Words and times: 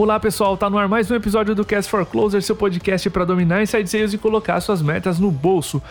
Olá 0.00 0.20
pessoal, 0.20 0.56
tá 0.56 0.70
no 0.70 0.78
ar 0.78 0.86
mais 0.86 1.10
um 1.10 1.16
episódio 1.16 1.56
do 1.56 1.64
Cast 1.64 1.90
for 1.90 2.06
Closer, 2.06 2.40
seu 2.40 2.54
podcast 2.54 3.10
para 3.10 3.24
dominar 3.24 3.60
inside 3.64 3.90
sales 3.90 4.12
e 4.12 4.16
colocar 4.16 4.60
suas 4.60 4.80
metas 4.80 5.18
no 5.18 5.28
bolso. 5.28 5.82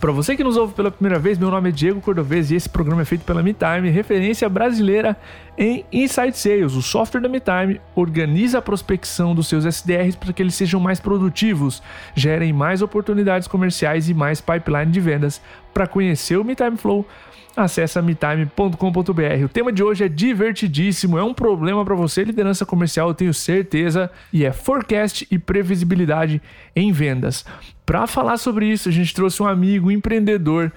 Para 0.00 0.10
você 0.10 0.34
que 0.34 0.42
nos 0.42 0.56
ouve 0.56 0.74
pela 0.74 0.90
primeira 0.90 1.16
vez, 1.16 1.38
meu 1.38 1.48
nome 1.48 1.68
é 1.68 1.72
Diego 1.72 2.00
Cordovez 2.00 2.50
e 2.50 2.56
esse 2.56 2.68
programa 2.68 3.02
é 3.02 3.04
feito 3.04 3.24
pela 3.24 3.40
MeTime, 3.40 3.88
referência 3.88 4.48
brasileira 4.48 5.16
em 5.56 5.86
Inside 5.92 6.36
Sales. 6.36 6.74
O 6.74 6.82
software 6.82 7.20
da 7.20 7.28
MeTime 7.28 7.80
organiza 7.94 8.58
a 8.58 8.62
prospecção 8.62 9.32
dos 9.32 9.46
seus 9.46 9.64
SDRs 9.64 10.16
para 10.16 10.32
que 10.32 10.42
eles 10.42 10.56
sejam 10.56 10.80
mais 10.80 10.98
produtivos, 10.98 11.80
gerem 12.16 12.52
mais 12.52 12.82
oportunidades 12.82 13.46
comerciais 13.46 14.08
e 14.08 14.12
mais 14.12 14.40
pipeline 14.40 14.90
de 14.90 14.98
vendas. 14.98 15.40
Para 15.72 15.86
conhecer 15.86 16.36
o 16.36 16.42
MeTime 16.42 16.76
Flow, 16.76 17.06
acesse 17.56 18.00
metime.com.br. 18.00 19.44
O 19.44 19.48
tema 19.48 19.72
de 19.72 19.82
hoje 19.82 20.04
é 20.04 20.08
divertidíssimo, 20.08 21.18
é 21.18 21.22
um 21.22 21.34
problema 21.34 21.84
para 21.84 21.94
você, 21.94 22.24
liderança 22.24 22.64
comercial, 22.64 23.08
eu 23.08 23.14
tenho 23.14 23.34
certeza, 23.34 24.10
e 24.32 24.44
é 24.44 24.52
forecast 24.52 25.26
e 25.30 25.38
previsibilidade 25.38 26.40
em 26.74 26.92
vendas. 26.92 27.44
Para 27.84 28.06
falar 28.06 28.36
sobre 28.36 28.66
isso, 28.66 28.88
a 28.88 28.92
gente 28.92 29.14
trouxe 29.14 29.42
um 29.42 29.46
amigo 29.46 29.90
empreendedor 29.90 30.72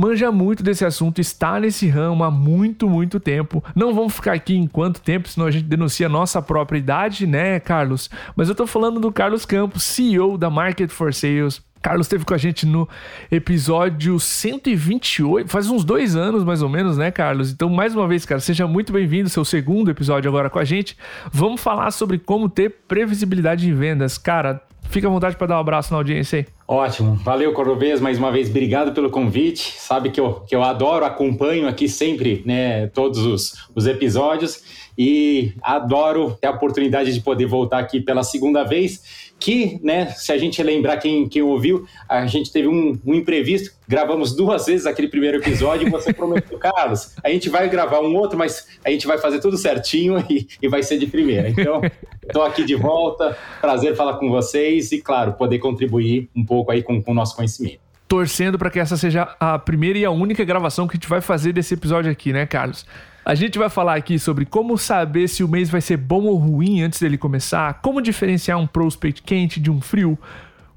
manja 0.00 0.32
muito 0.32 0.62
desse 0.62 0.82
assunto, 0.82 1.20
está 1.20 1.60
nesse 1.60 1.86
ramo 1.86 2.24
há 2.24 2.30
muito, 2.30 2.88
muito 2.88 3.20
tempo. 3.20 3.62
Não 3.76 3.92
vamos 3.92 4.14
ficar 4.14 4.32
aqui 4.32 4.56
em 4.56 4.66
quanto 4.66 5.02
tempo, 5.02 5.28
senão 5.28 5.46
a 5.46 5.50
gente 5.50 5.66
denuncia 5.66 6.08
nossa 6.08 6.40
própria 6.40 6.78
idade, 6.78 7.26
né, 7.26 7.60
Carlos? 7.60 8.08
Mas 8.34 8.48
eu 8.48 8.52
estou 8.52 8.66
falando 8.66 8.98
do 8.98 9.12
Carlos 9.12 9.44
Campos, 9.44 9.82
CEO 9.82 10.38
da 10.38 10.48
Market 10.48 10.90
for 10.90 11.12
Sales, 11.12 11.62
Carlos 11.82 12.06
esteve 12.06 12.26
com 12.26 12.34
a 12.34 12.38
gente 12.38 12.66
no 12.66 12.86
episódio 13.30 14.20
128, 14.20 15.48
faz 15.48 15.70
uns 15.70 15.82
dois 15.82 16.14
anos 16.14 16.44
mais 16.44 16.60
ou 16.60 16.68
menos, 16.68 16.98
né, 16.98 17.10
Carlos? 17.10 17.50
Então, 17.50 17.70
mais 17.70 17.94
uma 17.94 18.06
vez, 18.06 18.26
cara, 18.26 18.40
seja 18.40 18.66
muito 18.66 18.92
bem-vindo, 18.92 19.30
seu 19.30 19.46
segundo 19.46 19.90
episódio 19.90 20.28
agora 20.28 20.50
com 20.50 20.58
a 20.58 20.64
gente. 20.64 20.96
Vamos 21.32 21.62
falar 21.62 21.90
sobre 21.90 22.18
como 22.18 22.50
ter 22.50 22.70
previsibilidade 22.86 23.66
em 23.66 23.72
vendas. 23.72 24.18
Cara, 24.18 24.62
fica 24.90 25.08
à 25.08 25.10
vontade 25.10 25.36
para 25.36 25.46
dar 25.46 25.56
um 25.56 25.60
abraço 25.60 25.90
na 25.90 25.98
audiência 25.98 26.40
aí. 26.40 26.46
Ótimo, 26.68 27.14
valeu 27.14 27.52
Cordovez, 27.54 27.98
mais 27.98 28.18
uma 28.18 28.30
vez, 28.30 28.50
obrigado 28.50 28.92
pelo 28.92 29.08
convite. 29.08 29.74
Sabe 29.78 30.10
que 30.10 30.20
eu, 30.20 30.34
que 30.46 30.54
eu 30.54 30.62
adoro, 30.62 31.06
acompanho 31.06 31.66
aqui 31.66 31.88
sempre 31.88 32.42
né, 32.44 32.88
todos 32.88 33.20
os, 33.20 33.54
os 33.74 33.86
episódios 33.86 34.62
e 34.98 35.54
adoro 35.62 36.36
ter 36.38 36.48
a 36.48 36.50
oportunidade 36.50 37.14
de 37.14 37.20
poder 37.22 37.46
voltar 37.46 37.78
aqui 37.78 38.00
pela 38.00 38.22
segunda 38.22 38.64
vez 38.64 39.29
que, 39.40 39.80
né, 39.82 40.06
se 40.10 40.30
a 40.30 40.38
gente 40.38 40.62
lembrar 40.62 40.98
quem, 40.98 41.26
quem 41.26 41.40
ouviu, 41.40 41.86
a 42.06 42.26
gente 42.26 42.52
teve 42.52 42.68
um, 42.68 42.98
um 43.04 43.14
imprevisto, 43.14 43.74
gravamos 43.88 44.36
duas 44.36 44.66
vezes 44.66 44.86
aquele 44.86 45.08
primeiro 45.08 45.38
episódio 45.38 45.88
e 45.88 45.90
você 45.90 46.12
prometeu, 46.12 46.58
Carlos, 46.60 47.16
a 47.24 47.30
gente 47.30 47.48
vai 47.48 47.68
gravar 47.68 48.00
um 48.00 48.14
outro, 48.14 48.38
mas 48.38 48.68
a 48.84 48.90
gente 48.90 49.06
vai 49.06 49.16
fazer 49.16 49.40
tudo 49.40 49.56
certinho 49.56 50.22
e, 50.28 50.46
e 50.60 50.68
vai 50.68 50.82
ser 50.82 50.98
de 50.98 51.06
primeira. 51.06 51.48
Então, 51.48 51.80
estou 52.22 52.42
aqui 52.42 52.64
de 52.64 52.74
volta, 52.74 53.36
prazer 53.60 53.96
falar 53.96 54.18
com 54.18 54.28
vocês 54.28 54.92
e, 54.92 55.00
claro, 55.00 55.32
poder 55.32 55.58
contribuir 55.58 56.28
um 56.36 56.44
pouco 56.44 56.70
aí 56.70 56.82
com, 56.82 57.02
com 57.02 57.12
o 57.12 57.14
nosso 57.14 57.34
conhecimento 57.34 57.80
torcendo 58.06 58.58
para 58.58 58.68
que 58.70 58.80
essa 58.80 58.96
seja 58.96 59.36
a 59.38 59.56
primeira 59.56 59.96
e 59.96 60.04
a 60.04 60.10
única 60.10 60.44
gravação 60.44 60.88
que 60.88 60.94
a 60.94 60.96
gente 60.96 61.08
vai 61.08 61.20
fazer 61.20 61.52
desse 61.52 61.74
episódio 61.74 62.10
aqui, 62.10 62.32
né, 62.32 62.44
Carlos? 62.44 62.84
A 63.24 63.34
gente 63.34 63.58
vai 63.58 63.68
falar 63.68 63.96
aqui 63.96 64.18
sobre 64.18 64.46
como 64.46 64.78
saber 64.78 65.28
se 65.28 65.44
o 65.44 65.48
mês 65.48 65.68
vai 65.68 65.80
ser 65.80 65.98
bom 65.98 66.24
ou 66.24 66.36
ruim 66.36 66.82
antes 66.82 67.00
dele 67.00 67.18
começar, 67.18 67.74
como 67.82 68.00
diferenciar 68.00 68.58
um 68.58 68.66
prospect 68.66 69.22
quente 69.22 69.60
de 69.60 69.70
um 69.70 69.80
frio, 69.80 70.18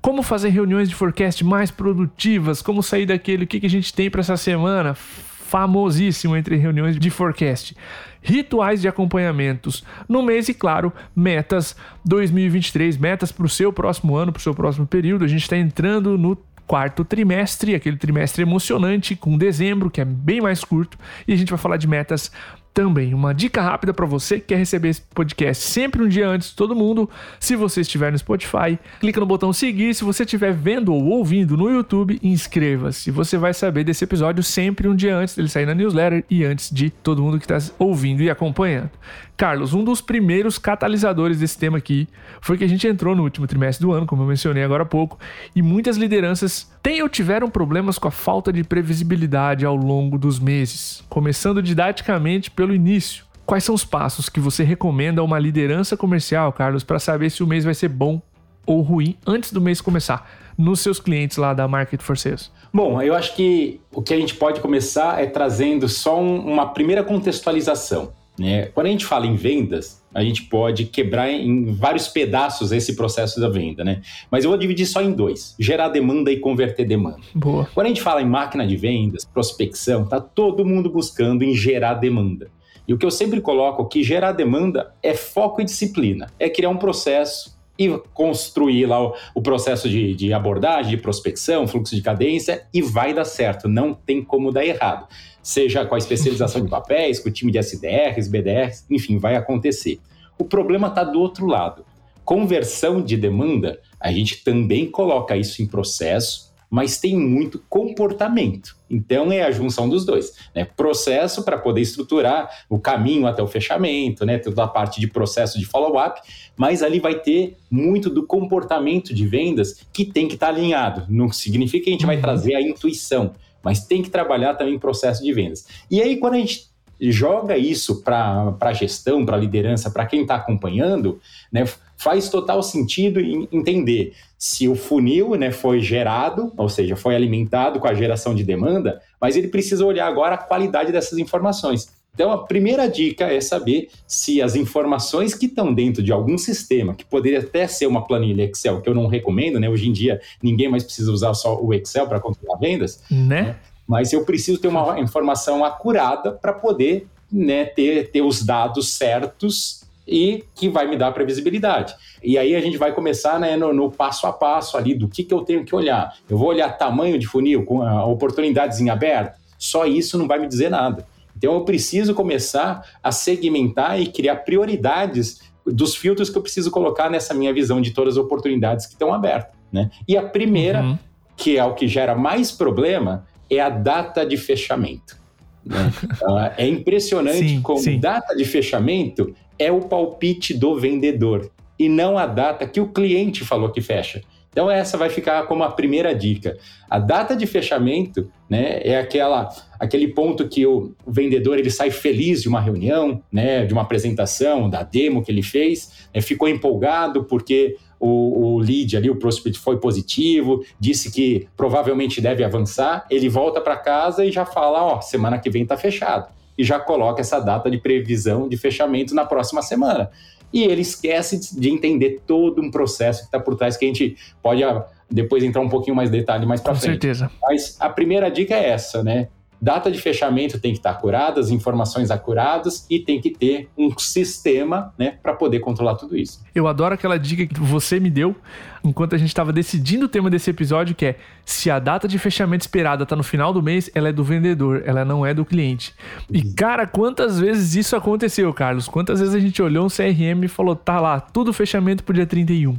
como 0.01 0.21
fazer 0.21 0.49
reuniões 0.49 0.89
de 0.89 0.95
forecast 0.95 1.43
mais 1.45 1.71
produtivas, 1.71 2.61
como 2.61 2.83
sair 2.83 3.05
daquele 3.05 3.45
o 3.45 3.47
que, 3.47 3.61
que 3.61 3.65
a 3.65 3.69
gente 3.69 3.93
tem 3.93 4.09
para 4.09 4.19
essa 4.19 4.35
semana, 4.35 4.93
famosíssimo 4.93 6.35
entre 6.35 6.57
reuniões 6.57 6.99
de 6.99 7.09
forecast, 7.09 7.77
rituais 8.21 8.81
de 8.81 8.87
acompanhamentos 8.87 9.83
no 10.09 10.21
mês 10.21 10.49
e, 10.49 10.53
claro, 10.53 10.91
metas 11.15 11.75
2023, 12.03 12.97
metas 12.97 13.31
para 13.31 13.45
o 13.45 13.49
seu 13.49 13.71
próximo 13.71 14.17
ano, 14.17 14.33
para 14.33 14.39
o 14.39 14.43
seu 14.43 14.53
próximo 14.53 14.85
período. 14.85 15.23
A 15.23 15.27
gente 15.27 15.43
está 15.43 15.55
entrando 15.55 16.17
no 16.17 16.35
quarto 16.67 17.03
trimestre, 17.03 17.75
aquele 17.75 17.97
trimestre 17.97 18.41
emocionante 18.41 19.15
com 19.15 19.37
dezembro, 19.37 19.89
que 19.89 20.01
é 20.01 20.05
bem 20.05 20.41
mais 20.41 20.63
curto, 20.63 20.97
e 21.27 21.33
a 21.33 21.35
gente 21.35 21.49
vai 21.49 21.59
falar 21.59 21.77
de 21.77 21.87
metas 21.87 22.31
também. 22.73 23.13
Uma 23.13 23.33
dica 23.33 23.61
rápida 23.61 23.93
para 23.93 24.05
você 24.05 24.39
que 24.39 24.47
quer 24.47 24.57
receber 24.57 24.89
esse 24.89 25.01
podcast 25.01 25.63
sempre 25.63 26.01
um 26.01 26.07
dia 26.07 26.27
antes 26.27 26.49
de 26.49 26.55
todo 26.55 26.75
mundo. 26.75 27.09
Se 27.39 27.55
você 27.55 27.81
estiver 27.81 28.11
no 28.11 28.17
Spotify, 28.17 28.79
clica 28.99 29.19
no 29.19 29.25
botão 29.25 29.53
seguir. 29.53 29.93
Se 29.93 30.03
você 30.03 30.23
estiver 30.23 30.51
vendo 30.51 30.93
ou 30.93 31.03
ouvindo 31.05 31.55
no 31.55 31.69
YouTube, 31.69 32.19
inscreva-se. 32.23 33.11
Você 33.11 33.37
vai 33.37 33.53
saber 33.53 33.83
desse 33.83 34.03
episódio 34.03 34.41
sempre 34.41 34.87
um 34.87 34.95
dia 34.95 35.15
antes 35.15 35.35
dele 35.35 35.49
sair 35.49 35.65
na 35.65 35.75
newsletter 35.75 36.25
e 36.29 36.43
antes 36.43 36.71
de 36.71 36.89
todo 36.89 37.21
mundo 37.21 37.37
que 37.39 37.51
está 37.51 37.73
ouvindo 37.77 38.23
e 38.23 38.29
acompanhando. 38.29 38.91
Carlos, 39.35 39.73
um 39.73 39.83
dos 39.83 39.99
primeiros 39.99 40.57
catalisadores 40.57 41.39
desse 41.39 41.57
tema 41.57 41.77
aqui 41.77 42.07
foi 42.39 42.57
que 42.57 42.63
a 42.63 42.67
gente 42.67 42.87
entrou 42.87 43.15
no 43.15 43.23
último 43.23 43.47
trimestre 43.47 43.85
do 43.85 43.91
ano, 43.91 44.05
como 44.05 44.21
eu 44.21 44.27
mencionei 44.27 44.63
agora 44.63 44.83
há 44.83 44.85
pouco, 44.85 45.17
e 45.55 45.61
muitas 45.61 45.97
lideranças 45.97 46.71
têm 46.81 47.01
ou 47.01 47.09
tiveram 47.09 47.49
problemas 47.49 47.97
com 47.97 48.07
a 48.07 48.11
falta 48.11 48.53
de 48.53 48.63
previsibilidade 48.63 49.65
ao 49.65 49.75
longo 49.75 50.17
dos 50.17 50.39
meses, 50.39 51.03
começando 51.09 51.61
didaticamente 51.63 52.51
pelo 52.51 52.75
início. 52.75 53.25
Quais 53.45 53.63
são 53.63 53.75
os 53.75 53.83
passos 53.83 54.29
que 54.29 54.39
você 54.39 54.63
recomenda 54.63 55.19
a 55.19 55.23
uma 55.23 55.39
liderança 55.39 55.97
comercial, 55.97 56.53
Carlos, 56.53 56.83
para 56.83 56.99
saber 56.99 57.29
se 57.29 57.43
o 57.43 57.47
mês 57.47 57.65
vai 57.65 57.73
ser 57.73 57.89
bom 57.89 58.21
ou 58.65 58.81
ruim 58.81 59.17
antes 59.27 59.51
do 59.51 59.59
mês 59.59 59.81
começar, 59.81 60.29
nos 60.57 60.79
seus 60.79 60.99
clientes 60.99 61.37
lá 61.37 61.53
da 61.53 61.67
Market 61.67 62.01
for 62.01 62.17
Sales? 62.17 62.51
Bom, 62.73 63.01
eu 63.01 63.13
acho 63.13 63.35
que 63.35 63.81
o 63.91 64.01
que 64.01 64.13
a 64.13 64.17
gente 64.17 64.35
pode 64.35 64.61
começar 64.61 65.21
é 65.21 65.25
trazendo 65.25 65.89
só 65.89 66.19
um, 66.21 66.39
uma 66.39 66.67
primeira 66.67 67.03
contextualização. 67.03 68.13
Né? 68.37 68.65
Quando 68.67 68.87
a 68.87 68.89
gente 68.89 69.05
fala 69.05 69.27
em 69.27 69.35
vendas, 69.35 70.03
a 70.13 70.23
gente 70.23 70.43
pode 70.43 70.85
quebrar 70.85 71.29
em 71.31 71.65
vários 71.73 72.07
pedaços 72.07 72.71
esse 72.71 72.95
processo 72.95 73.39
da 73.39 73.47
venda, 73.47 73.83
né? 73.83 74.01
Mas 74.29 74.43
eu 74.43 74.49
vou 74.49 74.57
dividir 74.57 74.85
só 74.85 75.01
em 75.01 75.11
dois: 75.11 75.55
gerar 75.59 75.89
demanda 75.89 76.31
e 76.31 76.39
converter 76.39 76.85
demanda. 76.85 77.21
Boa. 77.33 77.67
Quando 77.73 77.85
a 77.85 77.89
gente 77.89 78.01
fala 78.01 78.21
em 78.21 78.25
máquina 78.25 78.65
de 78.65 78.75
vendas, 78.75 79.25
prospecção, 79.25 80.05
tá 80.05 80.19
todo 80.19 80.65
mundo 80.65 80.89
buscando 80.89 81.43
em 81.43 81.53
gerar 81.53 81.95
demanda. 81.95 82.49
E 82.87 82.93
o 82.93 82.97
que 82.97 83.05
eu 83.05 83.11
sempre 83.11 83.39
coloco 83.39 83.81
aqui, 83.81 84.03
gerar 84.03 84.33
demanda 84.33 84.93
é 85.01 85.13
foco 85.13 85.61
e 85.61 85.65
disciplina. 85.65 86.27
É 86.39 86.49
criar 86.49 86.69
um 86.69 86.77
processo 86.77 87.57
e 87.77 87.89
construir 88.13 88.85
lá 88.85 89.03
o, 89.03 89.15
o 89.33 89.41
processo 89.41 89.89
de, 89.89 90.13
de 90.13 90.33
abordagem, 90.33 90.91
de 90.91 90.97
prospecção, 90.97 91.67
fluxo 91.67 91.95
de 91.95 92.01
cadência 92.01 92.67
e 92.73 92.81
vai 92.81 93.13
dar 93.13 93.25
certo. 93.25 93.67
Não 93.67 93.93
tem 93.93 94.23
como 94.23 94.51
dar 94.51 94.65
errado 94.65 95.07
seja 95.43 95.85
com 95.85 95.93
a 95.93 95.97
especialização 95.97 96.63
de 96.63 96.69
papéis, 96.69 97.19
com 97.19 97.29
o 97.29 97.31
time 97.31 97.51
de 97.51 97.59
SDRs, 97.59 98.29
BDRs, 98.29 98.85
enfim, 98.89 99.19
vai 99.19 99.35
acontecer. 99.35 99.99
O 100.39 100.45
problema 100.45 100.87
está 100.87 101.03
do 101.03 101.19
outro 101.19 101.45
lado. 101.45 101.85
Conversão 102.23 103.01
de 103.01 103.17
demanda, 103.17 103.79
a 103.99 104.11
gente 104.11 104.43
também 104.43 104.89
coloca 104.89 105.35
isso 105.35 105.61
em 105.61 105.67
processo, 105.67 106.53
mas 106.73 106.97
tem 106.97 107.15
muito 107.15 107.61
comportamento. 107.69 108.75
Então 108.89 109.31
é 109.31 109.43
a 109.43 109.51
junção 109.51 109.87
dos 109.87 110.05
dois. 110.05 110.33
Né? 110.55 110.65
Processo 110.65 111.43
para 111.43 111.55
poder 111.57 111.81
estruturar 111.81 112.49
o 112.67 112.79
caminho 112.79 113.27
até 113.27 113.43
o 113.43 113.47
fechamento, 113.47 114.25
né? 114.25 114.39
toda 114.39 114.63
a 114.63 114.67
parte 114.67 114.99
de 114.99 115.05
processo 115.05 115.59
de 115.59 115.65
follow-up, 115.65 116.19
mas 116.57 116.81
ali 116.81 116.99
vai 116.99 117.19
ter 117.19 117.57
muito 117.69 118.09
do 118.09 118.25
comportamento 118.25 119.13
de 119.13 119.27
vendas 119.27 119.85
que 119.93 120.03
tem 120.03 120.27
que 120.27 120.33
estar 120.33 120.47
tá 120.47 120.53
alinhado. 120.53 121.05
Não 121.09 121.31
significa 121.31 121.83
que 121.83 121.89
a 121.91 121.93
gente 121.93 122.07
vai 122.07 122.15
uhum. 122.15 122.21
trazer 122.21 122.55
a 122.55 122.61
intuição, 122.61 123.33
mas 123.63 123.85
tem 123.85 124.01
que 124.01 124.09
trabalhar 124.09 124.55
também 124.55 124.77
processo 124.77 125.23
de 125.23 125.31
vendas. 125.31 125.65
E 125.89 126.01
aí, 126.01 126.17
quando 126.17 126.33
a 126.33 126.37
gente 126.37 126.73
joga 126.99 127.57
isso 127.57 128.01
para 128.01 128.55
a 128.59 128.73
gestão, 128.73 129.25
para 129.25 129.35
a 129.35 129.39
liderança, 129.39 129.89
para 129.89 130.05
quem 130.05 130.21
está 130.21 130.35
acompanhando, 130.35 131.19
né, 131.51 131.65
faz 131.97 132.29
total 132.29 132.61
sentido 132.61 133.19
entender 133.19 134.13
se 134.37 134.67
o 134.67 134.75
funil 134.75 135.35
né, 135.35 135.51
foi 135.51 135.79
gerado, 135.79 136.51
ou 136.57 136.67
seja, 136.67 136.95
foi 136.95 137.15
alimentado 137.15 137.79
com 137.79 137.87
a 137.87 137.93
geração 137.93 138.35
de 138.35 138.43
demanda, 138.43 139.01
mas 139.19 139.35
ele 139.35 139.47
precisa 139.47 139.85
olhar 139.85 140.07
agora 140.07 140.35
a 140.35 140.37
qualidade 140.37 140.91
dessas 140.91 141.17
informações. 141.17 141.89
Então, 142.13 142.31
a 142.31 142.45
primeira 142.45 142.87
dica 142.87 143.25
é 143.25 143.41
saber 143.41 143.89
se 144.05 144.39
as 144.39 144.55
informações 144.55 145.33
que 145.33 145.47
estão 145.47 145.73
dentro 145.73 146.03
de 146.03 146.11
algum 146.11 146.37
sistema, 146.37 146.93
que 146.93 147.03
poderia 147.03 147.39
até 147.39 147.67
ser 147.67 147.87
uma 147.87 148.05
planilha 148.05 148.43
Excel, 148.43 148.81
que 148.81 148.89
eu 148.89 148.93
não 148.93 149.07
recomendo, 149.07 149.59
né? 149.59 149.67
Hoje 149.67 149.89
em 149.89 149.91
dia, 149.91 150.21
ninguém 150.41 150.69
mais 150.69 150.83
precisa 150.83 151.11
usar 151.11 151.33
só 151.33 151.59
o 151.59 151.73
Excel 151.73 152.07
para 152.07 152.19
controlar 152.19 152.59
vendas. 152.59 153.01
Né? 153.09 153.41
né? 153.41 153.55
Mas 153.87 154.13
eu 154.13 154.23
preciso 154.23 154.59
ter 154.59 154.67
uma 154.67 154.99
informação 154.99 155.65
acurada 155.65 156.31
para 156.31 156.53
poder 156.53 157.07
né, 157.31 157.65
ter, 157.65 158.11
ter 158.11 158.21
os 158.21 158.45
dados 158.45 158.93
certos 158.93 159.83
e 160.07 160.43
que 160.53 160.69
vai 160.69 160.87
me 160.87 160.95
dar 160.95 161.11
previsibilidade. 161.13 161.95
E 162.21 162.37
aí 162.37 162.55
a 162.55 162.61
gente 162.61 162.77
vai 162.77 162.93
começar 162.93 163.39
né, 163.39 163.57
no, 163.57 163.73
no, 163.73 163.91
passo 163.91 164.27
a 164.27 164.33
passo 164.33 164.77
ali 164.77 164.93
do 164.93 165.07
que, 165.07 165.23
que 165.23 165.33
eu 165.33 165.41
tenho 165.41 165.65
que 165.65 165.75
olhar. 165.75 166.15
Eu 166.29 166.37
vou 166.37 166.49
olhar 166.49 166.69
tamanho 166.77 167.17
de 167.17 167.25
funil, 167.25 167.65
com 167.65 167.79
oportunidades 168.03 168.79
em 168.79 168.89
aberto. 168.89 169.39
Só 169.57 169.85
isso 169.85 170.17
não 170.17 170.27
vai 170.27 170.39
me 170.39 170.47
dizer 170.47 170.69
nada. 170.69 171.07
Então 171.37 171.53
eu 171.53 171.65
preciso 171.65 172.13
começar 172.13 172.87
a 173.01 173.11
segmentar 173.11 173.99
e 173.99 174.07
criar 174.07 174.37
prioridades 174.37 175.41
dos 175.65 175.95
filtros 175.95 176.29
que 176.29 176.37
eu 176.37 176.41
preciso 176.41 176.69
colocar 176.71 177.09
nessa 177.09 177.33
minha 177.33 177.53
visão 177.53 177.81
de 177.81 177.91
todas 177.91 178.17
as 178.17 178.23
oportunidades 178.23 178.85
que 178.85 178.93
estão 178.93 179.13
abertas. 179.13 179.53
Né? 179.71 179.89
E 180.07 180.15
a 180.17 180.23
primeira, 180.23 180.83
uhum. 180.83 180.97
que 181.35 181.57
é 181.57 181.63
o 181.63 181.73
que 181.73 181.87
gera 181.87 182.15
mais 182.15 182.51
problema, 182.51 183.25
é 183.49 183.59
a 183.59 183.69
data 183.69 184.25
de 184.25 184.37
fechamento. 184.37 185.17
Né? 185.65 185.91
é 186.57 186.67
impressionante 186.67 187.49
sim, 187.49 187.61
como 187.61 187.79
sim. 187.79 187.99
data 187.99 188.35
de 188.35 188.45
fechamento 188.45 189.33
é 189.57 189.71
o 189.71 189.81
palpite 189.81 190.53
do 190.53 190.79
vendedor 190.79 191.49
e 191.77 191.87
não 191.89 192.17
a 192.17 192.25
data 192.25 192.67
que 192.67 192.79
o 192.79 192.87
cliente 192.87 193.43
falou 193.43 193.71
que 193.71 193.81
fecha. 193.81 194.21
Então 194.53 194.69
essa 194.69 194.97
vai 194.97 195.09
ficar 195.09 195.43
como 195.47 195.63
a 195.63 195.71
primeira 195.71 196.13
dica. 196.13 196.57
A 196.87 196.99
data 196.99 197.35
de 197.35 197.47
fechamento, 197.47 198.31
né, 198.47 198.79
é 198.83 198.97
aquela 198.97 199.49
aquele 199.79 200.07
ponto 200.07 200.47
que 200.47 200.65
o 200.65 200.93
vendedor 201.05 201.59
ele 201.59 201.69
sai 201.69 201.91
feliz 201.91 202.43
de 202.43 202.47
uma 202.47 202.61
reunião, 202.61 203.21
né, 203.29 203.65
de 203.65 203.73
uma 203.73 203.81
apresentação, 203.81 204.69
da 204.69 204.83
demo 204.83 205.23
que 205.23 205.31
ele 205.31 205.43
fez, 205.43 206.07
né, 206.13 206.21
ficou 206.21 206.47
empolgado 206.47 207.25
porque 207.25 207.75
o, 207.99 208.55
o 208.55 208.59
lead 208.59 208.95
ali, 208.95 209.09
o 209.09 209.15
prospect 209.15 209.57
foi 209.59 209.77
positivo, 209.77 210.63
disse 210.79 211.11
que 211.11 211.47
provavelmente 211.57 212.21
deve 212.21 212.43
avançar, 212.43 213.05
ele 213.09 213.27
volta 213.27 213.59
para 213.59 213.75
casa 213.75 214.23
e 214.23 214.31
já 214.31 214.45
fala, 214.45 214.83
ó, 214.83 215.01
semana 215.01 215.39
que 215.39 215.49
vem 215.49 215.63
está 215.63 215.75
fechado. 215.75 216.27
E 216.57 216.63
já 216.63 216.79
coloca 216.79 217.21
essa 217.21 217.39
data 217.39 217.71
de 217.71 217.79
previsão 217.79 218.47
de 218.47 218.57
fechamento 218.57 219.15
na 219.15 219.25
próxima 219.25 219.61
semana. 219.61 220.11
E 220.53 220.63
ele 220.63 220.81
esquece 220.81 221.59
de 221.59 221.69
entender 221.69 222.21
todo 222.27 222.61
um 222.61 222.69
processo 222.69 223.21
que 223.21 223.25
está 223.25 223.39
por 223.39 223.55
trás, 223.55 223.75
que 223.75 223.85
a 223.85 223.87
gente 223.87 224.15
pode 224.41 224.63
ah, 224.63 224.85
depois 225.09 225.43
entrar 225.43 225.61
um 225.61 225.69
pouquinho 225.69 225.95
mais 225.95 226.09
detalhe 226.11 226.45
mais 226.45 226.61
para 226.61 226.75
frente. 226.75 226.85
Com 226.85 227.01
certeza. 227.01 227.31
Mas 227.41 227.75
a 227.79 227.89
primeira 227.89 228.29
dica 228.29 228.53
é 228.53 228.69
essa, 228.69 229.03
né? 229.03 229.29
Data 229.63 229.89
de 229.89 229.97
fechamento 229.97 230.59
tem 230.59 230.73
que 230.73 230.79
estar 230.79 230.91
acurada, 230.91 231.39
as 231.39 231.49
informações 231.49 232.11
acuradas 232.11 232.85
e 232.89 232.99
tem 232.99 233.21
que 233.21 233.29
ter 233.29 233.69
um 233.77 233.97
sistema 233.97 234.93
né, 234.99 235.17
para 235.23 235.33
poder 235.33 235.61
controlar 235.61 235.95
tudo 235.95 236.17
isso. 236.17 236.43
Eu 236.53 236.67
adoro 236.67 236.93
aquela 236.93 237.17
dica 237.17 237.45
que 237.47 237.61
você 237.61 237.97
me 237.97 238.09
deu 238.09 238.35
enquanto 238.83 239.15
a 239.15 239.17
gente 239.17 239.29
estava 239.29 239.53
decidindo 239.53 240.05
o 240.05 240.09
tema 240.09 240.29
desse 240.29 240.49
episódio, 240.49 240.93
que 240.93 241.05
é 241.05 241.15
se 241.45 241.71
a 241.71 241.79
data 241.79 242.09
de 242.09 242.19
fechamento 242.19 242.63
esperada 242.63 243.03
está 243.03 243.15
no 243.15 243.23
final 243.23 243.53
do 243.53 243.63
mês, 243.63 243.89
ela 243.95 244.09
é 244.09 244.11
do 244.11 244.21
vendedor, 244.21 244.83
ela 244.85 245.05
não 245.05 245.25
é 245.25 245.33
do 245.33 245.45
cliente. 245.45 245.95
E 246.29 246.39
uhum. 246.39 246.53
cara, 246.57 246.85
quantas 246.85 247.39
vezes 247.39 247.73
isso 247.73 247.95
aconteceu, 247.95 248.53
Carlos? 248.53 248.89
Quantas 248.89 249.21
vezes 249.21 249.33
a 249.33 249.39
gente 249.39 249.61
olhou 249.61 249.85
um 249.85 249.89
CRM 249.89 250.43
e 250.43 250.49
falou, 250.49 250.75
tá 250.75 250.99
lá, 250.99 251.21
tudo 251.21 251.53
fechamento 251.53 252.03
pro 252.03 252.13
dia 252.13 252.25
31, 252.25 252.77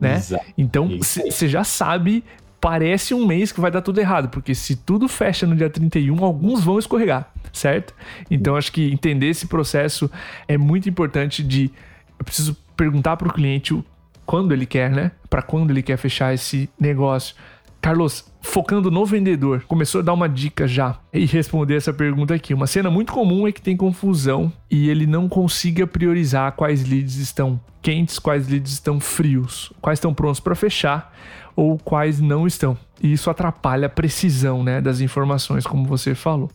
né? 0.00 0.16
Exato. 0.16 0.46
Então, 0.56 0.88
você 0.98 1.46
já 1.46 1.62
sabe 1.62 2.24
parece 2.62 3.12
um 3.12 3.26
mês 3.26 3.50
que 3.50 3.60
vai 3.60 3.72
dar 3.72 3.82
tudo 3.82 3.98
errado, 3.98 4.28
porque 4.28 4.54
se 4.54 4.76
tudo 4.76 5.08
fecha 5.08 5.44
no 5.48 5.56
dia 5.56 5.68
31, 5.68 6.24
alguns 6.24 6.62
vão 6.62 6.78
escorregar, 6.78 7.28
certo? 7.52 7.92
Então 8.30 8.54
acho 8.54 8.70
que 8.70 8.92
entender 8.92 9.26
esse 9.26 9.48
processo 9.48 10.08
é 10.46 10.56
muito 10.56 10.88
importante 10.88 11.42
de 11.42 11.72
eu 12.16 12.24
preciso 12.24 12.56
perguntar 12.76 13.16
para 13.16 13.26
o 13.26 13.32
cliente 13.32 13.76
quando 14.24 14.52
ele 14.52 14.64
quer, 14.64 14.92
né? 14.92 15.10
Para 15.28 15.42
quando 15.42 15.72
ele 15.72 15.82
quer 15.82 15.96
fechar 15.96 16.32
esse 16.32 16.70
negócio. 16.78 17.34
Carlos, 17.80 18.31
focando 18.52 18.90
no 18.90 19.06
vendedor, 19.06 19.64
começou 19.66 20.02
a 20.02 20.04
dar 20.04 20.12
uma 20.12 20.28
dica 20.28 20.68
já 20.68 20.98
e 21.10 21.24
responder 21.24 21.74
essa 21.74 21.90
pergunta 21.90 22.34
aqui. 22.34 22.52
Uma 22.52 22.66
cena 22.66 22.90
muito 22.90 23.10
comum 23.10 23.48
é 23.48 23.52
que 23.52 23.62
tem 23.62 23.74
confusão 23.74 24.52
e 24.70 24.90
ele 24.90 25.06
não 25.06 25.26
consiga 25.26 25.86
priorizar 25.86 26.52
quais 26.52 26.86
leads 26.86 27.16
estão 27.16 27.58
quentes, 27.80 28.18
quais 28.18 28.46
leads 28.46 28.74
estão 28.74 29.00
frios, 29.00 29.72
quais 29.80 29.98
estão 29.98 30.12
prontos 30.12 30.38
para 30.38 30.54
fechar 30.54 31.16
ou 31.56 31.78
quais 31.78 32.20
não 32.20 32.46
estão. 32.46 32.76
E 33.02 33.14
isso 33.14 33.30
atrapalha 33.30 33.86
a 33.86 33.90
precisão 33.90 34.62
né, 34.62 34.82
das 34.82 35.00
informações, 35.00 35.66
como 35.66 35.86
você 35.86 36.14
falou. 36.14 36.50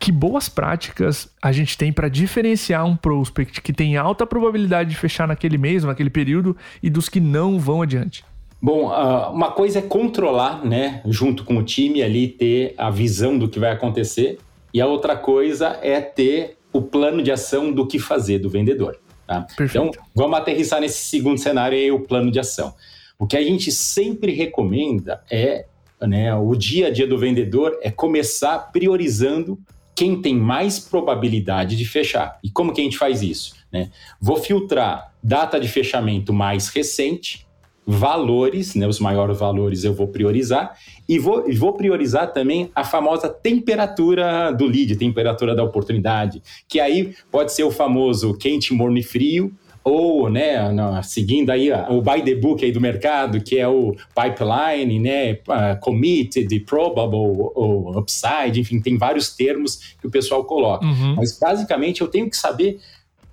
Que 0.00 0.10
boas 0.10 0.48
práticas 0.48 1.30
a 1.42 1.52
gente 1.52 1.76
tem 1.76 1.92
para 1.92 2.08
diferenciar 2.08 2.86
um 2.86 2.96
prospect 2.96 3.60
que 3.60 3.74
tem 3.74 3.98
alta 3.98 4.26
probabilidade 4.26 4.88
de 4.88 4.96
fechar 4.96 5.28
naquele 5.28 5.58
mês, 5.58 5.84
naquele 5.84 6.08
período, 6.08 6.56
e 6.82 6.88
dos 6.88 7.10
que 7.10 7.20
não 7.20 7.60
vão 7.60 7.82
adiante? 7.82 8.24
Bom, 8.64 8.92
uma 9.32 9.50
coisa 9.50 9.80
é 9.80 9.82
controlar, 9.82 10.64
né, 10.64 11.02
junto 11.06 11.44
com 11.44 11.56
o 11.56 11.64
time 11.64 12.00
ali, 12.00 12.28
ter 12.28 12.74
a 12.78 12.90
visão 12.90 13.36
do 13.36 13.48
que 13.48 13.58
vai 13.58 13.72
acontecer, 13.72 14.38
e 14.72 14.80
a 14.80 14.86
outra 14.86 15.16
coisa 15.16 15.80
é 15.82 16.00
ter 16.00 16.56
o 16.72 16.80
plano 16.80 17.22
de 17.24 17.32
ação 17.32 17.72
do 17.72 17.88
que 17.88 17.98
fazer 17.98 18.38
do 18.38 18.48
vendedor. 18.48 19.00
Tá? 19.26 19.46
Então, 19.60 19.90
vamos 20.14 20.38
aterrissar 20.38 20.80
nesse 20.80 21.04
segundo 21.06 21.38
cenário 21.38 21.76
aí, 21.76 21.90
o 21.90 22.00
plano 22.00 22.30
de 22.30 22.38
ação. 22.38 22.72
O 23.18 23.26
que 23.26 23.36
a 23.36 23.42
gente 23.42 23.72
sempre 23.72 24.32
recomenda 24.32 25.22
é, 25.28 25.66
né, 26.00 26.32
o 26.34 26.54
dia 26.54 26.86
a 26.86 26.90
dia 26.90 27.06
do 27.06 27.18
vendedor 27.18 27.76
é 27.82 27.90
começar 27.90 28.70
priorizando 28.72 29.58
quem 29.94 30.22
tem 30.22 30.36
mais 30.36 30.78
probabilidade 30.78 31.76
de 31.76 31.84
fechar. 31.84 32.38
E 32.44 32.50
como 32.50 32.72
que 32.72 32.80
a 32.80 32.84
gente 32.84 32.96
faz 32.96 33.22
isso? 33.22 33.54
Né? 33.72 33.90
Vou 34.20 34.36
filtrar 34.36 35.12
data 35.22 35.58
de 35.58 35.68
fechamento 35.68 36.32
mais 36.32 36.68
recente, 36.68 37.46
valores, 37.86 38.74
né, 38.74 38.86
os 38.86 39.00
maiores 39.00 39.38
valores 39.38 39.84
eu 39.84 39.92
vou 39.92 40.06
priorizar, 40.06 40.76
e 41.08 41.18
vou, 41.18 41.44
vou 41.56 41.72
priorizar 41.72 42.32
também 42.32 42.70
a 42.74 42.84
famosa 42.84 43.28
temperatura 43.28 44.52
do 44.52 44.66
lead, 44.66 44.96
temperatura 44.96 45.54
da 45.54 45.64
oportunidade, 45.64 46.42
que 46.68 46.78
aí 46.78 47.14
pode 47.30 47.52
ser 47.52 47.64
o 47.64 47.70
famoso 47.70 48.36
quente, 48.38 48.72
morno 48.72 48.98
e 48.98 49.02
frio, 49.02 49.52
ou, 49.84 50.30
né, 50.30 50.70
seguindo 51.02 51.50
aí 51.50 51.72
o 51.88 52.00
buy 52.00 52.22
the 52.22 52.36
book 52.36 52.64
aí 52.64 52.70
do 52.70 52.80
mercado, 52.80 53.40
que 53.40 53.58
é 53.58 53.66
o 53.66 53.96
pipeline, 54.14 55.00
né, 55.00 55.32
uh, 55.32 55.78
committed, 55.80 56.60
probable, 56.60 57.16
ou 57.16 57.98
upside, 57.98 58.60
enfim, 58.60 58.80
tem 58.80 58.96
vários 58.96 59.34
termos 59.34 59.96
que 60.00 60.06
o 60.06 60.10
pessoal 60.10 60.44
coloca. 60.44 60.86
Uhum. 60.86 61.16
Mas 61.16 61.36
basicamente 61.36 62.00
eu 62.00 62.06
tenho 62.06 62.30
que 62.30 62.36
saber 62.36 62.78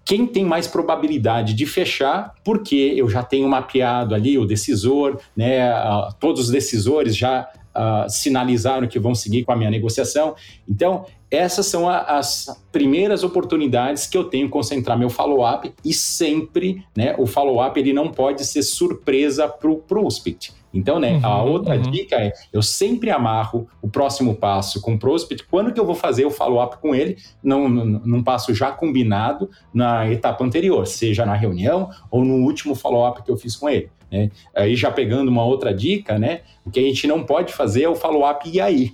quem 0.09 0.25
tem 0.25 0.43
mais 0.43 0.65
probabilidade 0.65 1.53
de 1.53 1.67
fechar, 1.67 2.33
porque 2.43 2.95
eu 2.97 3.07
já 3.07 3.21
tenho 3.21 3.47
mapeado 3.47 4.15
ali 4.15 4.39
o 4.39 4.45
decisor, 4.45 5.19
né, 5.37 5.71
todos 6.19 6.45
os 6.45 6.49
decisores 6.49 7.15
já 7.15 7.47
uh, 7.75 8.09
sinalizaram 8.09 8.87
que 8.87 8.97
vão 8.97 9.13
seguir 9.13 9.43
com 9.43 9.51
a 9.51 9.55
minha 9.55 9.69
negociação. 9.69 10.35
Então, 10.67 11.05
essas 11.29 11.67
são 11.67 11.87
a, 11.87 11.99
as 11.99 12.47
primeiras 12.71 13.23
oportunidades 13.23 14.07
que 14.07 14.17
eu 14.17 14.23
tenho 14.23 14.49
concentrar 14.49 14.97
meu 14.97 15.11
follow-up 15.11 15.71
e 15.85 15.93
sempre, 15.93 16.83
né, 16.97 17.13
o 17.19 17.27
follow-up 17.27 17.79
ele 17.79 17.93
não 17.93 18.07
pode 18.07 18.43
ser 18.47 18.63
surpresa 18.63 19.47
para 19.47 19.69
o 19.69 19.75
prospect. 19.75 20.51
Então, 20.73 20.99
né, 20.99 21.13
uhum, 21.13 21.25
a 21.25 21.43
outra 21.43 21.75
uhum. 21.75 21.81
dica 21.81 22.15
é, 22.15 22.31
eu 22.53 22.61
sempre 22.61 23.09
amarro 23.09 23.67
o 23.81 23.89
próximo 23.89 24.35
passo 24.35 24.81
com 24.81 24.93
o 24.93 24.99
prospect, 24.99 25.45
quando 25.49 25.73
que 25.73 25.79
eu 25.79 25.85
vou 25.85 25.95
fazer 25.95 26.25
o 26.25 26.31
follow-up 26.31 26.77
com 26.77 26.93
ele, 26.93 27.17
não, 27.43 27.67
num 27.67 28.23
passo 28.23 28.53
já 28.53 28.71
combinado 28.71 29.49
na 29.73 30.09
etapa 30.09 30.43
anterior, 30.43 30.85
seja 30.85 31.25
na 31.25 31.33
reunião 31.33 31.89
ou 32.11 32.23
no 32.23 32.45
último 32.45 32.75
follow-up 32.75 33.23
que 33.23 33.31
eu 33.31 33.37
fiz 33.37 33.55
com 33.55 33.67
ele. 33.69 33.89
Né? 34.11 34.29
Aí 34.55 34.75
já 34.75 34.91
pegando 34.91 35.29
uma 35.29 35.43
outra 35.43 35.73
dica, 35.73 36.19
né, 36.19 36.41
o 36.65 36.69
que 36.69 36.79
a 36.79 36.83
gente 36.83 37.07
não 37.07 37.23
pode 37.23 37.53
fazer 37.53 37.83
é 37.83 37.89
o 37.89 37.95
follow-up 37.95 38.47
e 38.49 38.61
aí. 38.61 38.93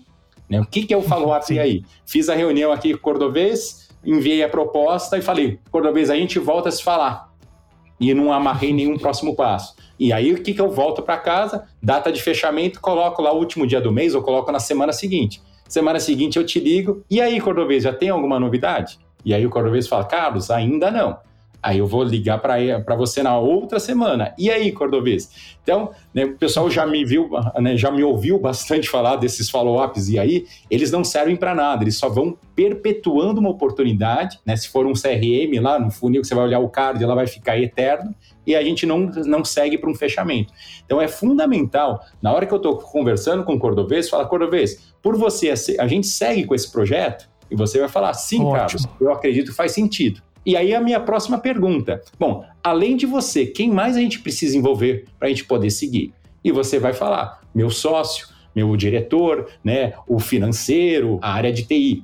Né? 0.50 0.62
O 0.62 0.66
que, 0.66 0.86
que 0.86 0.94
é 0.94 0.98
o 0.98 1.02
follow-up 1.02 1.54
e 1.54 1.60
aí? 1.60 1.84
Fiz 2.06 2.30
a 2.30 2.36
reunião 2.36 2.72
aqui 2.72 2.92
com 2.94 3.00
o 3.00 3.02
Cordovez, 3.02 3.90
enviei 4.04 4.44
a 4.44 4.50
proposta 4.50 5.18
e 5.18 5.22
falei, 5.22 5.60
Cordovez, 5.72 6.10
a 6.10 6.16
gente 6.16 6.40
volta 6.40 6.70
a 6.70 6.72
se 6.72 6.84
falar. 6.84 7.35
E 8.00 8.14
não 8.14 8.32
amarrei 8.32 8.74
nenhum 8.74 8.98
próximo 8.98 9.36
passo. 9.36 9.76
E 9.98 10.12
aí, 10.12 10.34
o 10.34 10.44
que, 10.44 10.54
que 10.54 10.62
eu 10.62 10.70
volto 10.70 11.02
para 11.02 11.18
casa? 11.18 11.68
Data 11.82 12.12
de 12.12 12.22
fechamento, 12.22 12.82
coloco 12.82 13.22
lá 13.22 13.32
o 13.32 13.38
último 13.38 13.66
dia 13.66 13.80
do 13.80 13.92
mês 13.92 14.14
ou 14.14 14.22
coloco 14.22 14.52
na 14.52 14.60
semana 14.60 14.92
seguinte. 14.92 15.42
Semana 15.68 16.00
seguinte 16.00 16.38
eu 16.38 16.46
te 16.46 16.60
ligo. 16.60 17.04
E 17.10 17.22
aí, 17.22 17.40
Cordovez, 17.40 17.84
já 17.84 17.94
tem 17.94 18.10
alguma 18.10 18.40
novidade? 18.40 19.00
E 19.24 19.34
aí 19.34 19.46
o 19.46 19.50
Cordovez 19.50 19.88
fala, 19.88 20.04
Carlos, 20.04 20.52
ainda 20.52 20.92
não. 20.92 21.18
Aí 21.66 21.80
eu 21.80 21.88
vou 21.88 22.04
ligar 22.04 22.38
para 22.38 22.96
você 22.96 23.24
na 23.24 23.40
outra 23.40 23.80
semana. 23.80 24.36
E 24.38 24.52
aí, 24.52 24.72
Cordovez? 24.72 25.56
Então, 25.64 25.90
né, 26.14 26.26
o 26.26 26.38
pessoal 26.38 26.70
já 26.70 26.86
me 26.86 27.04
viu, 27.04 27.28
né, 27.60 27.76
já 27.76 27.90
me 27.90 28.04
ouviu 28.04 28.38
bastante 28.38 28.88
falar 28.88 29.16
desses 29.16 29.50
follow-ups 29.50 30.10
e 30.10 30.20
aí 30.20 30.46
eles 30.70 30.92
não 30.92 31.04
servem 31.04 31.36
para 31.36 31.56
nada, 31.56 31.84
eles 31.84 31.98
só 31.98 32.08
vão 32.08 32.38
perpetuando 32.56 33.40
uma 33.40 33.50
oportunidade, 33.50 34.40
né? 34.46 34.56
Se 34.56 34.70
for 34.70 34.86
um 34.86 34.94
CRM 34.94 35.60
lá 35.60 35.80
no 35.80 35.90
funil 35.90 36.22
que 36.22 36.28
você 36.28 36.36
vai 36.36 36.44
olhar 36.44 36.60
o 36.60 36.70
card, 36.70 37.04
ela 37.04 37.16
vai 37.16 37.26
ficar 37.26 37.58
eterno 37.58 38.14
e 38.46 38.56
a 38.56 38.62
gente 38.62 38.86
não, 38.86 39.00
não 39.26 39.44
segue 39.44 39.80
para 39.80 39.90
um 39.90 39.96
fechamento. 39.96 40.54
Então 40.86 41.02
é 41.02 41.08
fundamental, 41.08 42.00
na 42.22 42.32
hora 42.32 42.46
que 42.46 42.54
eu 42.54 42.58
estou 42.58 42.78
conversando 42.78 43.44
com 43.44 43.56
o 43.56 43.60
Cordovez, 43.60 44.08
fala, 44.08 44.28
Cordovez, 44.28 44.94
por 45.02 45.18
você, 45.18 45.52
a 45.80 45.88
gente 45.88 46.06
segue 46.06 46.46
com 46.46 46.54
esse 46.54 46.72
projeto? 46.72 47.28
E 47.50 47.56
você 47.56 47.80
vai 47.80 47.90
falar, 47.90 48.14
sim, 48.14 48.44
Ótimo. 48.44 48.54
Carlos, 48.54 48.88
eu 49.02 49.12
acredito 49.12 49.50
que 49.50 49.58
faz 49.58 49.72
sentido. 49.72 50.22
E 50.46 50.56
aí 50.56 50.74
a 50.76 50.80
minha 50.80 51.00
próxima 51.00 51.40
pergunta. 51.40 52.02
Bom, 52.20 52.46
além 52.64 52.96
de 52.96 53.06
você, 53.06 53.46
quem 53.46 53.72
mais 53.72 53.98
a 53.98 54.00
gente 54.00 54.20
precisa 54.20 54.58
envolver 54.58 55.06
para 55.18 55.28
a 55.28 55.30
gente 55.30 55.46
poder 55.46 55.72
seguir? 55.72 56.14
E 56.44 56.52
você 56.52 56.78
vai 56.78 56.94
falar, 56.94 57.42
meu 57.54 57.72
sócio, 57.72 58.28
meu 58.56 58.76
diretor, 58.78 59.48
né, 59.64 59.94
o 60.08 60.20
financeiro, 60.20 61.18
a 61.22 61.34
área 61.34 61.52
de 61.52 61.64
TI. 61.64 62.04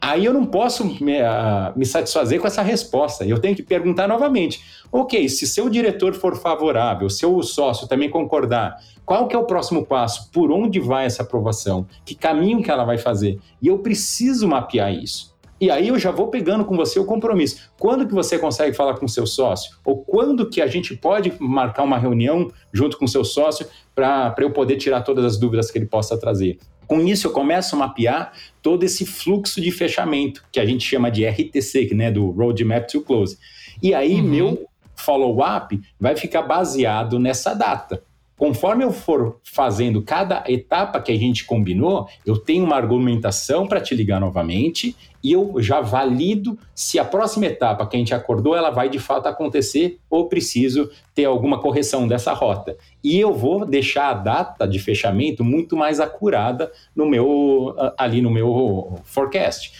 Aí 0.00 0.24
eu 0.24 0.32
não 0.32 0.46
posso 0.46 0.84
me, 0.84 1.20
uh, 1.20 1.76
me, 1.76 1.84
satisfazer 1.84 2.40
com 2.40 2.46
essa 2.46 2.62
resposta. 2.62 3.24
Eu 3.24 3.40
tenho 3.40 3.56
que 3.56 3.62
perguntar 3.62 4.06
novamente. 4.06 4.62
Ok, 4.92 5.28
se 5.28 5.46
seu 5.46 5.68
diretor 5.68 6.14
for 6.14 6.36
favorável, 6.36 7.10
seu 7.10 7.42
sócio 7.42 7.88
também 7.88 8.08
concordar, 8.08 8.76
qual 9.04 9.26
que 9.26 9.34
é 9.34 9.38
o 9.38 9.44
próximo 9.44 9.84
passo? 9.84 10.30
Por 10.30 10.52
onde 10.52 10.78
vai 10.78 11.06
essa 11.06 11.22
aprovação? 11.22 11.86
Que 12.04 12.14
caminho 12.14 12.62
que 12.62 12.70
ela 12.70 12.84
vai 12.84 12.98
fazer? 12.98 13.40
E 13.60 13.66
eu 13.66 13.78
preciso 13.78 14.46
mapear 14.46 14.92
isso. 14.92 15.34
E 15.60 15.70
aí 15.70 15.88
eu 15.88 15.98
já 15.98 16.10
vou 16.10 16.28
pegando 16.28 16.64
com 16.64 16.76
você 16.76 17.00
o 17.00 17.04
compromisso. 17.04 17.70
Quando 17.78 18.06
que 18.06 18.14
você 18.14 18.38
consegue 18.38 18.76
falar 18.76 18.94
com 18.94 19.06
o 19.06 19.08
seu 19.08 19.26
sócio? 19.26 19.76
Ou 19.84 19.98
quando 20.04 20.48
que 20.48 20.60
a 20.60 20.66
gente 20.66 20.96
pode 20.96 21.32
marcar 21.40 21.82
uma 21.82 21.98
reunião 21.98 22.50
junto 22.72 22.96
com 22.96 23.04
o 23.04 23.08
seu 23.08 23.24
sócio 23.24 23.66
para 23.94 24.34
eu 24.38 24.52
poder 24.52 24.76
tirar 24.76 25.02
todas 25.02 25.24
as 25.24 25.36
dúvidas 25.36 25.70
que 25.70 25.78
ele 25.78 25.86
possa 25.86 26.18
trazer? 26.18 26.58
Com 26.86 27.00
isso, 27.00 27.26
eu 27.26 27.32
começo 27.32 27.76
a 27.76 27.78
mapear 27.78 28.32
todo 28.62 28.82
esse 28.82 29.04
fluxo 29.04 29.60
de 29.60 29.70
fechamento, 29.70 30.42
que 30.50 30.58
a 30.58 30.64
gente 30.64 30.84
chama 30.84 31.10
de 31.10 31.26
RTC, 31.26 31.94
né, 31.94 32.10
do 32.10 32.30
Roadmap 32.30 32.86
to 32.86 33.02
Close. 33.02 33.36
E 33.82 33.92
aí, 33.92 34.14
uhum. 34.14 34.22
meu 34.22 34.68
follow-up 34.96 35.78
vai 36.00 36.16
ficar 36.16 36.42
baseado 36.42 37.18
nessa 37.18 37.52
data. 37.52 38.02
Conforme 38.38 38.84
eu 38.84 38.92
for 38.92 39.40
fazendo 39.42 40.00
cada 40.00 40.44
etapa 40.46 41.00
que 41.00 41.10
a 41.10 41.18
gente 41.18 41.44
combinou, 41.44 42.08
eu 42.24 42.38
tenho 42.38 42.64
uma 42.64 42.76
argumentação 42.76 43.66
para 43.66 43.80
te 43.80 43.96
ligar 43.96 44.20
novamente 44.20 44.94
e 45.22 45.32
eu 45.32 45.56
já 45.58 45.80
valido 45.80 46.56
se 46.72 47.00
a 47.00 47.04
próxima 47.04 47.46
etapa 47.46 47.84
que 47.84 47.96
a 47.96 47.98
gente 47.98 48.14
acordou 48.14 48.54
ela 48.54 48.70
vai 48.70 48.88
de 48.88 49.00
fato 49.00 49.26
acontecer 49.26 49.98
ou 50.08 50.28
preciso 50.28 50.88
ter 51.12 51.24
alguma 51.24 51.58
correção 51.58 52.06
dessa 52.06 52.32
rota. 52.32 52.76
E 53.02 53.18
eu 53.18 53.34
vou 53.34 53.66
deixar 53.66 54.10
a 54.10 54.14
data 54.14 54.68
de 54.68 54.78
fechamento 54.78 55.42
muito 55.42 55.76
mais 55.76 55.98
acurada 55.98 56.70
no 56.94 57.06
meu 57.06 57.74
ali 57.98 58.22
no 58.22 58.30
meu 58.30 59.00
forecast. 59.02 59.72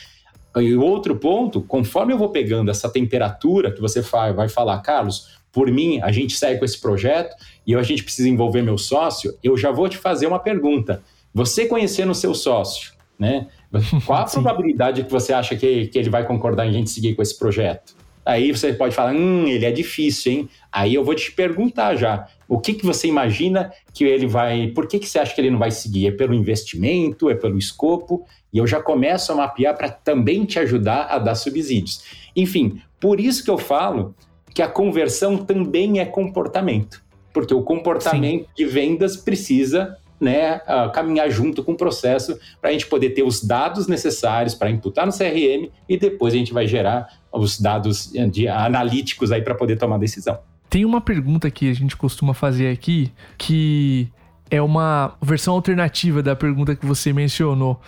E 0.56 0.74
outro 0.74 1.14
ponto, 1.14 1.60
conforme 1.60 2.12
eu 2.12 2.18
vou 2.18 2.30
pegando 2.30 2.72
essa 2.72 2.88
temperatura 2.88 3.70
que 3.70 3.80
você 3.80 4.00
vai 4.00 4.48
falar, 4.48 4.78
Carlos, 4.78 5.38
por 5.58 5.72
mim, 5.72 6.00
a 6.02 6.12
gente 6.12 6.36
segue 6.36 6.60
com 6.60 6.64
esse 6.64 6.80
projeto 6.80 7.34
e 7.66 7.74
a 7.74 7.82
gente 7.82 8.04
precisa 8.04 8.28
envolver 8.28 8.62
meu 8.62 8.78
sócio, 8.78 9.36
eu 9.42 9.56
já 9.56 9.72
vou 9.72 9.88
te 9.88 9.96
fazer 9.96 10.28
uma 10.28 10.38
pergunta. 10.38 11.02
Você 11.34 11.66
conhecendo 11.66 12.12
o 12.12 12.14
seu 12.14 12.32
sócio, 12.32 12.92
né? 13.18 13.48
Qual 14.06 14.20
a 14.20 14.24
probabilidade 14.24 15.02
que 15.02 15.10
você 15.10 15.32
acha 15.32 15.56
que, 15.56 15.88
que 15.88 15.98
ele 15.98 16.10
vai 16.10 16.24
concordar 16.24 16.64
em 16.64 16.68
a 16.68 16.72
gente 16.72 16.90
seguir 16.90 17.16
com 17.16 17.22
esse 17.22 17.36
projeto? 17.36 17.96
Aí 18.24 18.52
você 18.52 18.72
pode 18.72 18.94
falar, 18.94 19.12
hum, 19.12 19.48
ele 19.48 19.64
é 19.64 19.72
difícil, 19.72 20.30
hein? 20.30 20.48
Aí 20.70 20.94
eu 20.94 21.02
vou 21.02 21.16
te 21.16 21.32
perguntar 21.32 21.96
já, 21.96 22.28
o 22.46 22.60
que, 22.60 22.74
que 22.74 22.86
você 22.86 23.08
imagina 23.08 23.72
que 23.92 24.04
ele 24.04 24.28
vai... 24.28 24.68
Por 24.68 24.86
que, 24.86 25.00
que 25.00 25.08
você 25.08 25.18
acha 25.18 25.34
que 25.34 25.40
ele 25.40 25.50
não 25.50 25.58
vai 25.58 25.72
seguir? 25.72 26.06
É 26.06 26.12
pelo 26.12 26.34
investimento? 26.34 27.28
É 27.28 27.34
pelo 27.34 27.58
escopo? 27.58 28.24
E 28.52 28.58
eu 28.58 28.66
já 28.68 28.80
começo 28.80 29.32
a 29.32 29.34
mapear 29.34 29.76
para 29.76 29.88
também 29.88 30.44
te 30.44 30.60
ajudar 30.60 31.06
a 31.06 31.18
dar 31.18 31.34
subsídios. 31.34 32.04
Enfim, 32.36 32.80
por 33.00 33.18
isso 33.18 33.42
que 33.42 33.50
eu 33.50 33.58
falo 33.58 34.14
que 34.54 34.62
a 34.62 34.68
conversão 34.68 35.36
também 35.36 36.00
é 36.00 36.04
comportamento, 36.04 37.02
porque 37.32 37.54
o 37.54 37.62
comportamento 37.62 38.44
Sim. 38.44 38.50
de 38.56 38.64
vendas 38.66 39.16
precisa 39.16 39.96
né, 40.20 40.56
uh, 40.56 40.90
caminhar 40.92 41.30
junto 41.30 41.62
com 41.62 41.72
o 41.72 41.76
processo 41.76 42.38
para 42.60 42.70
a 42.70 42.72
gente 42.72 42.86
poder 42.86 43.10
ter 43.10 43.22
os 43.22 43.42
dados 43.42 43.86
necessários 43.86 44.54
para 44.54 44.70
imputar 44.70 45.06
no 45.06 45.12
CRM 45.12 45.70
e 45.88 45.96
depois 45.96 46.34
a 46.34 46.36
gente 46.36 46.52
vai 46.52 46.66
gerar 46.66 47.06
os 47.32 47.60
dados 47.60 48.10
de 48.30 48.48
analíticos 48.48 49.30
aí 49.30 49.42
para 49.42 49.54
poder 49.54 49.76
tomar 49.76 49.98
decisão. 49.98 50.38
Tem 50.68 50.84
uma 50.84 51.00
pergunta 51.00 51.50
que 51.50 51.70
a 51.70 51.74
gente 51.74 51.96
costuma 51.96 52.34
fazer 52.34 52.70
aqui 52.70 53.12
que 53.36 54.08
é 54.50 54.60
uma 54.60 55.14
versão 55.20 55.54
alternativa 55.54 56.22
da 56.22 56.34
pergunta 56.34 56.74
que 56.74 56.84
você 56.84 57.12
mencionou, 57.12 57.80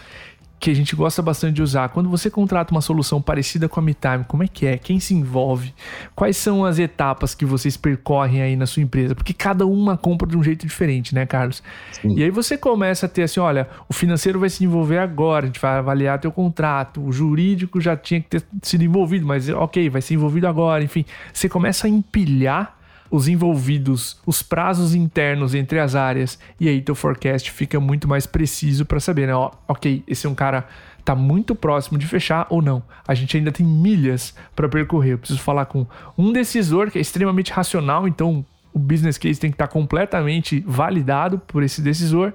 que 0.60 0.70
a 0.70 0.74
gente 0.74 0.94
gosta 0.94 1.22
bastante 1.22 1.54
de 1.54 1.62
usar. 1.62 1.88
Quando 1.88 2.10
você 2.10 2.28
contrata 2.28 2.70
uma 2.70 2.82
solução 2.82 3.20
parecida 3.20 3.66
com 3.66 3.80
a 3.80 3.82
MeTime, 3.82 4.24
como 4.28 4.42
é 4.42 4.46
que 4.46 4.66
é? 4.66 4.76
Quem 4.76 5.00
se 5.00 5.14
envolve? 5.14 5.74
Quais 6.14 6.36
são 6.36 6.66
as 6.66 6.78
etapas 6.78 7.34
que 7.34 7.46
vocês 7.46 7.78
percorrem 7.78 8.42
aí 8.42 8.54
na 8.54 8.66
sua 8.66 8.82
empresa? 8.82 9.14
Porque 9.14 9.32
cada 9.32 9.64
uma 9.64 9.96
compra 9.96 10.28
de 10.28 10.36
um 10.36 10.42
jeito 10.42 10.66
diferente, 10.66 11.14
né, 11.14 11.24
Carlos? 11.24 11.62
Sim. 11.92 12.14
E 12.14 12.22
aí 12.22 12.30
você 12.30 12.58
começa 12.58 13.06
a 13.06 13.08
ter 13.08 13.22
assim, 13.22 13.40
olha, 13.40 13.66
o 13.88 13.94
financeiro 13.94 14.38
vai 14.38 14.50
se 14.50 14.62
envolver 14.62 14.98
agora, 14.98 15.44
a 15.44 15.46
gente 15.46 15.58
vai 15.58 15.78
avaliar 15.78 16.20
teu 16.20 16.30
contrato, 16.30 17.02
o 17.02 17.10
jurídico 17.10 17.80
já 17.80 17.96
tinha 17.96 18.20
que 18.20 18.28
ter 18.28 18.42
sido 18.62 18.84
envolvido, 18.84 19.26
mas 19.26 19.48
ok, 19.48 19.88
vai 19.88 20.02
ser 20.02 20.12
envolvido 20.12 20.46
agora, 20.46 20.84
enfim. 20.84 21.06
Você 21.32 21.48
começa 21.48 21.86
a 21.86 21.90
empilhar 21.90 22.79
os 23.10 23.26
envolvidos, 23.26 24.18
os 24.24 24.42
prazos 24.42 24.94
internos 24.94 25.54
entre 25.54 25.80
as 25.80 25.94
áreas, 25.94 26.38
e 26.58 26.68
aí 26.68 26.80
teu 26.80 26.94
forecast 26.94 27.50
fica 27.50 27.80
muito 27.80 28.06
mais 28.06 28.26
preciso 28.26 28.86
para 28.86 29.00
saber, 29.00 29.26
né? 29.26 29.34
Ó, 29.34 29.50
ok, 29.66 30.04
esse 30.06 30.26
é 30.26 30.30
um 30.30 30.34
cara 30.34 30.66
tá 31.04 31.14
muito 31.14 31.54
próximo 31.54 31.98
de 31.98 32.06
fechar 32.06 32.46
ou 32.50 32.62
não. 32.62 32.82
A 33.08 33.14
gente 33.14 33.36
ainda 33.36 33.50
tem 33.50 33.66
milhas 33.66 34.34
para 34.54 34.68
percorrer. 34.68 35.14
Eu 35.14 35.18
preciso 35.18 35.40
falar 35.40 35.64
com 35.64 35.86
um 36.16 36.32
decisor 36.32 36.90
que 36.90 36.98
é 36.98 37.00
extremamente 37.00 37.52
racional, 37.52 38.06
então 38.06 38.44
o 38.72 38.78
business 38.78 39.18
case 39.18 39.40
tem 39.40 39.50
que 39.50 39.54
estar 39.54 39.66
tá 39.66 39.72
completamente 39.72 40.62
validado 40.66 41.38
por 41.38 41.62
esse 41.62 41.82
decisor. 41.82 42.32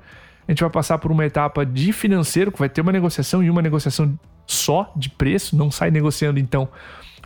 A 0.48 0.52
gente 0.52 0.62
vai 0.62 0.70
passar 0.70 0.98
por 0.98 1.12
uma 1.12 1.26
etapa 1.26 1.66
de 1.66 1.94
financeiro, 1.94 2.52
que 2.52 2.60
vai 2.60 2.70
ter 2.70 2.82
uma 2.82 2.92
negociação 2.92 3.44
e 3.44 3.50
uma 3.50 3.62
negociação 3.62 4.18
só 4.46 4.92
de 4.96 5.10
preço, 5.10 5.56
não 5.56 5.72
sai 5.72 5.90
negociando 5.90 6.40
então 6.40 6.70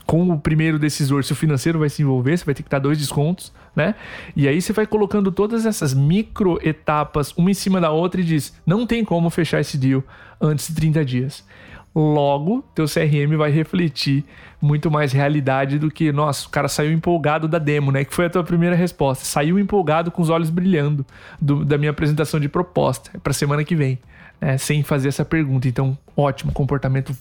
com 0.10 0.28
o 0.32 0.40
primeiro 0.40 0.80
decisor, 0.80 1.24
se 1.24 1.34
o 1.34 1.36
financeiro 1.36 1.78
vai 1.78 1.88
se 1.88 2.02
envolver, 2.02 2.36
você 2.36 2.44
vai 2.44 2.56
ter 2.56 2.64
que 2.64 2.70
dar 2.70 2.80
dois 2.80 2.98
descontos, 2.98 3.54
né? 3.76 3.94
E 4.36 4.48
aí 4.48 4.60
você 4.60 4.74
vai 4.74 4.88
colocando 4.88 5.32
todas 5.32 5.68
essas 5.68 5.94
micro 5.94 6.60
etapas 6.68 7.32
uma 7.38 7.52
em 7.52 7.54
cima 7.54 7.80
da 7.80 7.92
outra 7.92 8.20
e 8.20 8.24
diz: 8.24 8.60
não 8.66 8.88
tem 8.88 9.06
como 9.06 9.30
fechar 9.30 9.62
esse 9.62 9.78
deal 9.78 10.04
antes 10.42 10.70
de 10.70 10.74
30 10.74 11.06
dias. 11.06 11.46
Logo, 11.94 12.64
teu 12.74 12.86
CRM 12.86 13.38
vai 13.38 13.52
refletir 13.52 14.26
muito 14.60 14.90
mais 14.90 15.14
realidade 15.14 15.78
do 15.78 15.92
que, 15.92 16.12
nossa, 16.12 16.48
o 16.48 16.50
cara 16.50 16.68
saiu 16.68 16.92
empolgado 16.92 17.48
da 17.48 17.60
demo, 17.60 17.92
né? 17.92 18.04
Que 18.04 18.14
foi 18.16 18.26
a 18.26 18.32
tua 18.32 18.44
primeira 18.44 18.76
resposta. 18.76 19.24
Saiu 19.26 19.60
empolgado 19.60 20.10
com 20.10 20.24
os 20.24 20.32
olhos 20.32 20.50
brilhando 20.50 21.06
do, 21.40 21.64
da 21.64 21.78
minha 21.78 21.92
apresentação 21.92 22.40
de 22.40 22.50
proposta. 22.50 23.12
Para 23.20 23.32
semana 23.32 23.64
que 23.64 23.76
vem, 23.76 24.00
né? 24.42 24.58
sem 24.58 24.82
fazer 24.82 25.10
essa 25.10 25.24
pergunta. 25.24 25.68
Então, 25.68 25.96
ótimo, 26.18 26.52
comportamento 26.52 27.16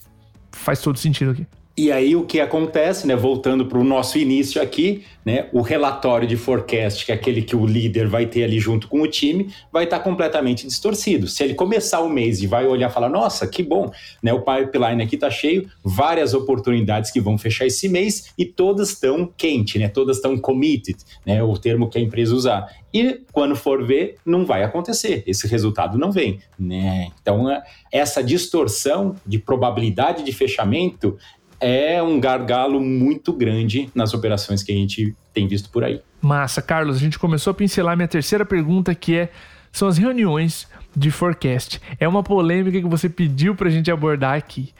faz 0.52 0.80
todo 0.80 0.98
sentido 0.98 1.32
aqui. 1.32 1.46
E 1.78 1.92
aí 1.92 2.16
o 2.16 2.24
que 2.24 2.40
acontece, 2.40 3.06
né, 3.06 3.14
voltando 3.14 3.64
para 3.64 3.78
o 3.78 3.84
nosso 3.84 4.18
início 4.18 4.60
aqui, 4.60 5.04
né, 5.24 5.48
o 5.52 5.60
relatório 5.60 6.26
de 6.26 6.36
forecast, 6.36 7.06
que 7.06 7.12
é 7.12 7.14
aquele 7.14 7.40
que 7.40 7.54
o 7.54 7.64
líder 7.64 8.08
vai 8.08 8.26
ter 8.26 8.42
ali 8.42 8.58
junto 8.58 8.88
com 8.88 9.00
o 9.00 9.06
time, 9.06 9.54
vai 9.72 9.84
estar 9.84 9.98
tá 9.98 10.02
completamente 10.02 10.66
distorcido. 10.66 11.28
Se 11.28 11.44
ele 11.44 11.54
começar 11.54 12.00
o 12.00 12.08
mês 12.08 12.42
e 12.42 12.48
vai 12.48 12.66
olhar 12.66 12.90
e 12.90 12.92
falar, 12.92 13.08
nossa, 13.08 13.46
que 13.46 13.62
bom, 13.62 13.92
né, 14.20 14.32
o 14.32 14.40
pipeline 14.40 15.04
aqui 15.04 15.14
está 15.14 15.30
cheio, 15.30 15.70
várias 15.84 16.34
oportunidades 16.34 17.12
que 17.12 17.20
vão 17.20 17.38
fechar 17.38 17.64
esse 17.64 17.88
mês 17.88 18.32
e 18.36 18.44
todas 18.44 18.88
estão 18.88 19.32
quente, 19.36 19.78
né, 19.78 19.86
todas 19.86 20.16
estão 20.16 20.36
committed, 20.36 20.98
né, 21.24 21.40
o 21.44 21.56
termo 21.56 21.88
que 21.88 21.96
a 21.96 22.00
empresa 22.00 22.34
usar. 22.34 22.66
E 22.92 23.20
quando 23.32 23.54
for 23.54 23.86
ver, 23.86 24.16
não 24.24 24.46
vai 24.46 24.64
acontecer, 24.64 25.22
esse 25.26 25.46
resultado 25.46 25.98
não 25.98 26.10
vem. 26.10 26.40
Né? 26.58 27.08
Então, 27.20 27.50
é, 27.50 27.62
essa 27.92 28.24
distorção 28.24 29.14
de 29.26 29.38
probabilidade 29.38 30.24
de 30.24 30.32
fechamento 30.32 31.18
é 31.60 32.02
um 32.02 32.20
gargalo 32.20 32.80
muito 32.80 33.32
grande 33.32 33.90
nas 33.94 34.14
operações 34.14 34.62
que 34.62 34.72
a 34.72 34.74
gente 34.74 35.14
tem 35.32 35.46
visto 35.46 35.70
por 35.70 35.84
aí. 35.84 36.00
Massa, 36.20 36.60
Carlos, 36.60 36.96
a 36.96 37.00
gente 37.00 37.18
começou 37.18 37.50
a 37.50 37.54
pincelar 37.54 37.96
minha 37.96 38.08
terceira 38.08 38.44
pergunta, 38.44 38.94
que 38.94 39.16
é 39.16 39.30
são 39.72 39.86
as 39.86 39.98
reuniões 39.98 40.66
de 40.96 41.10
forecast. 41.10 41.80
É 42.00 42.08
uma 42.08 42.22
polêmica 42.22 42.80
que 42.80 42.88
você 42.88 43.08
pediu 43.08 43.54
para 43.54 43.68
a 43.68 43.70
gente 43.70 43.90
abordar 43.90 44.36
aqui. 44.36 44.72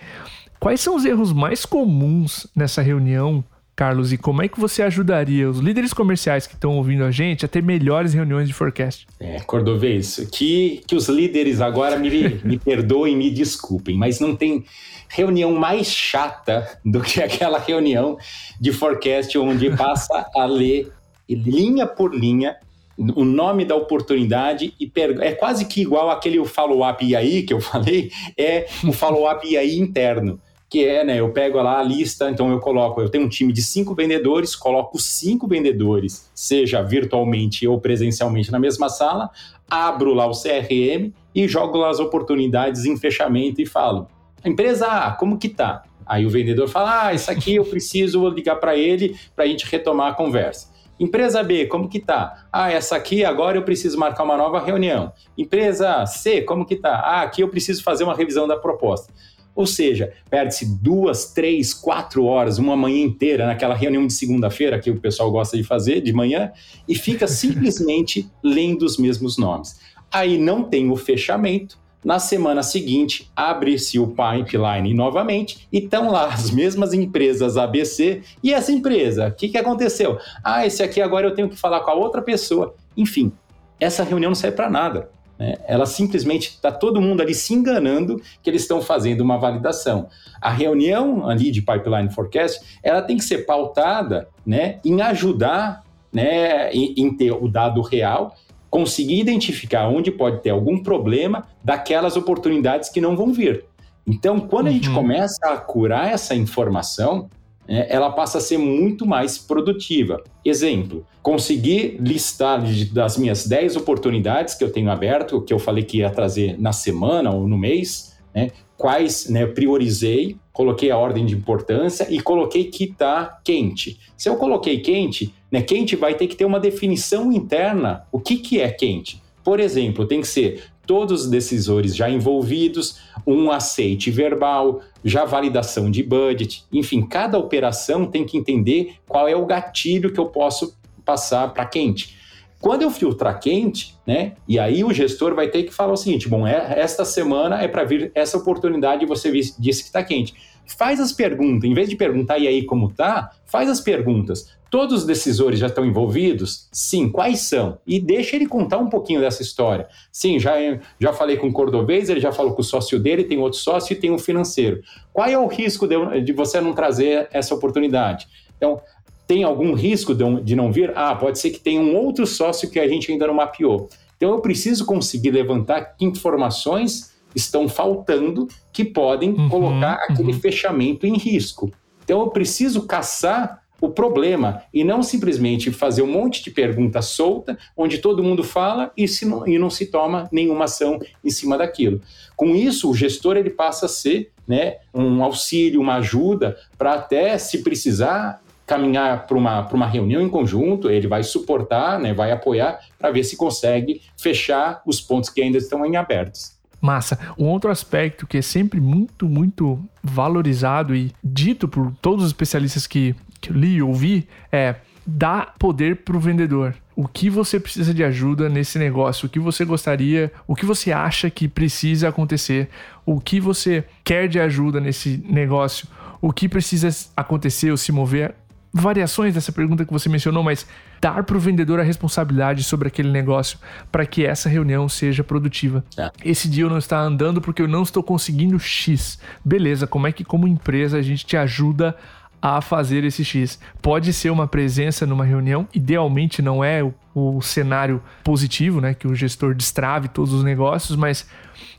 Quais 0.59 0.81
são 0.81 0.97
os 0.97 1.05
erros 1.05 1.33
mais 1.33 1.65
comuns 1.65 2.47
nessa 2.55 2.83
reunião, 2.83 3.45
Carlos, 3.79 4.13
e 4.13 4.19
como 4.19 4.43
é 4.43 4.49
que 4.49 4.59
você 4.59 4.83
ajudaria 4.83 5.49
os 5.49 5.61
líderes 5.61 5.93
comerciais 5.93 6.49
que 6.49 6.55
estão 6.55 6.77
ouvindo 6.77 7.05
a 7.05 7.13
gente 7.13 7.45
a 7.45 7.49
ter 7.49 7.63
melhores 7.63 8.13
reuniões 8.13 8.49
de 8.49 8.53
forecast? 8.53 9.07
É, 9.21 9.39
Cordovez, 9.39 10.29
que, 10.33 10.83
que 10.85 10.97
os 10.97 11.09
líderes 11.09 11.61
agora 11.61 11.97
me, 11.97 12.11
me 12.43 12.59
perdoem, 12.59 13.17
me 13.17 13.31
desculpem, 13.31 13.97
mas 13.97 14.19
não 14.19 14.35
tem 14.35 14.65
reunião 15.09 15.53
mais 15.53 15.87
chata 15.95 16.81
do 16.85 17.01
que 17.01 17.23
aquela 17.23 17.61
reunião 17.61 18.19
de 18.61 18.73
forecast 18.73 19.39
onde 19.39 19.71
passa 19.77 20.29
a 20.35 20.45
ler 20.45 20.91
linha 21.29 21.87
por 21.87 22.13
linha 22.13 22.57
o 22.99 23.25
nome 23.25 23.65
da 23.65 23.77
oportunidade 23.77 24.75
e 24.81 24.91
é 25.21 25.31
quase 25.31 25.67
que 25.67 25.83
igual 25.83 26.11
aquele 26.11 26.45
follow-up 26.45 27.05
IAI 27.05 27.43
que 27.43 27.55
eu 27.55 27.61
falei, 27.61 28.11
é 28.37 28.67
um 28.85 28.91
follow-up 28.91 29.47
IAI 29.47 29.77
interno, 29.77 30.41
que 30.69 30.85
é, 30.85 31.03
né, 31.03 31.21
eu 31.21 31.31
pego 31.31 31.61
lá 31.63 31.79
a 31.79 31.83
lista, 31.83 32.31
então 32.31 32.51
eu 32.51 32.61
coloco, 32.61 33.01
eu 33.01 33.09
tenho 33.09 33.25
um 33.25 33.29
time 33.29 33.53
de 33.53 33.63
cinco 33.63 33.95
vendedores, 33.95 34.55
coloco 34.55 34.99
cinco 34.99 35.49
vendedores, 35.49 36.31
seja 36.35 36.83
virtualmente 36.83 37.67
ou 37.67 37.81
presencialmente 37.81 38.53
na 38.53 38.59
mesma 38.59 38.89
sala, 38.89 39.31
abro 39.71 40.13
lá 40.13 40.27
o 40.27 40.33
CRM 40.33 41.13
e 41.35 41.49
jogo 41.49 41.79
lá 41.79 41.89
as 41.89 42.01
oportunidades 42.01 42.85
em 42.85 42.97
fechamento 42.97 43.63
e 43.63 43.67
falo, 43.67 44.09
Empresa 44.45 44.87
A, 44.87 45.13
como 45.13 45.39
que 45.39 45.49
tá? 45.49 45.83
Aí 46.09 46.25
o 46.25 46.31
vendedor 46.31 46.69
fala: 46.69 47.09
Ah, 47.09 47.15
isso 47.15 47.31
aqui 47.31 47.57
eu 47.57 47.65
preciso 47.65 48.27
ligar 48.29 48.57
para 48.57 48.77
ele 48.77 49.15
para 49.37 49.45
a 49.45 49.47
gente 49.47 49.67
retomar 49.67 50.13
a 50.13 50.15
conversa. 50.15 50.69
Empresa 50.99 51.43
B, 51.45 51.67
como 51.67 51.89
que 51.89 52.01
tá? 52.01 52.47
Ah, 52.53 52.73
essa 52.73 52.97
aqui 52.97 53.25
agora 53.25 53.57
eu 53.57 53.63
preciso 53.63 53.99
marcar 53.99 54.25
uma 54.25 54.37
nova 54.37 54.59
reunião. 54.59 55.13
Empresa 55.37 56.05
C, 56.07 56.43
como 56.43 56.65
que 56.65 56.75
tá? 56.75 56.95
Ah, 56.97 57.23
aqui 57.23 57.43
eu 57.43 57.49
preciso 57.49 57.85
fazer 57.85 58.03
uma 58.03 58.17
revisão 58.17 58.49
da 58.49 58.57
proposta. 58.57 59.13
Ou 59.59 59.67
seja, 59.67 60.13
perde-se 60.31 60.65
duas, 60.81 61.33
três, 61.33 61.75
quatro 61.75 62.25
horas, 62.25 62.59
uma 62.59 62.77
manhã 62.77 63.03
inteira 63.03 63.45
naquela 63.45 63.75
reunião 63.75 64.07
de 64.07 64.13
segunda-feira 64.13 64.79
que 64.79 64.89
o 64.89 65.01
pessoal 65.01 65.33
gosta 65.33 65.57
de 65.57 65.65
fazer 65.65 66.01
de 66.01 66.13
manhã 66.13 66.53
e 66.89 66.95
fica 66.95 67.27
simplesmente 67.27 68.31
lendo 68.41 68.83
os 68.83 68.97
mesmos 68.97 69.37
nomes. 69.37 69.81
Aí 70.13 70.39
não 70.39 70.63
tem 70.63 70.89
o 70.93 70.95
fechamento, 70.95 71.77
na 72.05 72.21
semana 72.21 72.63
seguinte, 72.63 73.29
abre-se 73.35 73.99
o 73.99 74.07
pipeline 74.07 74.95
novamente 74.95 75.67
e 75.73 75.79
estão 75.79 76.09
lá 76.09 76.29
as 76.29 76.53
mesmas 76.53 76.95
empresas 76.95 77.57
ABC. 77.57 78.23
E 78.41 78.55
essa 78.55 78.71
empresa, 78.71 79.27
o 79.27 79.33
que, 79.33 79.49
que 79.49 79.59
aconteceu? 79.59 80.21
Ah, 80.45 80.65
esse 80.65 80.85
aqui 80.85 81.01
agora 81.01 81.27
eu 81.27 81.35
tenho 81.35 81.49
que 81.49 81.57
falar 81.57 81.81
com 81.81 81.91
a 81.91 81.95
outra 81.95 82.23
pessoa. 82.23 82.77
Enfim, 82.97 83.33
essa 83.81 84.05
reunião 84.05 84.31
não 84.31 84.37
serve 84.37 84.57
para 84.57 84.71
nada. 84.71 85.11
Né? 85.39 85.55
Ela 85.67 85.87
simplesmente 85.87 86.49
está 86.49 86.73
todo 86.73 87.01
mundo 87.01 87.21
ali 87.21 87.35
se 87.35 87.55
enganando 87.55 88.21
que 88.43 88.51
eles 88.51 88.63
estão 88.63 88.81
fazendo 88.81 89.21
uma 89.21 89.39
validação. 89.39 90.09
A 90.41 90.51
reunião 90.51 91.29
ali 91.29 91.51
de 91.51 91.63
pipeline 91.63 92.11
forecast, 92.11 92.61
ela 92.83 93.03
tem 93.03 93.17
que 93.17 93.25
ser 93.25 93.47
pautada, 93.47 94.29
né, 94.45 94.81
em 94.85 95.01
ajudar, 95.01 95.85
né, 96.13 96.73
em, 96.73 96.95
em 96.97 97.17
ter 97.17 97.33
o 97.33 97.49
dado 97.49 97.81
real 97.83 98.35
conseguir 98.71 99.19
identificar 99.19 99.89
onde 99.89 100.11
pode 100.11 100.43
ter 100.43 100.51
algum 100.51 100.83
problema 100.83 101.47
daquelas 101.65 102.17
oportunidades 102.17 102.91
que 102.91 103.01
não 103.01 103.17
vão 103.17 103.33
vir. 103.33 103.65
Então, 104.07 104.41
quando 104.41 104.69
a 104.69 104.71
gente 104.71 104.89
uhum. 104.89 104.95
começa 104.95 105.47
a 105.47 105.57
curar 105.57 106.13
essa 106.13 106.35
informação, 106.35 107.29
ela 107.69 108.11
passa 108.11 108.39
a 108.39 108.41
ser 108.41 108.57
muito 108.57 109.07
mais 109.07 109.37
produtiva. 109.37 110.23
Exemplo, 110.45 111.07
conseguir 111.23 111.99
listar 112.01 112.63
das 112.93 113.19
minhas 113.19 113.47
10 113.47 113.77
oportunidades 113.77 114.55
que 114.55 114.65
eu 114.65 114.73
tenho 114.73 114.91
aberto, 114.91 115.43
que 115.43 115.53
eu 115.53 115.59
falei 115.59 115.85
que 115.85 115.99
ia 115.99 116.11
trazer 116.11 116.59
na 116.59 116.73
semana 116.73 117.31
ou 117.31 117.47
no 117.47 117.59
mês, 117.59 118.19
né, 118.35 118.51
quais 118.77 119.29
né, 119.29 119.45
priorizei, 119.45 120.37
coloquei 120.53 120.91
a 120.91 120.97
ordem 120.97 121.27
de 121.27 121.35
importância 121.35 122.07
e 122.09 122.21
coloquei 122.21 122.65
que 122.65 122.85
está 122.85 123.41
quente. 123.45 123.99
Se 124.17 124.29
eu 124.29 124.37
coloquei 124.37 124.81
quente, 124.81 125.35
né, 125.51 125.61
quente 125.61 125.97
vai 125.97 126.15
ter 126.15 126.27
que 126.29 126.37
ter 126.37 126.45
uma 126.45 126.61
definição 126.61 127.31
interna. 127.33 128.07
O 128.11 128.19
que, 128.19 128.37
que 128.37 128.61
é 128.61 128.71
quente? 128.71 129.21
Por 129.45 129.61
exemplo, 129.61 130.07
tem 130.07 130.21
que 130.21 130.29
ser 130.29 130.63
todos 130.89 131.25
os 131.25 131.31
decisores 131.31 131.95
já 131.95 132.09
envolvidos, 132.09 132.99
um 133.27 133.51
aceite 133.51 134.11
verbal, 134.11 134.81
já 135.05 135.27
validação 135.27 135.91
de 135.91 136.03
budget, 136.03 136.65
enfim, 136.73 137.03
cada 137.03 137.39
operação 137.39 138.07
tem 138.07 138.25
que 138.25 138.39
entender 138.39 138.95
qual 139.07 139.29
é 139.29 139.37
o 139.37 139.45
gatilho 139.45 140.11
que 140.11 140.19
eu 140.19 140.27
posso 140.27 140.75
passar 141.05 141.53
para 141.53 141.67
quente. 141.67 142.17
Quando 142.59 142.83
eu 142.83 142.91
filtrar 142.91 143.39
quente, 143.39 143.95
né? 144.07 144.33
E 144.49 144.59
aí 144.59 144.83
o 144.83 144.93
gestor 144.93 145.35
vai 145.35 145.49
ter 145.49 145.63
que 145.63 145.73
falar 145.73 145.93
o 145.93 145.97
seguinte: 145.97 146.29
bom, 146.29 146.47
é, 146.47 146.81
esta 146.81 147.05
semana 147.05 147.63
é 147.63 147.69
para 147.69 147.85
vir 147.85 148.11
essa 148.15 148.37
oportunidade 148.37 149.07
você 149.07 149.31
disse 149.31 149.83
que 149.83 149.89
está 149.89 150.03
quente. 150.03 150.35
Faz 150.67 151.01
as 151.01 151.13
perguntas, 151.13 151.65
em 151.71 151.73
vez 151.73 151.89
de 151.89 151.97
perguntar 151.97 152.39
e 152.39 152.49
aí 152.49 152.65
como 152.65 152.91
tá, 152.91 153.31
faz 153.47 153.71
as 153.71 153.81
perguntas. 153.81 154.58
Todos 154.71 155.01
os 155.01 155.07
decisores 155.07 155.59
já 155.59 155.67
estão 155.67 155.85
envolvidos? 155.85 156.69
Sim, 156.71 157.09
quais 157.09 157.41
são? 157.41 157.79
E 157.87 157.99
deixa 157.99 158.37
ele 158.37 158.47
contar 158.47 158.79
um 158.79 158.89
pouquinho 158.89 159.21
dessa 159.21 159.43
história. 159.43 159.89
Sim, 160.13 160.39
já, 160.39 160.55
já 161.01 161.13
falei 161.13 161.37
com 161.37 161.49
o 161.49 161.53
Cordovez, 161.53 162.11
ele 162.11 162.21
já 162.21 162.33
falou 162.33 162.53
com 162.53 162.61
o 162.61 162.65
sócio 162.65 162.99
dele, 162.99 163.25
tem 163.25 163.39
outro 163.39 163.59
sócio 163.59 163.93
e 163.93 163.97
tem 163.97 164.11
um 164.11 164.19
financeiro. 164.19 164.83
Qual 165.13 165.27
é 165.27 165.39
o 165.39 165.47
risco 165.47 165.87
de, 165.87 166.21
de 166.21 166.33
você 166.33 166.61
não 166.61 166.75
trazer 166.75 167.29
essa 167.33 167.55
oportunidade? 167.55 168.27
Então, 168.57 168.81
tem 169.27 169.45
algum 169.45 169.75
risco 169.75 170.15
de 170.15 170.57
não 170.57 170.73
vir? 170.73 170.93
Ah, 170.97 171.15
pode 171.15 171.39
ser 171.39 171.51
que 171.51 171.61
tenha 171.61 171.81
um 171.81 171.95
outro 171.97 172.27
sócio 172.27 172.71
que 172.71 172.81
a 172.81 172.89
gente 172.89 173.13
ainda 173.13 173.27
não 173.27 173.35
mapeou. 173.35 173.89
Então 174.17 174.31
eu 174.31 174.41
preciso 174.41 174.85
conseguir 174.85 175.31
levantar 175.31 175.97
que 175.97 176.05
informações 176.05 177.15
estão 177.35 177.69
faltando 177.69 178.49
que 178.73 178.85
podem 178.85 179.31
uhum, 179.31 179.49
colocar 179.49 179.95
aquele 180.09 180.33
uhum. 180.33 180.41
fechamento 180.41 181.07
em 181.07 181.17
risco. 181.17 181.71
Então 182.03 182.21
eu 182.21 182.31
preciso 182.31 182.87
caçar 182.87 183.63
o 183.81 183.89
problema 183.89 184.63
e 184.73 184.83
não 184.83 185.03
simplesmente 185.03 185.71
fazer 185.71 186.03
um 186.03 186.11
monte 186.11 186.43
de 186.43 186.51
pergunta 186.51 187.01
solta, 187.01 187.57
onde 187.77 187.99
todo 187.99 188.23
mundo 188.23 188.43
fala 188.43 188.93
e, 188.97 189.07
se 189.07 189.25
não, 189.25 189.47
e 189.47 189.59
não 189.59 189.71
se 189.71 189.87
toma 189.87 190.29
nenhuma 190.33 190.65
ação 190.65 190.99
em 191.25 191.31
cima 191.31 191.57
daquilo. 191.57 192.01
Com 192.37 192.55
isso, 192.55 192.91
o 192.91 192.95
gestor 192.95 193.37
ele 193.37 193.51
passa 193.51 193.87
a 193.87 193.89
ser 193.89 194.31
né, 194.47 194.77
um 194.95 195.23
auxílio, 195.23 195.81
uma 195.81 195.97
ajuda 195.97 196.57
para 196.77 196.95
até, 196.95 197.37
se 197.39 197.63
precisar, 197.63 198.41
caminhar 198.67 199.27
para 199.27 199.37
uma, 199.37 199.67
uma 199.69 199.87
reunião 199.87 200.21
em 200.21 200.29
conjunto, 200.29 200.91
ele 200.91 201.07
vai 201.07 201.23
suportar, 201.23 201.99
né, 201.99 202.13
vai 202.13 202.33
apoiar 202.33 202.79
para 202.99 203.11
ver 203.11 203.25
se 203.25 203.37
consegue 203.37 204.03
fechar 204.17 204.83
os 204.85 205.01
pontos 205.01 205.31
que 205.31 205.41
ainda 205.41 205.59
estão 205.59 205.85
em 205.87 205.97
abertos. 205.97 206.59
Massa. 206.81 207.19
Um 207.37 207.47
outro 207.47 207.71
aspecto 207.71 208.27
que 208.27 208.39
é 208.39 208.43
sempre 208.43 208.81
muito, 208.81 209.29
muito 209.29 209.83
valorizado 210.03 210.95
e 210.95 211.13
dito 211.25 211.67
por 211.67 211.93
todos 212.01 212.25
os 212.25 212.31
especialistas 212.31 212.87
que, 212.87 213.17
que 213.41 213.51
eu 213.51 213.57
li 213.57 213.75
e 213.75 213.83
ouvi 213.83 214.29
é 214.51 214.77
dar 215.07 215.55
poder 215.59 215.97
para 215.97 216.17
o 216.17 216.21
vendedor. 216.21 216.75
O 216.95 217.07
que 217.07 217.31
você 217.31 217.59
precisa 217.59 217.95
de 217.95 218.05
ajuda 218.05 218.49
nesse 218.49 218.79
negócio? 218.79 219.27
O 219.27 219.29
que 219.29 219.39
você 219.39 219.65
gostaria? 219.65 220.33
O 220.47 220.55
que 220.55 220.67
você 220.67 220.93
acha 220.93 221.31
que 221.31 221.49
precisa 221.49 222.09
acontecer? 222.09 222.69
O 223.07 223.21
que 223.21 223.41
você 223.41 223.85
quer 224.05 224.29
de 224.29 224.39
ajuda 224.39 224.81
nesse 224.81 225.23
negócio? 225.29 225.89
O 226.21 226.33
que 226.33 226.49
precisa 226.49 226.89
acontecer 227.17 227.71
ou 227.71 227.77
se 227.77 227.93
mover? 227.93 228.35
variações 228.73 229.35
dessa 229.35 229.53
pergunta 229.53 229.85
que 229.85 229.93
você 229.93 230.09
mencionou, 230.09 230.43
mas 230.43 230.67
dar 231.01 231.23
para 231.25 231.37
o 231.37 231.41
vendedor 231.41 231.81
a 231.81 231.83
responsabilidade 231.83 232.63
sobre 232.65 232.89
aquele 232.89 233.11
negócio 233.11 233.59
para 233.91 234.05
que 234.05 234.25
essa 234.25 234.49
reunião 234.49 234.89
seja 234.89 235.25
produtiva. 235.25 235.85
É. 235.97 236.11
Esse 236.25 236.49
dia 236.49 236.65
eu 236.65 236.71
não 236.71 236.79
está 236.79 237.01
andando 237.01 237.41
porque 237.41 237.63
eu 237.63 237.69
não 237.69 237.83
estou 237.83 238.03
conseguindo 238.03 238.59
X. 238.59 239.19
Beleza, 239.45 239.87
como 239.87 240.07
é 240.07 240.13
que 240.13 240.25
como 240.25 240.47
empresa 240.47 240.99
a 240.99 241.03
gente 241.03 241.25
te 241.25 241.37
ajuda 241.37 241.89
a 241.91 242.18
fazer 242.63 243.05
esse 243.05 243.25
X? 243.25 243.59
Pode 243.83 244.13
ser 244.13 244.31
uma 244.31 244.47
presença 244.47 245.07
numa 245.07 245.25
reunião, 245.25 245.67
idealmente 245.75 246.41
não 246.41 246.63
é 246.63 246.83
o, 246.83 246.95
o 247.15 247.43
cenário 247.43 248.03
positivo, 248.23 248.81
né, 248.81 248.95
que 248.95 249.07
o 249.07 249.15
gestor 249.15 249.55
destrave 249.55 250.09
todos 250.09 250.33
os 250.33 250.45
negócios, 250.45 250.97
mas 250.97 251.29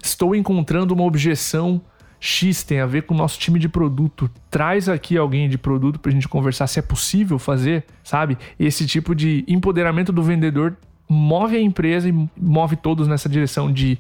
estou 0.04 0.36
encontrando 0.36 0.93
uma 0.93 1.04
objeção 1.04 1.82
X 2.19 2.63
tem 2.63 2.82
a 2.82 2.86
ver 2.86 3.04
com 3.04 3.13
o 3.13 3.17
nosso 3.17 3.39
time 3.39 3.58
de 3.58 3.69
produto. 3.69 4.30
Traz 4.52 4.89
aqui 4.89 5.17
alguém 5.17 5.48
de 5.48 5.58
produto 5.58 6.00
para 6.00 6.10
a 6.10 6.13
gente 6.13 6.28
conversar 6.28 6.67
se 6.67 6.78
é 6.78 6.82
possível 6.82 7.39
fazer, 7.39 7.86
sabe? 8.04 8.38
Esse 8.60 8.86
tipo 8.86 9.15
de 9.15 9.45
empoderamento 9.48 10.12
do 10.12 10.22
vendedor 10.22 10.76
move 11.08 11.56
a 11.56 11.62
empresa 11.62 12.10
e 12.10 12.30
move 12.38 12.76
todos 12.76 13.08
nessa 13.08 13.30
direção 13.30 13.72
de, 13.72 13.98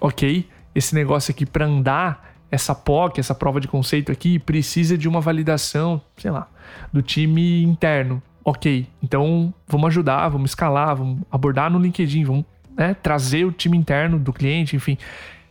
ok, 0.00 0.46
esse 0.74 0.94
negócio 0.94 1.30
aqui 1.30 1.46
para 1.46 1.64
andar, 1.64 2.33
essa 2.54 2.74
POC, 2.74 3.18
essa 3.18 3.34
prova 3.34 3.60
de 3.60 3.66
conceito 3.66 4.12
aqui, 4.12 4.38
precisa 4.38 4.96
de 4.96 5.08
uma 5.08 5.20
validação, 5.20 6.00
sei 6.16 6.30
lá, 6.30 6.48
do 6.92 7.02
time 7.02 7.62
interno. 7.62 8.22
Ok, 8.44 8.86
então 9.02 9.52
vamos 9.66 9.88
ajudar, 9.88 10.28
vamos 10.28 10.50
escalar, 10.50 10.94
vamos 10.94 11.22
abordar 11.30 11.70
no 11.70 11.78
LinkedIn, 11.78 12.24
vamos 12.24 12.44
né, 12.76 12.94
trazer 12.94 13.44
o 13.44 13.52
time 13.52 13.76
interno 13.76 14.18
do 14.18 14.32
cliente, 14.32 14.76
enfim, 14.76 14.96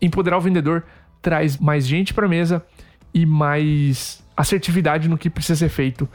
empoderar 0.02 0.38
o 0.38 0.42
vendedor 0.42 0.84
traz 1.22 1.58
mais 1.58 1.88
gente 1.88 2.14
para 2.14 2.26
a 2.26 2.30
mesa 2.30 2.64
e 3.14 3.26
mais 3.26 4.24
assertividade 4.36 5.10
no 5.10 5.18
que 5.18 5.30
precisa 5.30 5.58
ser 5.58 5.70
feito. 5.70 6.08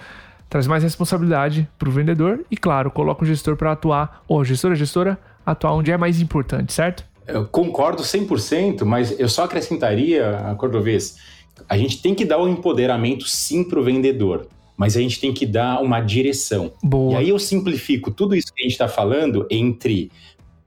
Traz 0.49 0.67
mais 0.67 0.83
responsabilidade 0.83 1.69
para 1.79 1.89
o 1.89 1.93
vendedor 1.93 2.45
e, 2.51 2.57
claro, 2.57 2.91
coloca 2.91 3.23
o 3.25 3.27
gestor 3.27 3.57
para 3.57 3.73
atuar, 3.73 4.23
ou 4.27 4.43
gestora, 4.45 4.75
gestora, 4.75 5.19
atuar 5.45 5.75
onde 5.75 5.91
é 5.91 5.97
mais 5.97 6.21
importante, 6.21 6.73
certo? 6.73 7.05
Eu 7.29 7.47
concordo 7.47 8.03
100%, 8.03 8.85
mas 8.85 9.19
eu 9.21 9.29
só 9.29 9.45
acrescentaria, 9.45 10.31
a 10.39 10.55
Cordovez, 10.55 11.19
a 11.69 11.77
gente 11.77 12.01
tem 12.01 12.15
que 12.15 12.25
dar 12.25 12.39
o 12.39 12.47
um 12.47 12.49
empoderamento 12.49 13.29
sim 13.29 13.63
para 13.63 13.79
o 13.79 13.85
vendedor, 13.85 14.49
mas 14.77 14.97
a 14.97 15.01
gente 15.01 15.21
tem 15.21 15.33
que 15.33 15.45
dar 15.45 15.83
uma 15.83 16.01
direção. 16.01 16.73
Boa. 16.83 17.13
E 17.13 17.17
aí 17.17 17.29
eu 17.29 17.39
simplifico 17.39 18.11
tudo 18.11 18.35
isso 18.35 18.53
que 18.55 18.63
a 18.63 18.65
gente 18.65 18.73
está 18.73 18.89
falando 18.89 19.47
entre 19.51 20.11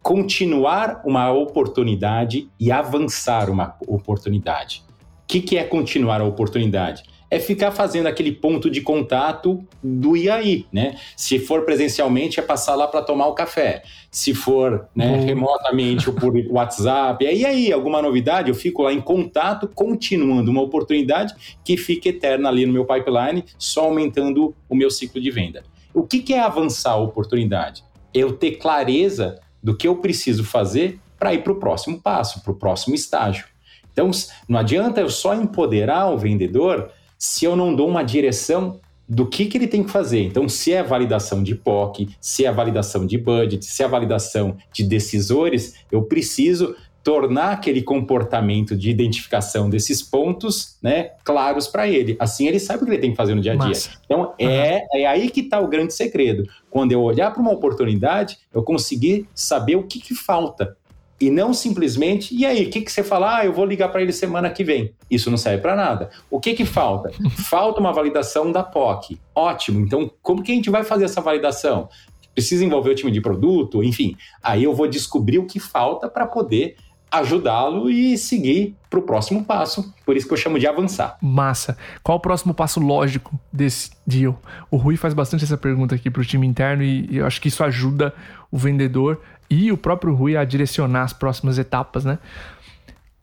continuar 0.03 1.01
uma 1.03 1.31
oportunidade 1.31 2.47
e 2.59 2.71
avançar 2.71 3.49
uma 3.49 3.75
oportunidade. 3.87 4.83
O 5.23 5.27
que, 5.27 5.41
que 5.41 5.57
é 5.57 5.63
continuar 5.63 6.21
a 6.21 6.25
oportunidade? 6.25 7.03
É 7.31 7.39
ficar 7.39 7.71
fazendo 7.71 8.07
aquele 8.07 8.33
ponto 8.33 8.69
de 8.69 8.81
contato 8.81 9.65
do 9.81 10.17
e 10.17 10.29
aí, 10.29 10.65
né? 10.71 10.97
Se 11.15 11.39
for 11.39 11.63
presencialmente, 11.63 12.41
é 12.41 12.43
passar 12.43 12.75
lá 12.75 12.87
para 12.87 13.01
tomar 13.01 13.27
o 13.27 13.33
café. 13.33 13.83
Se 14.11 14.33
for 14.33 14.89
né, 14.93 15.15
remotamente 15.21 16.09
ou 16.09 16.15
por 16.15 16.33
WhatsApp, 16.51 17.25
é 17.25 17.33
e 17.33 17.45
aí, 17.45 17.71
alguma 17.71 18.01
novidade? 18.01 18.49
Eu 18.49 18.55
fico 18.55 18.83
lá 18.83 18.91
em 18.91 18.99
contato, 18.99 19.65
continuando 19.73 20.51
uma 20.51 20.61
oportunidade 20.61 21.33
que 21.63 21.77
fica 21.77 22.09
eterna 22.09 22.49
ali 22.49 22.65
no 22.65 22.73
meu 22.73 22.85
pipeline, 22.85 23.45
só 23.57 23.85
aumentando 23.85 24.53
o 24.67 24.75
meu 24.75 24.91
ciclo 24.91 25.21
de 25.21 25.31
venda. 25.31 25.63
O 25.93 26.03
que, 26.03 26.19
que 26.19 26.33
é 26.33 26.41
avançar 26.41 26.91
a 26.91 26.97
oportunidade? 26.97 27.81
Eu 28.13 28.33
ter 28.33 28.57
clareza 28.57 29.39
do 29.63 29.75
que 29.75 29.87
eu 29.87 29.95
preciso 29.95 30.43
fazer 30.43 30.99
para 31.17 31.33
ir 31.33 31.43
para 31.43 31.53
o 31.53 31.59
próximo 31.59 31.97
passo, 31.97 32.41
para 32.41 32.51
o 32.51 32.55
próximo 32.55 32.93
estágio. 32.93 33.45
Então, 33.93 34.09
não 34.47 34.59
adianta 34.59 35.01
eu 35.01 35.09
só 35.09 35.35
empoderar 35.35 36.09
o 36.09 36.17
vendedor 36.17 36.91
se 37.21 37.45
eu 37.45 37.55
não 37.55 37.75
dou 37.75 37.87
uma 37.87 38.01
direção 38.01 38.79
do 39.07 39.27
que, 39.27 39.45
que 39.45 39.55
ele 39.55 39.67
tem 39.67 39.83
que 39.83 39.91
fazer. 39.91 40.23
Então, 40.23 40.49
se 40.49 40.73
é 40.73 40.81
validação 40.81 41.43
de 41.43 41.53
POC, 41.53 42.09
se 42.19 42.45
é 42.45 42.51
validação 42.51 43.05
de 43.05 43.15
budget, 43.15 43.63
se 43.63 43.83
é 43.83 43.87
validação 43.87 44.57
de 44.73 44.83
decisores, 44.83 45.75
eu 45.91 46.01
preciso 46.01 46.75
tornar 47.03 47.51
aquele 47.51 47.83
comportamento 47.83 48.75
de 48.75 48.89
identificação 48.89 49.69
desses 49.69 50.01
pontos 50.01 50.79
né, 50.81 51.11
claros 51.23 51.67
para 51.67 51.87
ele. 51.87 52.15
Assim 52.19 52.47
ele 52.47 52.59
sabe 52.59 52.81
o 52.81 52.85
que 52.85 52.91
ele 52.91 53.01
tem 53.01 53.11
que 53.11 53.17
fazer 53.17 53.35
no 53.35 53.41
dia 53.41 53.53
a 53.53 53.55
dia. 53.55 53.67
Massa. 53.67 53.91
Então 54.03 54.21
uhum. 54.21 54.49
é, 54.49 54.87
é 54.93 55.05
aí 55.05 55.29
que 55.29 55.41
está 55.41 55.59
o 55.59 55.67
grande 55.67 55.93
segredo. 55.93 56.43
Quando 56.71 56.91
eu 56.91 57.01
olhar 57.01 57.31
para 57.31 57.41
uma 57.41 57.51
oportunidade, 57.51 58.39
eu 58.53 58.63
conseguir 58.63 59.27
saber 59.33 59.75
o 59.75 59.83
que, 59.83 59.99
que 59.99 60.15
falta. 60.15 60.75
E 61.21 61.29
não 61.29 61.53
simplesmente, 61.53 62.35
e 62.35 62.45
aí, 62.45 62.65
o 62.65 62.69
que, 62.69 62.81
que 62.81 62.91
você 62.91 63.03
fala? 63.03 63.37
Ah, 63.37 63.45
eu 63.45 63.53
vou 63.53 63.65
ligar 63.65 63.89
para 63.89 64.01
ele 64.01 64.11
semana 64.11 64.49
que 64.49 64.63
vem. 64.63 64.93
Isso 65.09 65.29
não 65.29 65.37
serve 65.37 65.61
para 65.61 65.75
nada. 65.75 66.09
O 66.29 66.39
que, 66.39 66.53
que 66.53 66.65
falta? 66.65 67.11
falta 67.49 67.79
uma 67.79 67.93
validação 67.93 68.51
da 68.51 68.63
POC. 68.63 69.19
Ótimo. 69.35 69.79
Então, 69.79 70.11
como 70.21 70.41
que 70.41 70.51
a 70.51 70.55
gente 70.55 70.69
vai 70.69 70.83
fazer 70.83 71.05
essa 71.05 71.21
validação? 71.21 71.87
precisa 72.33 72.63
envolver 72.63 72.91
o 72.91 72.95
time 72.95 73.11
de 73.11 73.19
produto, 73.21 73.83
enfim. 73.83 74.15
Aí 74.41 74.63
eu 74.63 74.73
vou 74.73 74.87
descobrir 74.87 75.37
o 75.37 75.45
que 75.45 75.59
falta 75.59 76.09
para 76.09 76.25
poder 76.25 76.77
ajudá-lo 77.11 77.89
e 77.89 78.17
seguir 78.17 78.73
para 78.89 78.97
o 78.97 79.01
próximo 79.01 79.43
passo. 79.43 79.93
Por 80.05 80.15
isso 80.15 80.25
que 80.25 80.33
eu 80.33 80.37
chamo 80.37 80.57
de 80.57 80.65
avançar. 80.65 81.17
Massa. 81.21 81.77
Qual 82.01 82.17
o 82.17 82.21
próximo 82.21 82.53
passo 82.53 82.79
lógico 82.79 83.37
desse 83.51 83.91
deal? 84.07 84.41
O 84.69 84.77
Rui 84.77 84.95
faz 84.95 85.13
bastante 85.13 85.43
essa 85.43 85.57
pergunta 85.57 85.93
aqui 85.93 86.09
para 86.09 86.21
o 86.21 86.25
time 86.25 86.47
interno 86.47 86.83
e 86.83 87.17
eu 87.17 87.25
acho 87.25 87.41
que 87.41 87.49
isso 87.49 87.63
ajuda 87.65 88.13
o 88.49 88.57
vendedor 88.57 89.19
e 89.51 89.69
o 89.69 89.77
próprio 89.77 90.15
Rui 90.15 90.37
a 90.37 90.45
direcionar 90.45 91.03
as 91.03 91.11
próximas 91.11 91.59
etapas, 91.59 92.05
né? 92.05 92.17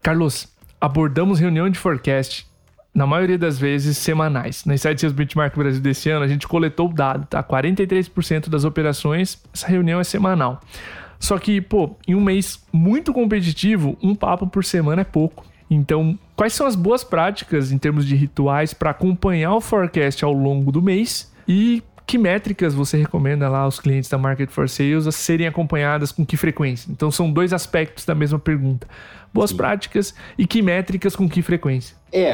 Carlos, 0.02 0.46
abordamos 0.78 1.40
reunião 1.40 1.70
de 1.70 1.78
forecast 1.78 2.46
na 2.94 3.06
maioria 3.06 3.38
das 3.38 3.58
vezes 3.58 3.96
semanais. 3.96 4.66
Na 4.66 4.74
Insight 4.74 5.00
Sales 5.00 5.16
Benchmark 5.16 5.56
Brasil 5.56 5.80
desse 5.80 6.10
ano, 6.10 6.24
a 6.24 6.28
gente 6.28 6.46
coletou 6.46 6.90
o 6.90 6.92
dado, 6.92 7.26
tá? 7.26 7.42
43% 7.42 8.50
das 8.50 8.64
operações, 8.64 9.42
essa 9.54 9.66
reunião 9.66 9.98
é 10.00 10.04
semanal. 10.04 10.60
Só 11.18 11.38
que, 11.38 11.62
pô, 11.62 11.96
em 12.06 12.14
um 12.14 12.20
mês 12.20 12.62
muito 12.70 13.12
competitivo, 13.14 13.96
um 14.02 14.14
papo 14.14 14.46
por 14.46 14.64
semana 14.64 15.00
é 15.00 15.04
pouco. 15.04 15.46
Então, 15.70 16.18
quais 16.36 16.52
são 16.52 16.66
as 16.66 16.76
boas 16.76 17.02
práticas 17.02 17.72
em 17.72 17.78
termos 17.78 18.06
de 18.06 18.14
rituais 18.14 18.74
para 18.74 18.90
acompanhar 18.90 19.54
o 19.54 19.60
forecast 19.60 20.24
ao 20.24 20.32
longo 20.32 20.70
do 20.70 20.82
mês? 20.82 21.32
E 21.46 21.82
que 22.08 22.16
métricas 22.16 22.72
você 22.72 22.96
recomenda 22.96 23.50
lá 23.50 23.58
aos 23.58 23.78
clientes 23.78 24.08
da 24.08 24.16
Market 24.16 24.48
for 24.48 24.66
Sales 24.66 25.06
a 25.06 25.12
serem 25.12 25.46
acompanhadas 25.46 26.10
com 26.10 26.24
que 26.24 26.38
frequência? 26.38 26.90
Então, 26.90 27.10
são 27.10 27.30
dois 27.30 27.52
aspectos 27.52 28.06
da 28.06 28.14
mesma 28.14 28.38
pergunta. 28.38 28.88
Boas 29.32 29.50
Sim. 29.50 29.58
práticas 29.58 30.14
e 30.38 30.46
que 30.46 30.62
métricas 30.62 31.14
com 31.14 31.28
que 31.28 31.42
frequência? 31.42 31.94
É, 32.10 32.32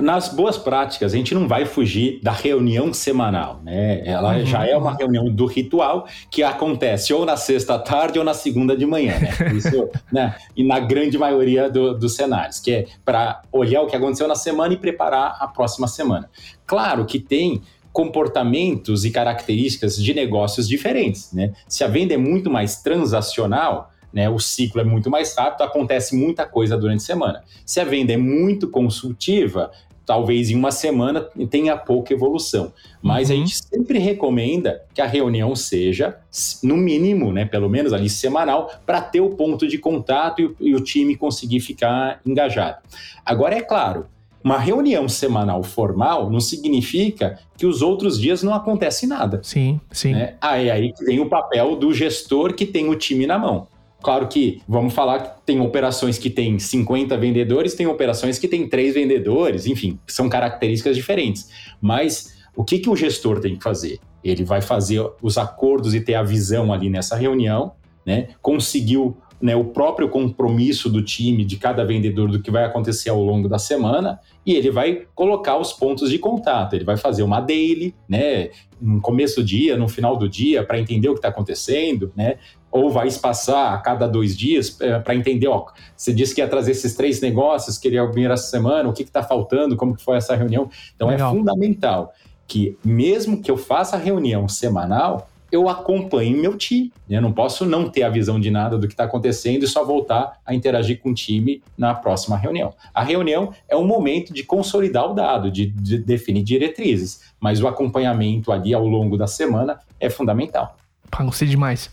nas 0.00 0.28
boas 0.28 0.56
práticas, 0.56 1.12
a 1.12 1.16
gente 1.16 1.34
não 1.34 1.48
vai 1.48 1.66
fugir 1.66 2.20
da 2.22 2.30
reunião 2.30 2.94
semanal, 2.94 3.60
né? 3.64 4.06
Ela 4.06 4.36
uhum. 4.36 4.46
já 4.46 4.64
é 4.68 4.76
uma 4.76 4.94
reunião 4.94 5.28
do 5.28 5.46
ritual 5.46 6.06
que 6.30 6.44
acontece 6.44 7.12
ou 7.12 7.26
na 7.26 7.36
sexta 7.36 7.76
tarde 7.80 8.20
ou 8.20 8.24
na 8.24 8.34
segunda 8.34 8.76
de 8.76 8.86
manhã, 8.86 9.18
né? 9.18 9.52
Isso, 9.52 9.88
né? 10.12 10.36
E 10.56 10.62
na 10.62 10.78
grande 10.78 11.18
maioria 11.18 11.68
do, 11.68 11.98
dos 11.98 12.14
cenários, 12.14 12.60
que 12.60 12.70
é 12.72 12.86
para 13.04 13.42
olhar 13.50 13.82
o 13.82 13.88
que 13.88 13.96
aconteceu 13.96 14.28
na 14.28 14.36
semana 14.36 14.74
e 14.74 14.76
preparar 14.76 15.38
a 15.40 15.48
próxima 15.48 15.88
semana. 15.88 16.30
Claro 16.64 17.04
que 17.04 17.18
tem 17.18 17.60
comportamentos 17.92 19.04
e 19.04 19.10
características 19.10 19.96
de 19.96 20.14
negócios 20.14 20.66
diferentes, 20.66 21.32
né? 21.32 21.52
Se 21.68 21.84
a 21.84 21.88
venda 21.88 22.14
é 22.14 22.16
muito 22.16 22.50
mais 22.50 22.82
transacional, 22.82 23.90
né, 24.12 24.28
o 24.28 24.38
ciclo 24.38 24.80
é 24.80 24.84
muito 24.84 25.08
mais 25.08 25.34
rápido, 25.34 25.62
acontece 25.62 26.14
muita 26.14 26.44
coisa 26.44 26.76
durante 26.76 27.00
a 27.00 27.06
semana. 27.06 27.44
Se 27.64 27.80
a 27.80 27.84
venda 27.84 28.12
é 28.12 28.16
muito 28.16 28.68
consultiva, 28.68 29.70
talvez 30.04 30.50
em 30.50 30.54
uma 30.54 30.70
semana 30.70 31.26
tenha 31.48 31.76
pouca 31.76 32.12
evolução. 32.12 32.72
Mas 33.00 33.30
uhum. 33.30 33.36
a 33.36 33.38
gente 33.38 33.56
sempre 33.56 33.98
recomenda 33.98 34.82
que 34.92 35.00
a 35.00 35.06
reunião 35.06 35.54
seja, 35.56 36.18
no 36.62 36.76
mínimo, 36.76 37.32
né, 37.32 37.44
pelo 37.44 37.68
menos 37.68 37.92
ali 37.92 38.10
semanal, 38.10 38.70
para 38.84 39.00
ter 39.00 39.20
o 39.20 39.30
ponto 39.30 39.66
de 39.66 39.78
contato 39.78 40.42
e, 40.60 40.68
e 40.68 40.74
o 40.74 40.80
time 40.80 41.16
conseguir 41.16 41.60
ficar 41.60 42.20
engajado. 42.26 42.78
Agora, 43.24 43.54
é 43.54 43.62
claro, 43.62 44.06
uma 44.44 44.58
reunião 44.58 45.08
semanal 45.08 45.62
formal 45.62 46.30
não 46.30 46.40
significa 46.40 47.38
que 47.56 47.66
os 47.66 47.82
outros 47.82 48.18
dias 48.18 48.42
não 48.42 48.54
acontece 48.54 49.06
nada. 49.06 49.40
Sim, 49.42 49.80
sim. 49.90 50.12
Né? 50.12 50.34
Ah, 50.40 50.58
é 50.58 50.70
aí 50.70 50.92
que 50.92 51.04
tem 51.04 51.20
o 51.20 51.28
papel 51.28 51.76
do 51.76 51.92
gestor 51.92 52.54
que 52.54 52.66
tem 52.66 52.88
o 52.88 52.96
time 52.96 53.26
na 53.26 53.38
mão. 53.38 53.68
Claro 54.02 54.26
que 54.26 54.60
vamos 54.66 54.92
falar 54.92 55.20
que 55.20 55.46
tem 55.46 55.60
operações 55.60 56.18
que 56.18 56.28
tem 56.28 56.58
50 56.58 57.16
vendedores, 57.16 57.74
tem 57.74 57.86
operações 57.86 58.38
que 58.38 58.48
tem 58.48 58.68
3 58.68 58.94
vendedores, 58.94 59.66
enfim, 59.66 59.98
são 60.08 60.28
características 60.28 60.96
diferentes. 60.96 61.48
Mas 61.80 62.34
o 62.56 62.64
que, 62.64 62.80
que 62.80 62.90
o 62.90 62.96
gestor 62.96 63.38
tem 63.38 63.56
que 63.56 63.62
fazer? 63.62 64.00
Ele 64.24 64.44
vai 64.44 64.60
fazer 64.60 65.08
os 65.22 65.38
acordos 65.38 65.94
e 65.94 66.00
ter 66.00 66.14
a 66.14 66.22
visão 66.22 66.72
ali 66.72 66.90
nessa 66.90 67.16
reunião, 67.16 67.72
né? 68.04 68.28
Conseguiu 68.40 69.16
né, 69.42 69.56
o 69.56 69.64
próprio 69.64 70.08
compromisso 70.08 70.88
do 70.88 71.02
time, 71.02 71.44
de 71.44 71.56
cada 71.56 71.84
vendedor, 71.84 72.30
do 72.30 72.40
que 72.40 72.50
vai 72.50 72.64
acontecer 72.64 73.10
ao 73.10 73.20
longo 73.20 73.48
da 73.48 73.58
semana, 73.58 74.20
e 74.46 74.54
ele 74.54 74.70
vai 74.70 75.02
colocar 75.16 75.58
os 75.58 75.72
pontos 75.72 76.08
de 76.08 76.18
contato. 76.18 76.74
Ele 76.74 76.84
vai 76.84 76.96
fazer 76.96 77.24
uma 77.24 77.40
daily, 77.40 77.92
né, 78.08 78.50
no 78.80 79.00
começo 79.00 79.40
do 79.40 79.44
dia, 79.44 79.76
no 79.76 79.88
final 79.88 80.16
do 80.16 80.28
dia, 80.28 80.62
para 80.64 80.78
entender 80.78 81.08
o 81.08 81.14
que 81.14 81.18
está 81.18 81.28
acontecendo, 81.28 82.12
né, 82.16 82.36
ou 82.70 82.88
vai 82.88 83.08
espaçar 83.08 83.74
a 83.74 83.78
cada 83.78 84.06
dois 84.06 84.38
dias 84.38 84.80
é, 84.80 84.98
para 85.00 85.14
entender, 85.14 85.48
ó, 85.48 85.66
você 85.96 86.14
disse 86.14 86.34
que 86.34 86.40
ia 86.40 86.48
trazer 86.48 86.70
esses 86.70 86.94
três 86.94 87.20
negócios, 87.20 87.76
queria 87.76 88.06
vir 88.06 88.30
essa 88.30 88.48
semana, 88.48 88.88
o 88.88 88.92
que 88.92 89.02
está 89.02 89.24
faltando, 89.24 89.76
como 89.76 89.96
que 89.96 90.02
foi 90.02 90.16
essa 90.16 90.36
reunião. 90.36 90.70
Então 90.94 91.08
é 91.08 91.12
Legal. 91.12 91.32
é 91.32 91.36
fundamental 91.36 92.12
que 92.46 92.76
mesmo 92.84 93.42
que 93.42 93.50
eu 93.50 93.56
faça 93.56 93.96
a 93.96 93.98
reunião 93.98 94.46
semanal, 94.48 95.28
eu 95.52 95.68
acompanhe 95.68 96.34
meu 96.34 96.56
time. 96.56 96.90
Né? 97.06 97.18
Eu 97.18 97.22
não 97.22 97.30
posso 97.30 97.66
não 97.66 97.90
ter 97.90 98.02
a 98.02 98.08
visão 98.08 98.40
de 98.40 98.50
nada 98.50 98.78
do 98.78 98.88
que 98.88 98.94
está 98.94 99.04
acontecendo 99.04 99.62
e 99.64 99.68
só 99.68 99.84
voltar 99.84 100.40
a 100.46 100.54
interagir 100.54 100.98
com 100.98 101.10
o 101.10 101.14
time 101.14 101.62
na 101.76 101.94
próxima 101.94 102.38
reunião. 102.38 102.72
A 102.94 103.04
reunião 103.04 103.52
é 103.68 103.76
um 103.76 103.86
momento 103.86 104.32
de 104.32 104.42
consolidar 104.42 105.10
o 105.10 105.14
dado, 105.14 105.50
de, 105.50 105.66
de 105.66 105.98
definir 105.98 106.42
diretrizes, 106.42 107.32
mas 107.38 107.60
o 107.60 107.68
acompanhamento 107.68 108.50
ali 108.50 108.72
ao 108.72 108.86
longo 108.86 109.18
da 109.18 109.26
semana 109.26 109.78
é 110.00 110.08
fundamental. 110.08 110.76
Pá, 111.10 111.22
gostei 111.22 111.46
demais. 111.46 111.90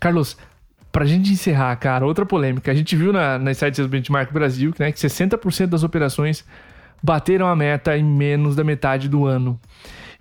Carlos, 0.00 0.36
pra 0.90 1.04
gente 1.06 1.30
encerrar, 1.30 1.76
cara, 1.76 2.04
outra 2.04 2.26
polêmica. 2.26 2.72
A 2.72 2.74
gente 2.74 2.96
viu 2.96 3.12
na, 3.12 3.38
na 3.38 3.52
Insights 3.52 3.86
Benchmark 3.86 4.32
Brasil 4.32 4.74
né, 4.76 4.90
que 4.90 4.98
60% 4.98 5.66
das 5.66 5.84
operações 5.84 6.44
bateram 7.00 7.46
a 7.46 7.54
meta 7.54 7.96
em 7.96 8.04
menos 8.04 8.56
da 8.56 8.64
metade 8.64 9.08
do 9.08 9.26
ano. 9.26 9.58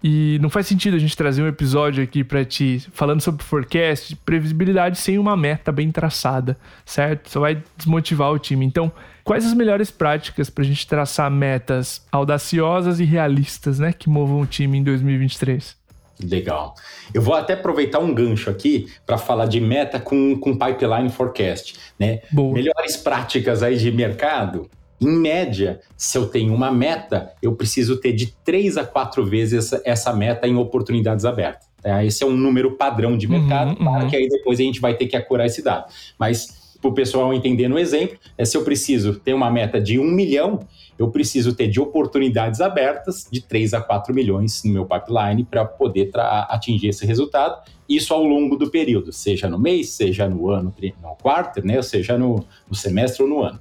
E 0.04 0.38
não 0.42 0.50
faz 0.50 0.66
sentido 0.66 0.96
a 0.96 1.00
gente 1.00 1.16
trazer 1.16 1.44
um 1.44 1.48
episódio 1.48 2.02
aqui 2.04 2.24
para 2.24 2.46
ti 2.46 2.86
falando 2.94 3.22
sobre 3.22 3.44
forecast, 3.44 4.16
previsibilidade 4.18 4.98
sem 4.98 5.18
uma 5.18 5.36
meta 5.36 5.72
bem 5.72 5.92
traçada, 5.92 6.58
certo? 6.86 7.30
Só 7.30 7.42
vai 7.42 7.62
desmotivar 7.76 8.32
o 8.32 8.40
time. 8.40 8.66
Então, 8.66 8.92
quais 9.24 9.46
as 9.46 9.54
melhores 9.54 9.92
práticas 9.92 10.50
para 10.50 10.64
a 10.64 10.68
gente 10.68 10.88
traçar 10.88 11.30
metas 11.30 12.06
audaciosas 12.12 13.00
e 13.00 13.04
realistas, 13.04 13.80
né, 13.80 13.92
que 13.92 14.10
movam 14.10 14.42
o 14.42 14.46
time 14.46 14.78
em 14.78 14.84
2023? 14.84 15.78
Legal. 16.22 16.76
Eu 17.14 17.22
vou 17.22 17.34
até 17.34 17.54
aproveitar 17.54 18.00
um 18.00 18.14
gancho 18.14 18.50
aqui 18.50 18.92
para 19.06 19.18
falar 19.18 19.46
de 19.46 19.62
meta 19.62 20.00
com, 20.00 20.38
com 20.38 20.58
pipeline 20.58 21.10
forecast, 21.10 21.76
né? 21.98 22.20
Boa. 22.30 22.54
Melhores 22.54 22.98
práticas 22.98 23.64
aí 23.64 23.78
de 23.78 23.90
mercado. 23.92 24.70
Em 25.02 25.08
média, 25.08 25.80
se 25.96 26.18
eu 26.18 26.28
tenho 26.28 26.54
uma 26.54 26.72
meta, 26.72 27.32
eu 27.42 27.56
preciso 27.56 27.98
ter 27.98 28.14
de 28.14 28.34
três 28.44 28.78
a 28.78 28.84
quatro 28.84 29.26
vezes 29.26 29.66
essa, 29.66 29.82
essa 29.86 30.14
meta 30.14 30.48
em 30.48 30.56
oportunidades 30.56 31.26
abertas. 31.26 31.68
Tá? 31.82 32.04
Esse 32.04 32.24
é 32.24 32.28
um 32.28 32.36
número 32.36 32.76
padrão 32.76 33.18
de 33.18 33.28
mercado, 33.28 33.80
uhum, 33.80 33.88
uhum. 33.88 34.10
que 34.10 34.16
aí 34.16 34.28
depois 34.28 34.60
a 34.60 34.64
gente 34.64 34.82
vai 34.82 34.96
ter 34.96 35.08
que 35.08 35.16
acurar 35.16 35.46
esse 35.46 35.62
dado. 35.62 35.86
Mas 36.18 36.60
para 36.82 36.90
o 36.90 36.94
pessoal 36.94 37.34
entender 37.34 37.68
no 37.68 37.78
exemplo, 37.78 38.18
é 38.38 38.46
se 38.46 38.56
eu 38.56 38.64
preciso 38.64 39.14
ter 39.16 39.34
uma 39.34 39.52
meta 39.52 39.82
de 39.82 40.00
um 40.00 40.10
milhão, 40.10 40.60
eu 40.98 41.10
preciso 41.10 41.54
ter 41.54 41.68
de 41.68 41.80
oportunidades 41.80 42.62
abertas 42.62 43.28
de 43.32 43.42
3 43.42 43.74
a 43.74 43.82
4 43.82 44.14
milhões 44.14 44.64
no 44.64 44.72
meu 44.72 44.86
pipeline 44.86 45.44
para 45.44 45.64
poder 45.66 46.12
atingir 46.50 46.90
esse 46.90 47.06
resultado. 47.06 47.62
Isso 47.88 48.14
ao 48.14 48.24
longo 48.24 48.56
do 48.56 48.70
período, 48.70 49.12
seja 49.12 49.50
no 49.50 49.58
mês, 49.58 49.92
seja 49.92 50.28
no 50.28 50.50
ano, 50.50 50.74
no 51.02 51.16
quarto, 51.16 51.66
né? 51.66 51.82
seja 51.82 52.18
no, 52.18 52.46
no 52.68 52.76
semestre 52.76 53.24
ou 53.24 53.30
no 53.30 53.44
ano. 53.44 53.60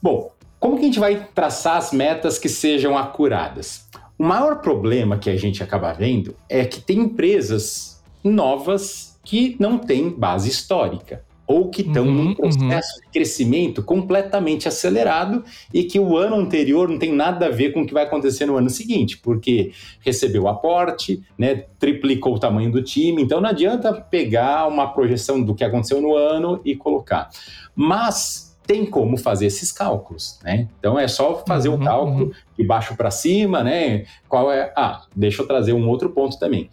Bom, 0.00 0.30
como 0.58 0.76
que 0.76 0.82
a 0.82 0.86
gente 0.86 1.00
vai 1.00 1.28
traçar 1.34 1.76
as 1.76 1.92
metas 1.92 2.38
que 2.38 2.48
sejam 2.48 2.96
acuradas? 2.96 3.86
O 4.18 4.24
maior 4.24 4.60
problema 4.60 5.16
que 5.16 5.30
a 5.30 5.36
gente 5.36 5.62
acaba 5.62 5.92
vendo 5.92 6.34
é 6.48 6.64
que 6.64 6.80
tem 6.80 6.98
empresas 6.98 8.02
novas 8.24 9.18
que 9.24 9.56
não 9.60 9.78
têm 9.78 10.10
base 10.10 10.48
histórica 10.48 11.22
ou 11.46 11.70
que 11.70 11.80
estão 11.80 12.04
uhum, 12.04 12.24
num 12.24 12.34
processo 12.34 12.96
uhum. 12.96 13.00
de 13.00 13.08
crescimento 13.10 13.82
completamente 13.82 14.68
acelerado 14.68 15.42
e 15.72 15.82
que 15.82 15.98
o 15.98 16.16
ano 16.18 16.36
anterior 16.36 16.88
não 16.88 16.98
tem 16.98 17.10
nada 17.10 17.46
a 17.46 17.50
ver 17.50 17.72
com 17.72 17.80
o 17.80 17.86
que 17.86 17.94
vai 17.94 18.04
acontecer 18.04 18.44
no 18.44 18.56
ano 18.56 18.68
seguinte, 18.68 19.16
porque 19.16 19.72
recebeu 20.00 20.46
aporte, 20.46 21.22
né, 21.38 21.64
triplicou 21.78 22.34
o 22.34 22.38
tamanho 22.38 22.70
do 22.70 22.82
time, 22.82 23.22
então 23.22 23.40
não 23.40 23.48
adianta 23.48 23.94
pegar 23.94 24.66
uma 24.66 24.88
projeção 24.88 25.42
do 25.42 25.54
que 25.54 25.64
aconteceu 25.64 26.02
no 26.02 26.14
ano 26.14 26.60
e 26.66 26.76
colocar. 26.76 27.30
Mas 27.74 28.47
tem 28.68 28.84
como 28.84 29.16
fazer 29.16 29.46
esses 29.46 29.72
cálculos, 29.72 30.38
né? 30.44 30.68
Então 30.78 30.98
é 30.98 31.08
só 31.08 31.42
fazer 31.48 31.70
o 31.70 31.72
uhum, 31.72 31.80
um 31.80 31.84
cálculo 31.84 32.24
uhum. 32.26 32.32
de 32.56 32.64
baixo 32.64 32.94
para 32.94 33.10
cima, 33.10 33.64
né? 33.64 34.04
Qual 34.28 34.52
é? 34.52 34.70
Ah, 34.76 35.06
deixa 35.16 35.40
eu 35.40 35.46
trazer 35.46 35.72
um 35.72 35.88
outro 35.88 36.10
ponto 36.10 36.38
também. 36.38 36.68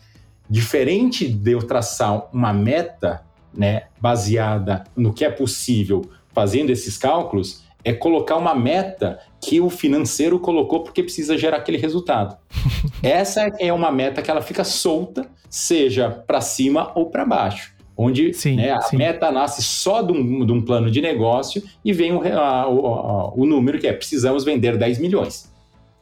Diferente 0.50 1.26
de 1.26 1.54
eu 1.54 1.60
traçar 1.60 2.28
uma 2.34 2.52
meta 2.52 3.24
né, 3.54 3.84
baseada 4.00 4.84
no 4.94 5.14
que 5.14 5.24
é 5.24 5.30
possível 5.30 6.02
fazendo 6.34 6.70
esses 6.70 6.98
cálculos, 6.98 7.64
é 7.82 7.94
colocar 7.94 8.36
uma 8.36 8.54
meta 8.54 9.18
que 9.40 9.62
o 9.62 9.70
financeiro 9.70 10.38
colocou 10.38 10.84
porque 10.84 11.02
precisa 11.02 11.38
gerar 11.38 11.58
aquele 11.58 11.78
resultado. 11.78 12.36
Essa 13.02 13.50
é 13.58 13.72
uma 13.72 13.90
meta 13.90 14.22
que 14.22 14.30
ela 14.30 14.42
fica 14.42 14.66
solta, 14.66 15.26
seja 15.50 16.10
para 16.10 16.42
cima 16.42 16.92
ou 16.94 17.10
para 17.10 17.24
baixo. 17.24 17.74
Onde 17.98 18.34
sim, 18.34 18.58
né, 18.58 18.72
a 18.72 18.82
sim. 18.82 18.98
meta 18.98 19.32
nasce 19.32 19.62
só 19.62 20.02
de 20.02 20.12
um, 20.12 20.46
de 20.46 20.52
um, 20.52 20.62
plano 20.62 20.92
de 20.92 21.02
negócio 21.02 21.64
e 21.84 21.94
vem 21.94 22.12
o, 22.12 22.22
a, 22.38 22.68
o, 22.68 23.42
o 23.42 23.46
número 23.46 23.80
que 23.80 23.88
é 23.88 23.94
precisamos 23.94 24.44
vender 24.44 24.78
10 24.78 25.00
milhões. 25.00 25.50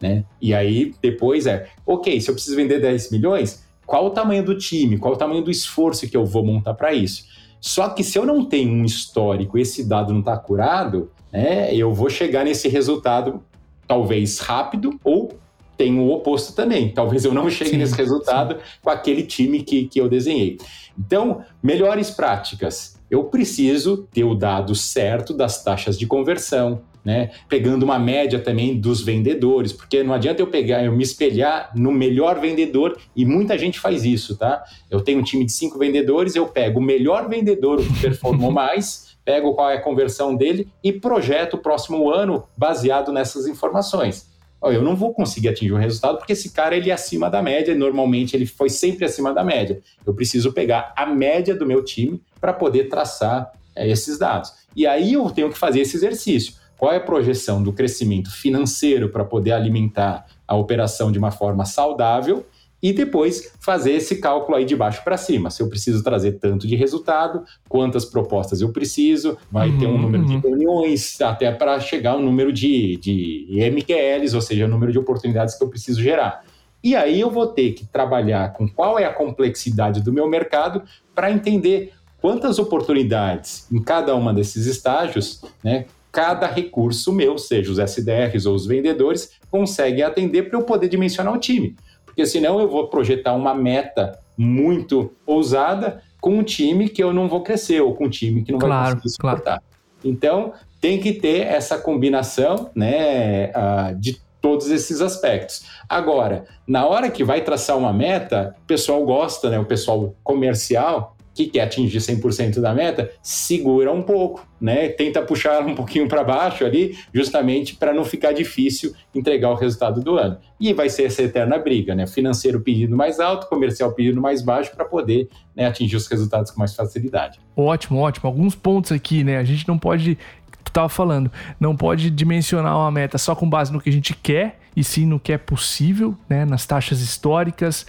Né? 0.01 0.25
E 0.41 0.53
aí 0.53 0.93
depois 1.01 1.45
é, 1.45 1.69
ok, 1.86 2.19
se 2.19 2.29
eu 2.29 2.34
preciso 2.34 2.56
vender 2.56 2.79
10 2.82 3.12
milhões, 3.12 3.63
qual 3.86 4.06
o 4.06 4.10
tamanho 4.10 4.43
do 4.43 4.58
time, 4.58 4.97
qual 4.97 5.13
o 5.13 5.17
tamanho 5.17 5.43
do 5.43 5.51
esforço 5.51 6.10
que 6.10 6.17
eu 6.17 6.25
vou 6.25 6.43
montar 6.43 6.73
para 6.73 6.93
isso. 6.93 7.25
Só 7.62 7.88
que 7.89 8.03
se 8.03 8.17
eu 8.17 8.25
não 8.25 8.43
tenho 8.43 8.73
um 8.73 8.84
histórico, 8.84 9.58
esse 9.58 9.88
dado 9.88 10.12
não 10.12 10.19
está 10.19 10.36
curado, 10.36 11.12
né, 11.32 11.73
eu 11.73 11.93
vou 11.93 12.10
chegar 12.10 12.43
nesse 12.43 12.67
resultado 12.67 13.41
talvez 13.88 14.39
rápido 14.39 14.99
ou 15.03 15.38
tem 15.84 16.00
o 16.00 16.10
oposto 16.12 16.56
também. 16.56 16.88
Talvez 16.89 17.26
eu 17.26 17.34
não 17.34 17.50
chegue 17.50 17.72
sim, 17.72 17.78
nesse 17.78 17.96
resultado 17.96 18.56
sim. 18.56 18.62
com 18.82 18.89
aquele 18.89 19.24
time 19.24 19.62
que, 19.62 19.84
que 19.84 20.00
eu 20.00 20.08
desenhei. 20.08 20.58
Então, 20.98 21.43
melhores 21.62 22.10
práticas. 22.10 22.98
Eu 23.12 23.26
preciso 23.26 24.08
ter 24.13 24.24
o 24.24 24.34
dado 24.34 24.74
certo 24.74 25.34
das 25.34 25.62
taxas 25.62 26.00
de 26.00 26.08
conversão, 26.08 26.82
né? 27.04 27.32
Pegando 27.50 27.84
uma 27.84 28.00
média 28.00 28.39
também 28.39 28.80
dos 28.80 29.02
vendedores, 29.02 29.74
porque 29.74 30.02
não 30.04 30.13
adianta 30.13 30.41
eu 30.41 30.48
pegar, 30.48 30.86
eu 30.86 30.93
me 30.93 31.04
espelhar 31.04 31.72
no 31.76 31.91
melhor 31.91 32.39
vendedor, 32.39 32.98
e 33.13 33.26
muita 33.26 33.58
gente 33.58 33.78
faz 33.78 34.06
isso, 34.06 34.38
tá? 34.38 34.63
Eu 34.89 35.02
tenho 35.02 35.19
um 35.19 35.24
time 35.24 35.43
de 35.43 35.52
cinco 35.52 35.78
vendedores, 35.78 36.34
eu 36.34 36.48
pego 36.48 36.80
o 36.80 36.84
melhor 36.84 37.28
vendedor 37.28 37.84
que 37.84 38.02
performou 38.02 38.50
mais, 38.54 39.17
pego 39.26 39.54
qual 39.54 39.69
é 39.69 39.76
a 39.76 39.82
conversão 39.82 40.34
dele 40.34 40.69
e 40.82 40.93
projeto 40.93 41.56
o 41.56 41.58
próximo 41.58 42.10
ano 42.10 42.46
baseado 42.58 43.12
nessas 43.12 43.48
informações. 43.48 44.33
Eu 44.71 44.82
não 44.82 44.95
vou 44.95 45.13
conseguir 45.13 45.49
atingir 45.49 45.73
um 45.73 45.78
resultado 45.78 46.17
porque 46.17 46.34
esse 46.34 46.52
cara 46.52 46.76
ele 46.76 46.89
é 46.89 46.93
acima 46.93 47.30
da 47.30 47.41
média, 47.41 47.76
normalmente 47.76 48.36
ele 48.36 48.45
foi 48.45 48.69
sempre 48.69 49.06
acima 49.06 49.34
da 49.34 49.43
média. 49.43 49.82
Eu 50.06 50.13
preciso 50.13 50.54
pegar 50.54 50.93
a 50.95 51.06
média 51.06 51.56
do 51.56 51.65
meu 51.65 51.84
time 51.84 52.21
para 52.39 52.54
poder 52.54 52.89
traçar 52.89 53.52
é, 53.76 53.89
esses 53.89 54.17
dados. 54.17 54.54
E 54.76 54.88
aí 54.88 55.13
eu 55.13 55.30
tenho 55.30 55.49
que 55.49 55.58
fazer 55.58 55.82
esse 55.82 55.95
exercício 55.95 56.54
qual 56.84 56.91
é 56.91 56.97
a 56.97 56.99
projeção 56.99 57.63
do 57.63 57.71
crescimento 57.71 58.30
financeiro 58.30 59.08
para 59.08 59.23
poder 59.23 59.54
alimentar 59.54 60.26
a 60.45 60.54
operação 60.54 61.13
de 61.13 61.17
uma 61.17 61.32
forma 61.32 61.63
saudável 61.63 62.45
e 62.84 62.91
depois 62.91 63.54
fazer 63.62 63.93
esse 63.93 64.17
cálculo 64.17 64.58
aí 64.58 64.65
de 64.65 64.76
baixo 64.76 65.02
para 65.06 65.15
cima. 65.15 65.50
Se 65.50 65.63
eu 65.63 65.69
preciso 65.69 66.04
trazer 66.04 66.34
tanto 66.34 66.67
de 66.67 66.76
resultado, 66.76 67.46
quantas 67.69 68.04
propostas 68.04 68.60
eu 68.60 68.74
preciso, 68.74 69.38
vai 69.50 69.69
uhum, 69.69 69.80
ter 69.80 69.88
um 69.88 69.91
uhum, 69.91 70.02
número 70.02 70.24
uhum. 70.24 70.41
de 70.41 70.48
reuniões, 70.48 71.22
até 71.22 71.50
para 71.50 71.80
chegar 71.80 72.12
ao 72.12 72.19
número 72.19 72.52
de, 72.52 72.98
de 72.98 73.48
MQLs, 73.72 74.36
ou 74.36 74.41
seja, 74.41 74.65
o 74.65 74.67
número 74.67 74.91
de 74.91 75.00
oportunidades 75.00 75.56
que 75.56 75.63
eu 75.63 75.69
preciso 75.69 76.02
gerar. 76.02 76.43
E 76.84 76.93
aí 76.93 77.22
eu 77.22 77.32
vou 77.32 77.48
ter 77.48 77.72
que 77.72 77.86
trabalhar 77.86 78.52
com 78.52 78.67
qual 78.67 79.00
é 79.00 79.06
a 79.06 79.13
complexidade 79.13 80.02
do 80.02 80.12
meu 80.12 80.28
mercado 80.28 80.84
para 81.15 81.32
entender 81.32 81.93
quantas 82.22 82.60
oportunidades 82.60 83.65
em 83.72 83.82
cada 83.82 84.13
uma 84.13 84.34
desses 84.34 84.65
estágios, 84.65 85.41
né, 85.63 85.86
cada 86.12 86.48
recurso 86.48 87.13
meu, 87.13 87.38
seja 87.38 87.72
os 87.72 87.80
SDRs 87.80 88.46
ou 88.46 88.54
os 88.54 88.67
vendedores, 88.67 89.32
consegue 89.50 90.04
atender 90.04 90.50
para 90.50 90.60
eu 90.60 90.63
poder 90.63 90.89
dimensionar 90.89 91.34
o 91.34 91.39
time. 91.39 91.76
Porque 92.13 92.26
senão 92.26 92.60
eu 92.60 92.69
vou 92.69 92.88
projetar 92.88 93.34
uma 93.34 93.56
meta 93.56 94.19
muito 94.38 95.12
ousada 95.26 96.02
com 96.21 96.38
um 96.38 96.43
time 96.43 96.88
que 96.88 97.04
eu 97.04 97.12
não 97.12 97.28
vou 97.28 97.41
crescer, 97.41 97.82
ou 97.82 97.93
com 97.93 98.06
um 98.06 98.10
time 98.10 98.43
que 98.43 98.52
não 98.52 98.60
claro, 98.60 98.84
vai 98.84 98.93
conseguir 98.93 99.10
suportar. 99.10 99.43
Claro. 99.43 99.63
Então, 100.06 100.54
tem 100.80 100.99
que 100.99 101.13
ter 101.13 101.47
essa 101.47 101.78
combinação 101.78 102.69
né, 102.76 103.47
uh, 103.47 103.95
de 103.99 104.21
todos 104.41 104.69
esses 104.69 104.99
aspectos. 104.99 105.65
Agora, 105.88 106.45
na 106.67 106.86
hora 106.86 107.10
que 107.10 107.23
vai 107.23 107.41
traçar 107.41 107.78
uma 107.78 107.93
meta, 107.93 108.56
o 108.63 108.67
pessoal 108.67 109.04
gosta, 109.06 109.49
né, 109.49 109.58
o 109.58 109.65
pessoal 109.65 110.13
comercial, 110.23 111.12
que 111.34 111.48
quer 111.48 111.62
atingir 111.62 111.98
100% 111.98 112.60
da 112.60 112.74
meta, 112.74 113.12
segura 113.22 113.91
um 113.91 114.02
pouco, 114.02 114.46
né? 114.62 114.89
Tenta 114.89 115.22
puxar 115.22 115.65
um 115.65 115.74
pouquinho 115.74 116.08
para 116.08 116.24
baixo 116.24 116.63
ali, 116.63 116.98
justamente 117.13 117.76
para 117.76 117.93
não 117.93 118.06
ficar 118.06 118.32
difícil 118.32 118.93
entregar 119.13 119.50
o 119.50 119.56
resultado 119.56 120.02
do 120.02 120.17
ano. 120.17 120.38
E 120.60 120.74
vai 120.74 120.89
ser 120.89 121.04
essa 121.04 121.24
eterna 121.24 121.58
briga, 121.58 121.96
né? 121.96 122.06
Financeiro 122.06 122.62
pedindo 122.62 122.96
mais 122.96 123.19
alto, 123.19 123.48
comercial 123.48 123.91
pedindo 123.93 124.22
mais 124.22 124.41
baixo 124.41 124.72
para 124.76 124.86
poder 124.86 125.28
né, 125.56 125.65
atingir 125.65 125.96
os 125.96 126.08
resultados 126.08 126.52
com 126.52 126.60
mais 126.60 126.76
facilidade. 126.76 127.39
Ótimo, 127.56 128.00
ótimo. 128.00 128.28
Alguns 128.28 128.56
pontos 128.56 128.91
aqui, 128.91 129.24
né? 129.24 129.38
A 129.38 129.43
gente 129.43 129.67
não 129.67 129.78
pode 129.78 130.17
tu 130.63 130.69
estava 130.69 130.88
falando, 130.88 131.30
não 131.60 131.76
pode 131.76 132.10
dimensionar 132.10 132.76
uma 132.78 132.89
meta 132.89 133.17
só 133.17 133.36
com 133.36 133.50
base 133.50 133.72
no 133.72 133.82
que 133.82 133.89
a 133.89 133.93
gente 133.93 134.13
quer, 134.15 134.60
e 134.76 134.84
sim 134.84 135.06
no 135.06 135.19
que 135.19 135.34
é 135.34 135.38
possível, 135.38 136.17
né, 136.28 136.46
nas 136.46 136.65
taxas 136.65 137.02
históricas, 137.02 137.86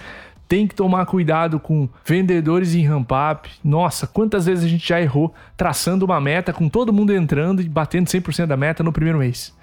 tem 0.48 0.66
que 0.66 0.74
tomar 0.74 1.06
cuidado 1.06 1.58
com 1.58 1.88
vendedores 2.04 2.74
em 2.74 2.86
ramp 2.86 3.10
up. 3.12 3.50
Nossa, 3.62 4.06
quantas 4.06 4.46
vezes 4.46 4.64
a 4.64 4.68
gente 4.68 4.86
já 4.86 5.00
errou 5.00 5.34
traçando 5.56 6.04
uma 6.04 6.20
meta 6.20 6.52
com 6.52 6.68
todo 6.68 6.92
mundo 6.92 7.12
entrando 7.12 7.62
e 7.62 7.68
batendo 7.68 8.06
100% 8.06 8.46
da 8.46 8.56
meta 8.56 8.82
no 8.82 8.92
primeiro 8.92 9.18
mês. 9.18 9.54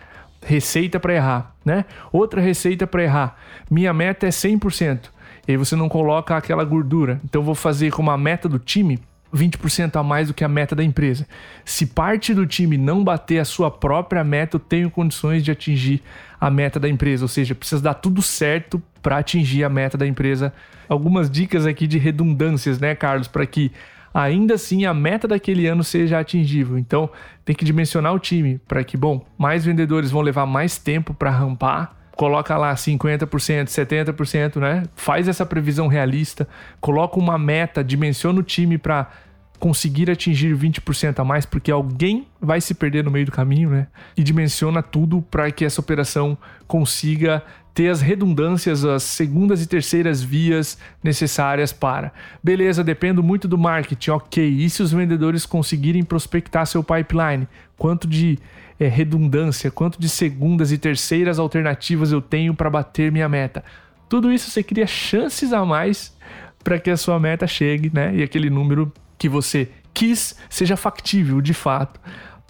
Receita 0.44 1.00
para 1.00 1.14
errar, 1.14 1.56
né? 1.64 1.86
Outra 2.12 2.42
receita 2.42 2.88
para 2.88 3.04
errar. 3.04 3.38
Minha 3.70 3.94
meta 3.94 4.26
é 4.26 4.30
100%. 4.30 5.10
E 5.48 5.52
aí 5.52 5.58
você 5.58 5.76
não 5.76 5.88
coloca 5.88 6.36
aquela 6.36 6.64
gordura. 6.64 7.22
Então 7.24 7.44
vou 7.44 7.56
fazer 7.56 7.92
como 7.92 8.10
a 8.10 8.18
meta 8.18 8.50
do 8.50 8.58
time 8.58 9.00
20% 9.34 9.96
a 9.96 10.04
mais 10.04 10.28
do 10.28 10.34
que 10.34 10.44
a 10.44 10.48
meta 10.48 10.76
da 10.76 10.84
empresa. 10.84 11.28
Se 11.64 11.86
parte 11.86 12.34
do 12.34 12.46
time 12.46 12.78
não 12.78 13.04
bater 13.04 13.40
a 13.40 13.46
sua 13.46 13.72
própria 13.72 14.24
meta, 14.24 14.58
eu 14.58 14.60
tenho 14.60 14.92
condições 14.92 15.44
de 15.44 15.52
atingir 15.52 16.02
a 16.40 16.50
meta 16.50 16.80
da 16.80 16.90
empresa. 16.90 17.24
Ou 17.24 17.30
seja, 17.30 17.56
precisa 17.56 17.82
dar 17.82 17.94
tudo 17.94 18.22
certo 18.22 18.82
para 19.02 19.18
atingir 19.18 19.64
a 19.64 19.70
meta 19.70 19.98
da 19.98 20.06
empresa. 20.06 20.54
Algumas 20.88 21.30
dicas 21.30 21.66
aqui 21.66 21.88
de 21.88 21.98
redundâncias, 21.98 22.80
né, 22.80 22.94
Carlos, 22.96 23.28
para 23.28 23.46
que 23.46 23.72
ainda 24.14 24.56
assim 24.56 24.86
a 24.86 24.94
meta 24.94 25.28
daquele 25.28 25.68
ano 25.68 25.84
seja 25.84 26.20
atingível. 26.20 26.78
Então, 26.78 27.10
tem 27.46 27.56
que 27.56 27.64
dimensionar 27.64 28.14
o 28.14 28.20
time 28.20 28.60
para 28.68 28.84
que, 28.84 28.98
bom, 28.98 29.26
mais 29.38 29.64
vendedores 29.64 30.12
vão 30.12 30.22
levar 30.22 30.46
mais 30.46 30.78
tempo 30.78 31.14
para 31.14 31.30
rampar. 31.30 32.01
Coloca 32.22 32.56
lá 32.56 32.72
50%, 32.76 33.66
70%, 33.66 34.58
né? 34.58 34.84
Faz 34.96 35.28
essa 35.28 35.44
previsão 35.44 35.88
realista, 35.88 36.48
coloca 36.80 37.18
uma 37.18 37.36
meta, 37.36 37.84
dimensiona 37.84 38.40
o 38.40 38.44
time 38.44 38.78
para 38.78 39.10
conseguir 39.58 40.08
atingir 40.12 40.56
20% 40.56 41.18
a 41.18 41.24
mais, 41.24 41.48
porque 41.48 41.72
alguém 41.72 42.28
vai 42.40 42.62
se 42.62 42.76
perder 42.76 43.04
no 43.04 43.10
meio 43.10 43.26
do 43.26 43.32
caminho, 43.32 43.72
né? 43.72 43.88
E 44.16 44.22
dimensiona 44.22 44.84
tudo 44.84 45.24
para 45.32 45.50
que 45.50 45.66
essa 45.66 45.82
operação 45.82 46.38
consiga 46.68 47.42
ter 47.74 47.90
as 47.90 48.02
redundâncias, 48.02 48.84
as 48.84 49.04
segundas 49.04 49.62
e 49.62 49.68
terceiras 49.68 50.22
vias 50.22 50.78
necessárias 51.04 51.72
para. 51.72 52.12
Beleza, 52.44 52.84
dependo 52.84 53.24
muito 53.24 53.48
do 53.48 53.58
marketing, 53.58 54.12
ok. 54.12 54.46
E 54.46 54.70
se 54.70 54.84
os 54.84 54.92
vendedores 54.92 55.46
conseguirem 55.46 56.04
prospectar 56.04 56.66
seu 56.66 56.84
pipeline? 56.84 57.48
Quanto 57.78 58.08
de 58.08 58.38
é, 58.80 58.88
redundância, 58.88 59.72
quanto 59.72 60.00
de 60.00 60.10
segundas 60.10 60.72
e 60.72 60.78
terceiras 60.78 61.40
alternativas 61.40 62.12
eu 62.12 62.22
tenho 62.22 62.54
para 62.54 62.70
bater 62.70 63.12
minha 63.12 63.30
meta? 63.30 63.64
Tudo 64.10 64.32
isso 64.32 64.52
você 64.52 64.62
cria 64.62 64.86
chances 64.86 65.54
a 65.54 65.66
mais 65.66 66.16
para 66.64 66.78
que 66.78 66.90
a 66.90 66.98
sua 66.98 67.20
meta 67.20 67.48
chegue, 67.48 67.90
né? 67.94 68.14
E 68.14 68.22
aquele 68.22 68.50
número 68.50 68.92
que 69.18 69.30
você 69.30 69.70
quis 69.94 70.36
seja 70.50 70.76
factível 70.76 71.40
de 71.42 71.54
fato 71.54 72.00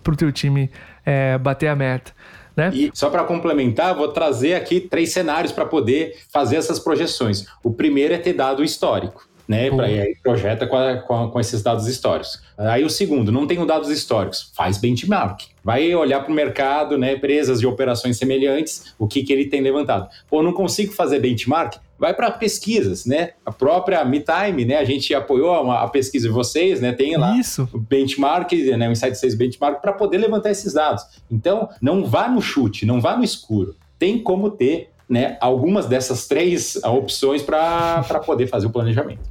para 0.03 0.13
o 0.13 0.17
teu 0.17 0.31
time 0.31 0.71
é, 1.05 1.38
bater 1.38 1.67
a 1.67 1.75
meta. 1.75 2.12
Né? 2.56 2.70
E 2.74 2.92
só 2.94 3.10
para 3.10 3.24
complementar, 3.24 3.96
vou 3.96 4.10
trazer 4.10 4.56
aqui 4.56 4.80
três 4.80 5.14
cenários 5.14 5.52
para 5.52 5.66
poder 5.66 6.20
fazer 6.32 6.58
essas 6.58 6.80
projeções. 6.80 7.46
O 7.64 7.72
primeiro 7.72 8.14
é 8.14 8.18
ter 8.18 8.34
dado 8.34 8.64
histórico 8.64 9.31
né? 9.47 9.69
Pra, 9.69 9.89
e 9.89 9.99
aí 9.99 10.15
projeta 10.21 10.67
com, 10.67 10.75
a, 10.75 10.97
com, 10.97 11.23
a, 11.23 11.32
com, 11.32 11.39
esses 11.39 11.62
dados 11.62 11.88
históricos. 11.88 12.41
Aí 12.58 12.84
o 12.84 12.89
segundo, 12.89 13.32
não 13.32 13.47
tenho 13.47 13.65
dados 13.65 13.89
históricos, 13.89 14.51
faz 14.56 14.77
benchmark. 14.77 15.41
Vai 15.63 15.93
olhar 15.93 16.21
para 16.21 16.32
o 16.32 16.36
mercado, 16.36 16.97
né? 16.97 17.13
Empresas 17.13 17.60
de 17.60 17.67
operações 17.67 18.17
semelhantes, 18.17 18.93
o 18.97 19.08
que, 19.08 19.23
que 19.23 19.32
ele 19.32 19.45
tem 19.45 19.62
levantado. 19.62 20.10
Pô, 20.30 20.41
não 20.41 20.54
consigo 20.54 20.91
fazer 20.93 21.19
benchmark? 21.19 21.77
Vai 21.99 22.15
para 22.15 22.32
pesquisas, 22.32 23.06
né? 23.06 23.32
A 23.45 23.51
própria 23.51 24.04
MeTime, 24.04 24.65
né? 24.65 24.77
A 24.77 24.84
gente 24.84 25.13
apoiou 25.13 25.71
a, 25.71 25.84
a, 25.84 25.88
pesquisa 25.88 26.27
de 26.27 26.34
vocês, 26.34 26.82
né? 26.82 26.93
Tem 26.93 27.15
lá 27.15 27.38
Isso. 27.38 27.69
o 27.71 27.77
benchmark, 27.77 28.51
né? 28.75 28.89
o 28.89 28.91
Insight 28.91 29.15
6 29.15 29.36
Benchmark, 29.36 29.82
para 29.82 29.93
poder 29.93 30.17
levantar 30.17 30.49
esses 30.49 30.73
dados. 30.73 31.04
Então, 31.30 31.69
não 31.80 32.04
vá 32.04 32.27
no 32.27 32.41
chute, 32.41 32.86
não 32.86 32.99
vá 32.99 33.15
no 33.15 33.23
escuro. 33.23 33.75
Tem 33.99 34.17
como 34.17 34.49
ter 34.49 34.89
né, 35.12 35.38
algumas 35.41 35.88
dessas 35.88 36.25
três 36.25 36.77
opções 36.86 37.43
para 37.43 38.01
poder 38.25 38.47
fazer 38.47 38.65
o 38.67 38.69
planejamento. 38.69 39.30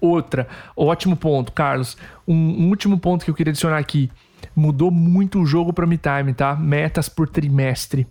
Outra, 0.00 0.48
ótimo 0.76 1.16
ponto, 1.16 1.52
Carlos. 1.52 1.96
Um, 2.26 2.34
um, 2.34 2.68
último 2.68 2.98
ponto 2.98 3.24
que 3.24 3.30
eu 3.30 3.34
queria 3.34 3.50
adicionar 3.50 3.78
aqui. 3.78 4.10
Mudou 4.56 4.90
muito 4.90 5.40
o 5.40 5.46
jogo 5.46 5.72
para 5.72 5.86
MeTime, 5.86 6.32
tá? 6.32 6.56
Metas 6.56 7.08
por 7.08 7.28
trimestre. 7.28 8.06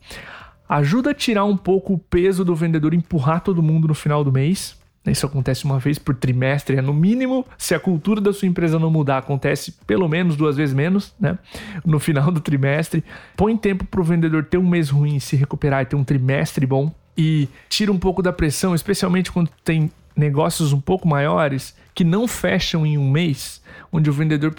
Ajuda 0.68 1.12
a 1.12 1.14
tirar 1.16 1.46
um 1.46 1.58
pouco 1.58 1.94
o 1.94 1.98
peso 1.98 2.46
do 2.46 2.56
vendedor 2.56 2.94
empurrar 2.94 3.42
todo 3.42 3.64
mundo 3.64 3.88
no 3.88 3.96
final 3.96 4.24
do 4.24 4.32
mês. 4.32 4.78
Isso 5.06 5.26
acontece 5.26 5.66
uma 5.66 5.80
vez 5.80 5.98
por 5.98 6.14
trimestre, 6.14 6.78
é 6.78 6.82
no 6.82 6.94
mínimo. 6.94 7.46
Se 7.58 7.74
a 7.74 7.80
cultura 7.80 8.22
da 8.22 8.32
sua 8.32 8.48
empresa 8.48 8.78
não 8.78 8.92
mudar, 8.92 9.18
acontece 9.18 9.72
pelo 9.88 10.08
menos 10.08 10.36
duas 10.36 10.58
vezes 10.58 10.76
menos, 10.76 11.16
né? 11.20 11.40
No 11.86 12.00
final 12.00 12.32
do 12.32 12.40
trimestre. 12.40 13.04
Põe 13.36 13.58
tempo 13.58 13.86
para 13.86 14.02
o 14.02 14.04
vendedor 14.04 14.46
ter 14.46 14.58
um 14.58 14.68
mês 14.68 14.90
ruim, 14.90 15.20
se 15.20 15.36
recuperar 15.36 15.82
e 15.82 15.86
ter 15.86 15.96
um 15.96 16.04
trimestre 16.04 16.66
bom. 16.66 16.94
E 17.18 17.50
tira 17.68 17.92
um 17.92 17.98
pouco 17.98 18.22
da 18.22 18.32
pressão, 18.32 18.76
especialmente 18.76 19.32
quando 19.32 19.50
tem 19.64 19.92
negócios 20.20 20.74
um 20.74 20.82
pouco 20.82 21.08
maiores 21.08 21.76
que 21.96 22.04
não 22.04 22.28
fecham 22.28 22.86
em 22.86 22.98
um 22.98 23.10
mês, 23.10 23.62
onde 23.92 24.10
o 24.10 24.14
vendedor, 24.14 24.54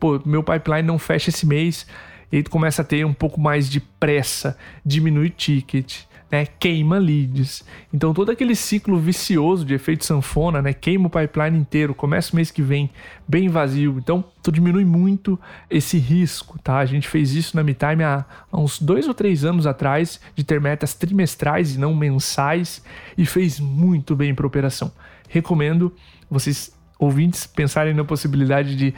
pô, 0.00 0.20
meu 0.24 0.42
pipeline 0.42 0.82
não 0.82 0.98
fecha 0.98 1.30
esse 1.30 1.46
mês, 1.46 1.86
e 2.32 2.42
tu 2.42 2.50
começa 2.50 2.82
a 2.82 2.84
ter 2.84 3.04
um 3.06 3.12
pouco 3.12 3.40
mais 3.40 3.70
de 3.70 3.80
pressa, 3.80 4.58
diminui 4.84 5.30
ticket, 5.30 6.00
né, 6.30 6.46
queima 6.46 6.98
leads. 6.98 7.64
Então 7.92 8.12
todo 8.12 8.30
aquele 8.30 8.54
ciclo 8.54 8.98
vicioso 8.98 9.64
de 9.64 9.74
efeito 9.74 10.04
sanfona, 10.04 10.60
né, 10.60 10.72
queima 10.72 11.06
o 11.06 11.10
pipeline 11.10 11.58
inteiro, 11.58 11.94
começa 11.94 12.32
o 12.32 12.36
mês 12.36 12.50
que 12.50 12.62
vem 12.62 12.90
bem 13.26 13.48
vazio. 13.48 13.98
Então 13.98 14.24
tu 14.42 14.50
diminui 14.50 14.84
muito 14.84 15.38
esse 15.70 15.98
risco, 15.98 16.58
tá? 16.58 16.78
A 16.78 16.86
gente 16.86 17.08
fez 17.08 17.34
isso 17.34 17.56
na 17.56 17.62
MeTime 17.62 18.02
há, 18.02 18.24
há 18.50 18.60
uns 18.60 18.80
dois 18.80 19.06
ou 19.06 19.14
três 19.14 19.44
anos 19.44 19.66
atrás, 19.66 20.20
de 20.34 20.44
ter 20.44 20.60
metas 20.60 20.94
trimestrais 20.94 21.74
e 21.74 21.78
não 21.78 21.94
mensais, 21.94 22.84
e 23.16 23.24
fez 23.24 23.60
muito 23.60 24.16
bem 24.16 24.34
para 24.34 24.46
operação. 24.46 24.90
Recomendo 25.28 25.92
vocês 26.30 26.74
ouvintes 26.98 27.46
pensarem 27.46 27.94
na 27.94 28.04
possibilidade 28.04 28.76
de 28.76 28.94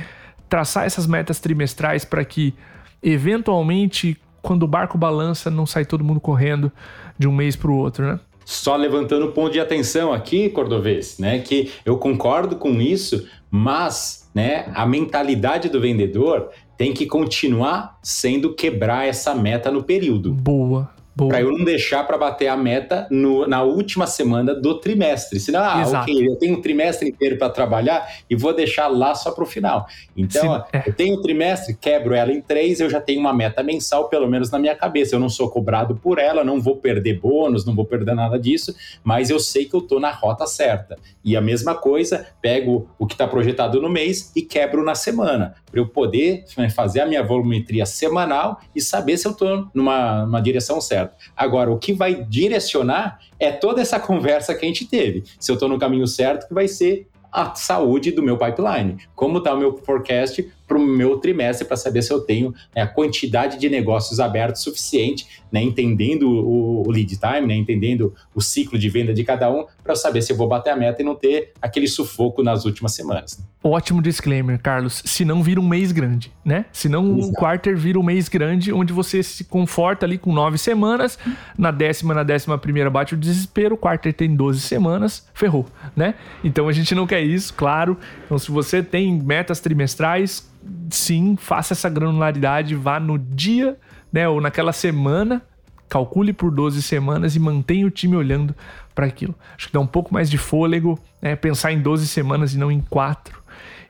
traçar 0.49 0.85
essas 0.85 1.07
metas 1.07 1.41
trimestrais 1.41 2.05
para 2.05 2.25
que 2.25 2.55
eventualmente 3.03 4.17
quando 4.47 4.63
o 4.63 4.69
barco 4.69 4.97
balança 4.97 5.51
não 5.51 5.67
sai 5.67 5.85
todo 5.85 6.05
mundo 6.05 6.21
correndo 6.21 6.71
de 7.19 7.27
um 7.27 7.33
mês 7.33 7.57
para 7.57 7.69
o 7.69 7.77
outro, 7.77 8.07
né? 8.07 8.21
Só 8.45 8.77
levantando 8.77 9.27
o 9.27 9.33
ponto 9.33 9.53
de 9.53 9.59
atenção 9.59 10.13
aqui, 10.13 10.49
Cordovez, 10.49 11.19
né, 11.19 11.41
que 11.41 11.73
eu 11.85 11.99
concordo 11.99 12.55
com 12.55 12.81
isso, 12.81 13.27
mas, 13.51 14.31
né, 14.33 14.71
a 14.73 14.87
mentalidade 14.87 15.69
do 15.69 15.81
vendedor 15.81 16.51
tem 16.79 16.95
que 16.95 17.07
continuar 17.07 17.99
sendo 18.01 18.55
quebrar 18.55 19.09
essa 19.09 19.35
meta 19.35 19.69
no 19.69 19.83
período. 19.83 20.33
Boa. 20.33 20.91
Para 21.17 21.41
eu 21.41 21.51
não 21.51 21.65
deixar 21.65 22.05
para 22.07 22.19
bater 22.19 22.49
a 22.49 22.57
meta 22.57 23.09
no, 23.11 23.47
na 23.47 23.63
última 23.63 24.07
semana 24.07 24.55
do 24.55 24.79
trimestre. 24.79 25.41
Senão, 25.41 25.63
ah, 25.63 25.81
Exato. 25.81 26.11
ok, 26.11 26.29
eu 26.29 26.37
tenho 26.37 26.59
um 26.59 26.61
trimestre 26.61 27.09
inteiro 27.09 27.39
para 27.39 27.49
trabalhar 27.49 28.07
e 28.29 28.37
vou 28.37 28.55
deixar 28.55 28.89
lá 28.89 29.15
só 29.15 29.31
para 29.31 29.43
o 29.43 29.47
final. 29.47 29.87
Então, 30.15 30.63
é. 30.71 30.83
eu 30.87 30.93
tenho 30.93 31.19
um 31.19 31.23
trimestre, 31.23 31.75
quebro 31.75 32.15
ela 32.15 32.31
em 32.31 32.43
três, 32.43 32.81
eu 32.81 32.91
já 32.91 33.01
tenho 33.01 33.21
uma 33.21 33.33
meta 33.33 33.63
mensal, 33.63 34.11
pelo 34.11 34.29
menos 34.29 34.51
na 34.51 34.59
minha 34.59 34.75
cabeça. 34.75 35.15
Eu 35.15 35.21
não 35.21 35.31
sou 35.31 35.49
cobrado 35.49 35.97
por 35.97 36.19
ela, 36.19 36.45
não 36.45 36.61
vou 36.61 36.77
perder 36.77 37.19
bônus, 37.19 37.65
não 37.65 37.75
vou 37.75 37.87
perder 37.87 38.15
nada 38.15 38.39
disso, 38.39 38.75
mas 39.03 39.31
eu 39.31 39.41
sei 39.41 39.65
que 39.65 39.75
eu 39.75 39.81
estou 39.81 39.99
na 39.99 40.11
rota 40.11 40.47
certa. 40.47 40.99
E 41.25 41.35
a 41.35 41.41
mesma 41.41 41.75
coisa, 41.75 42.27
pego 42.43 42.91
o 42.99 43.07
que 43.07 43.15
está 43.15 43.27
projetado 43.27 43.81
no 43.81 43.89
mês 43.89 44.33
e 44.37 44.43
quebro 44.43 44.85
na 44.85 44.95
semana, 44.95 45.55
para 45.71 45.81
eu 45.81 45.89
poder 45.89 46.45
né, 46.59 46.69
fazer 46.69 47.01
a 47.01 47.07
minha 47.07 47.23
volumetria 47.23 47.87
semanal 47.87 48.61
e 48.75 48.83
saber 48.83 49.17
se 49.17 49.27
eu 49.27 49.33
estou 49.33 49.67
numa, 49.73 50.27
numa 50.27 50.41
direção 50.41 50.79
certa 50.79 51.06
certo. 51.07 51.17
Agora, 51.37 51.71
o 51.71 51.79
que 51.79 51.93
vai 51.93 52.25
direcionar 52.25 53.21
é 53.39 53.51
toda 53.53 53.81
essa 53.81 53.99
conversa 54.01 54.55
que 54.55 54.65
a 54.65 54.69
gente 54.69 54.87
teve. 54.87 55.25
Se 55.39 55.51
eu 55.51 55.55
estou 55.55 55.69
no 55.69 55.79
caminho 55.79 56.07
certo, 56.07 56.49
que 56.49 56.55
vai 56.55 56.69
ser 56.69 57.09
a 57.33 57.55
saúde 57.55 58.13
do 58.13 58.23
meu 58.23 58.39
pipeline. 58.39 58.99
Como 59.15 59.39
está 59.39 59.53
o 59.53 59.59
meu 59.59 59.77
forecast 59.77 60.51
para 60.67 60.77
o 60.77 60.81
meu 60.81 61.19
trimestre 61.19 61.67
para 61.67 61.77
saber 61.77 62.03
se 62.03 62.13
eu 62.13 62.21
tenho 62.21 62.53
né, 62.75 62.83
a 62.83 62.87
quantidade 62.87 63.59
de 63.59 63.69
negócios 63.69 64.21
abertos 64.21 64.63
suficiente, 64.63 65.27
né, 65.51 65.63
entendendo 65.63 66.29
o, 66.29 66.87
o, 66.87 66.91
lead 66.91 67.17
time, 67.17 67.47
né, 67.47 67.55
entendendo 67.55 68.15
o 68.35 68.41
ciclo 68.41 68.79
de 68.79 68.89
venda 68.89 69.15
de 69.15 69.25
cada 69.25 69.51
um, 69.51 69.65
para 69.83 69.93
eu 69.93 69.97
saber 69.97 70.23
se 70.23 70.33
eu 70.33 70.37
vou 70.37 70.49
bater 70.49 70.71
a 70.71 70.77
meta 70.77 71.03
e 71.03 71.05
não 71.05 71.15
ter 71.15 71.53
aquele 71.63 71.87
sufoco 71.87 72.43
nas 72.43 72.65
últimas 72.65 72.95
semanas. 72.95 73.39
Ótimo 73.63 74.01
disclaimer, 74.01 74.61
Carlos. 74.61 75.03
Se 75.05 75.25
não 75.25 75.43
vira 75.43 75.61
um 75.61 75.67
mês 75.67 75.91
grande, 75.91 76.33
né? 76.45 76.67
Se 76.73 76.89
não 76.89 77.05
um 77.05 77.33
quarter 77.33 77.77
vira 77.77 77.99
um 77.99 78.03
mês 78.03 78.29
grande, 78.29 78.73
onde 78.73 78.93
você 78.93 79.25
se 79.25 79.43
conforta 79.43 80.07
ali 80.07 80.19
com 80.19 80.33
nove 80.33 80.57
semanas, 80.57 81.19
na 81.59 81.73
décima, 81.73 82.15
na 82.15 82.23
décima 82.23 82.57
primeira 82.57 82.89
bate 82.89 83.15
o 83.15 83.17
desespero, 83.17 83.75
o 83.75 83.79
quarter 83.79 84.13
tem 84.13 84.37
12 84.37 84.61
semanas, 84.61 85.27
ferrou, 85.35 85.67
né? 85.97 86.15
Então 86.45 86.69
a 86.69 86.73
gente 86.73 86.95
não 86.95 87.09
quer 87.09 87.23
isso, 87.23 87.53
claro. 87.55 87.97
Então 88.25 88.39
se 88.39 88.53
você 88.53 88.85
tem 88.85 89.21
metas 89.21 89.59
trimestrais, 89.59 90.49
sim, 90.91 91.37
faça 91.37 91.75
essa 91.75 91.89
granularidade, 91.89 92.75
vá 92.75 92.99
no 93.01 93.19
dia, 93.19 93.79
né, 94.13 94.29
ou 94.29 94.41
naquela 94.41 94.73
semana, 94.73 95.43
calcule 95.89 96.33
por 96.33 96.51
12 96.51 96.83
semanas 96.83 97.37
e 97.37 97.41
mantenha 97.41 97.87
o 97.87 97.91
time 97.91 98.17
olhando 98.17 98.55
para 98.95 99.07
aquilo. 99.07 99.35
Acho 99.57 99.69
que 99.69 99.73
dá 99.73 99.81
um 99.81 99.87
pouco 99.87 100.13
mais 100.13 100.31
de 100.31 100.39
fôlego, 100.39 100.99
né, 101.21 101.37
pensar 101.37 101.73
em 101.73 101.81
12 101.81 102.07
semanas 102.07 102.55
e 102.55 102.59
não 102.59 102.71
em 102.71 102.81
4. 102.81 103.41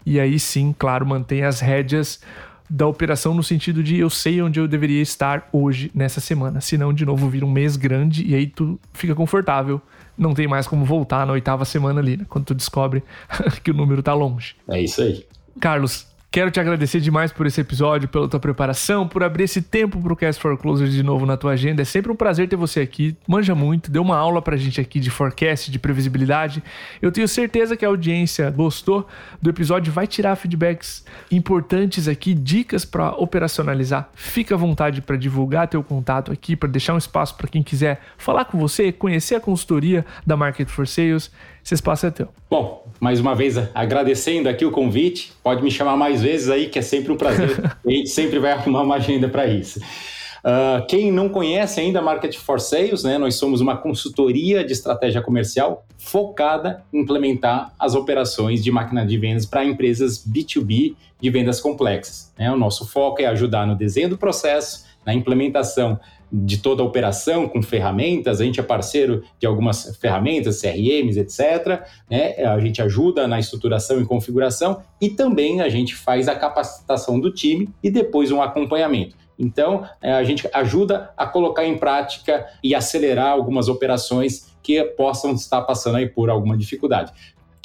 E 0.05 0.21
aí 0.21 0.39
sim, 0.39 0.75
claro, 0.77 1.07
mantenha 1.07 1.49
as 1.49 1.61
rédeas 1.61 2.21
da 2.69 2.87
operação 2.87 3.33
no 3.33 3.43
sentido 3.43 3.83
de 3.83 3.97
eu 3.97 4.11
sei 4.11 4.43
onde 4.43 4.59
eu 4.59 4.67
deveria 4.67 5.01
estar 5.01 5.49
hoje, 5.53 5.91
nessa 5.95 6.21
semana. 6.21 6.61
Senão, 6.61 6.93
de 6.93 7.07
novo, 7.07 7.29
vira 7.29 7.47
um 7.47 7.51
mês 7.51 7.77
grande 7.77 8.27
e 8.27 8.35
aí 8.35 8.47
tu 8.47 8.79
fica 8.93 9.15
confortável. 9.15 9.81
Não 10.19 10.35
tem 10.35 10.49
mais 10.49 10.67
como 10.67 10.85
voltar 10.85 11.27
na 11.27 11.33
oitava 11.33 11.65
semana 11.65 12.01
ali, 12.01 12.17
né? 12.17 12.27
Quando 12.29 12.47
tu 12.47 12.55
descobre 12.55 13.03
que 13.63 13.71
o 13.71 13.75
número 13.75 14.03
tá 14.03 14.15
longe. 14.15 14.57
É 14.69 14.81
isso 14.81 15.03
aí. 15.03 15.25
Carlos, 15.61 16.07
Quero 16.37 16.51
te 16.51 16.61
agradecer 16.61 17.01
demais 17.01 17.33
por 17.33 17.47
esse 17.47 17.63
episódio, 17.63 18.11
pela 18.11 18.29
tua 18.29 18.39
preparação, 18.39 19.09
por 19.09 19.25
abrir 19.25 19.45
esse 19.45 19.63
tempo 19.63 19.99
pro 19.99 20.15
Cast 20.15 20.39
for 20.39 20.55
Closers 20.59 20.93
de 20.93 21.03
novo 21.03 21.25
na 21.25 21.35
tua 21.35 21.53
agenda. 21.53 21.81
É 21.81 21.85
sempre 21.87 22.13
um 22.13 22.15
prazer 22.15 22.47
ter 22.47 22.57
você 22.57 22.81
aqui. 22.81 23.17
Manja 23.27 23.55
muito, 23.55 23.91
deu 23.91 24.03
uma 24.03 24.19
aula 24.19 24.43
pra 24.43 24.55
gente 24.55 24.79
aqui 24.79 25.01
de 25.01 25.09
forecast, 25.09 25.71
de 25.71 25.79
previsibilidade. 25.79 26.63
Eu 27.01 27.11
tenho 27.11 27.27
certeza 27.27 27.75
que 27.75 27.87
a 27.87 27.89
audiência 27.89 28.51
gostou 28.51 29.09
do 29.41 29.49
episódio, 29.49 29.91
vai 29.91 30.07
tirar 30.07 30.37
feedbacks 30.37 31.07
importantes 31.33 32.07
aqui, 32.07 32.35
dicas 32.35 32.85
para 32.85 33.13
operacionalizar. 33.13 34.11
Fica 34.13 34.57
à 34.57 34.59
vontade 34.59 35.01
para 35.01 35.17
divulgar 35.17 35.69
teu 35.69 35.83
contato 35.83 36.31
aqui, 36.31 36.55
para 36.55 36.69
deixar 36.69 36.93
um 36.93 36.99
espaço 36.99 37.35
para 37.35 37.49
quem 37.49 37.63
quiser 37.63 38.03
falar 38.19 38.45
com 38.45 38.59
você, 38.59 38.93
conhecer 38.93 39.37
a 39.37 39.41
consultoria 39.41 40.05
da 40.27 40.37
Market 40.37 40.69
for 40.69 40.87
Sales. 40.87 41.31
Esse 41.67 41.75
espaço 41.75 42.07
é 42.07 42.13
teu. 42.13 42.29
Bom, 42.49 42.87
mais 43.01 43.19
uma 43.19 43.35
vez 43.35 43.59
agradecendo 43.75 44.49
aqui 44.49 44.65
o 44.65 44.71
convite. 44.71 45.33
Pode 45.43 45.65
me 45.65 45.71
chamar 45.73 45.97
mais 45.97 46.23
vezes 46.23 46.49
aí, 46.49 46.69
que 46.69 46.79
é 46.79 46.83
sempre 46.83 47.11
um 47.11 47.17
prazer. 47.17 47.59
a 47.85 47.91
gente 47.91 48.09
sempre 48.09 48.39
vai 48.39 48.53
arrumar 48.53 48.83
uma 48.83 48.95
agenda 48.95 49.29
para 49.29 49.49
isso. 49.49 49.81
Uh, 49.81 50.87
quem 50.87 51.11
não 51.11 51.29
conhece 51.29 51.81
ainda 51.81 51.99
a 51.99 52.03
Market 52.03 52.37
for 52.37 52.61
Sales, 52.61 53.03
né, 53.03 53.19
nós 53.19 53.35
somos 53.35 53.61
uma 53.61 53.77
consultoria 53.77 54.65
de 54.65 54.73
estratégia 54.73 55.21
comercial 55.21 55.85
focada 55.99 56.85
em 56.93 57.01
implementar 57.01 57.75
as 57.77 57.97
operações 57.97 58.63
de 58.63 58.71
máquina 58.71 59.05
de 59.05 59.19
vendas 59.19 59.45
para 59.45 59.65
empresas 59.65 60.25
B2B 60.25 60.95
de 61.21 61.31
vendas 61.31 61.61
complexas. 61.61 62.33
Né? 62.39 62.49
O 62.53 62.57
nosso 62.57 62.87
foco 62.87 63.21
é 63.21 63.27
ajudar 63.27 63.67
no 63.67 63.75
desenho 63.75 64.09
do 64.09 64.17
processo, 64.17 64.87
na 65.05 65.13
implementação 65.13 65.99
de 66.33 66.59
toda 66.59 66.83
a 66.83 66.85
operação 66.85 67.49
com 67.49 67.63
ferramentas, 67.63 68.41
a 68.41 68.45
gente 68.45 68.59
é 68.59 68.63
parceiro 68.63 69.23
de 69.39 69.47
algumas 69.47 69.97
ferramentas, 69.99 70.61
CRMs, 70.61 71.19
etc. 71.19 71.83
Né? 72.11 72.45
A 72.45 72.59
gente 72.59 72.83
ajuda 72.83 73.27
na 73.27 73.39
estruturação 73.39 74.01
e 74.01 74.05
configuração 74.05 74.83
e 75.01 75.09
também 75.09 75.61
a 75.61 75.69
gente 75.69 75.95
faz 75.95 76.29
a 76.29 76.35
capacitação 76.35 77.21
do 77.21 77.33
time 77.33 77.69
e 77.83 77.91
depois 77.91 78.31
um 78.31 78.43
acompanhamento. 78.43 79.17
Então, 79.39 79.87
é, 80.01 80.13
a 80.13 80.25
gente 80.25 80.49
ajuda 80.53 81.11
a 81.17 81.27
colocar 81.27 81.65
em 81.65 81.77
prática 81.77 82.47
e 82.63 82.75
acelerar 82.75 83.29
algumas 83.29 83.69
operações 83.69 84.57
que 84.63 84.83
possam 84.83 85.33
estar 85.33 85.63
passando 85.63 85.97
aí 85.97 86.09
por 86.09 86.31
alguma 86.31 86.57
dificuldade. 86.57 87.13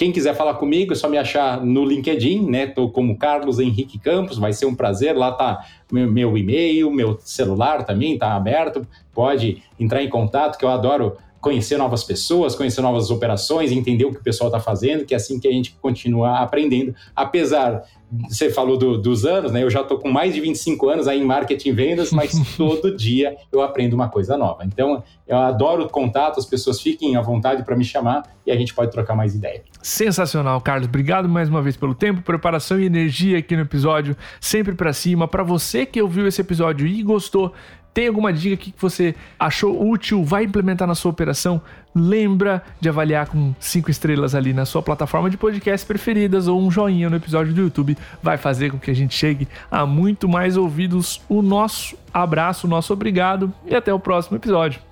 Quem 0.02 0.12
quiser 0.12 0.34
falar 0.34 0.56
comigo, 0.56 0.94
é 0.94 0.96
só 0.96 1.08
me 1.08 1.16
achar 1.16 1.64
no 1.64 1.86
LinkedIn, 1.86 2.50
né? 2.50 2.64
Estou 2.64 2.90
como 2.90 3.16
Carlos 3.16 3.60
Henrique 3.60 4.00
Campos, 4.00 4.40
vai 4.40 4.52
ser 4.52 4.66
um 4.66 4.74
prazer. 4.74 5.16
Lá 5.16 5.32
tá 5.32 5.64
meu, 5.92 6.12
meu 6.12 6.36
e-mail, 6.36 6.90
meu 6.90 7.20
celular 7.20 7.86
também 7.86 8.16
está 8.16 8.36
aberto. 8.36 8.82
Pode 9.14 9.62
entrar 9.80 10.02
em 10.02 10.10
contato, 10.10 10.58
que 10.58 10.66
eu 10.66 10.70
adoro 10.70 11.18
conhecer 11.42 11.76
novas 11.78 12.04
pessoas, 12.04 12.56
conhecer 12.56 12.82
novas 12.82 13.10
operações, 13.10 13.72
entender 13.72 14.06
o 14.06 14.12
que 14.12 14.20
o 14.20 14.24
pessoal 14.24 14.50
está 14.50 14.60
fazendo, 14.60 15.04
que 15.04 15.14
é 15.14 15.18
assim 15.18 15.40
que 15.40 15.48
a 15.48 15.52
gente 15.52 15.76
continua 15.82 16.40
aprendendo. 16.40 16.96
Apesar, 17.16 17.84
você 18.30 18.50
falou 18.50 18.78
do, 18.78 18.98
dos 18.98 19.26
anos, 19.26 19.52
né? 19.52 19.64
Eu 19.64 19.70
já 19.70 19.82
estou 19.82 19.98
com 19.98 20.12
mais 20.12 20.34
de 20.34 20.42
25 20.42 20.90
anos 20.90 21.08
aí 21.08 21.20
em 21.20 21.26
marketing 21.26 21.70
e 21.70 21.72
vendas, 21.72 22.12
mas 22.12 22.32
todo 22.58 22.96
dia 22.96 23.36
eu 23.52 23.62
aprendo 23.62 23.94
uma 23.94 24.10
coisa 24.10 24.38
nova. 24.38 24.64
Então, 24.66 25.04
eu 25.28 25.38
adoro 25.38 25.86
o 25.86 25.90
contato, 25.90 26.40
as 26.40 26.46
pessoas 26.46 26.80
fiquem 26.82 27.16
à 27.16 27.22
vontade 27.22 27.64
para 27.64 27.76
me 27.76 27.86
chamar 27.86 28.24
e 28.46 28.52
a 28.52 28.56
gente 28.56 28.74
pode 28.74 28.92
trocar 28.92 29.16
mais 29.16 29.34
ideia. 29.34 29.64
Sensacional, 29.82 30.60
Carlos. 30.62 30.88
Obrigado 30.88 31.28
mais 31.30 31.48
uma 31.48 31.62
vez 31.62 31.78
pelo 31.78 31.96
tempo, 31.96 32.22
preparação 32.22 32.80
e 32.80 32.86
energia 32.86 33.38
aqui 33.38 33.56
no 33.56 33.62
episódio, 33.62 34.16
sempre 34.40 34.76
para 34.76 34.92
cima. 34.94 35.28
Para 35.28 35.44
você 35.44 35.86
que 35.86 36.02
ouviu 36.02 36.28
esse 36.28 36.42
episódio 36.42 36.86
e 36.86 37.02
gostou, 37.02 37.54
tem 37.94 38.08
alguma 38.08 38.32
dica 38.32 38.56
que 38.56 38.74
você 38.78 39.16
achou 39.40 39.90
útil, 39.90 40.24
vai 40.24 40.44
implementar 40.44 40.88
na 40.88 40.96
sua 40.96 41.12
operação? 41.12 41.62
Lembra 41.94 42.64
de 42.80 42.88
avaliar 42.88 43.28
com 43.28 43.54
cinco 43.60 43.92
estrelas 43.92 44.34
ali 44.34 44.54
na 44.54 44.66
sua 44.66 44.82
plataforma 44.82 45.30
de 45.30 45.36
podcast 45.36 45.86
preferidas 45.86 46.48
ou 46.48 46.62
um 46.62 46.72
joinha 46.72 47.10
no 47.10 47.18
episódio 47.18 47.54
do 47.54 47.62
YouTube. 47.62 47.98
Vai 48.24 48.38
fazer 48.38 48.72
com 48.72 48.80
que 48.80 48.92
a 48.92 48.96
gente 48.96 49.14
chegue 49.14 49.48
a 49.70 49.86
muito 49.86 50.30
mais 50.30 50.56
ouvidos. 50.56 51.22
O 51.28 51.42
nosso 51.42 51.98
abraço, 52.14 52.66
o 52.66 52.70
nosso 52.70 52.94
obrigado 52.94 53.54
e 53.66 53.76
até 53.76 53.94
o 53.94 54.00
próximo 54.00 54.38
episódio. 54.38 54.91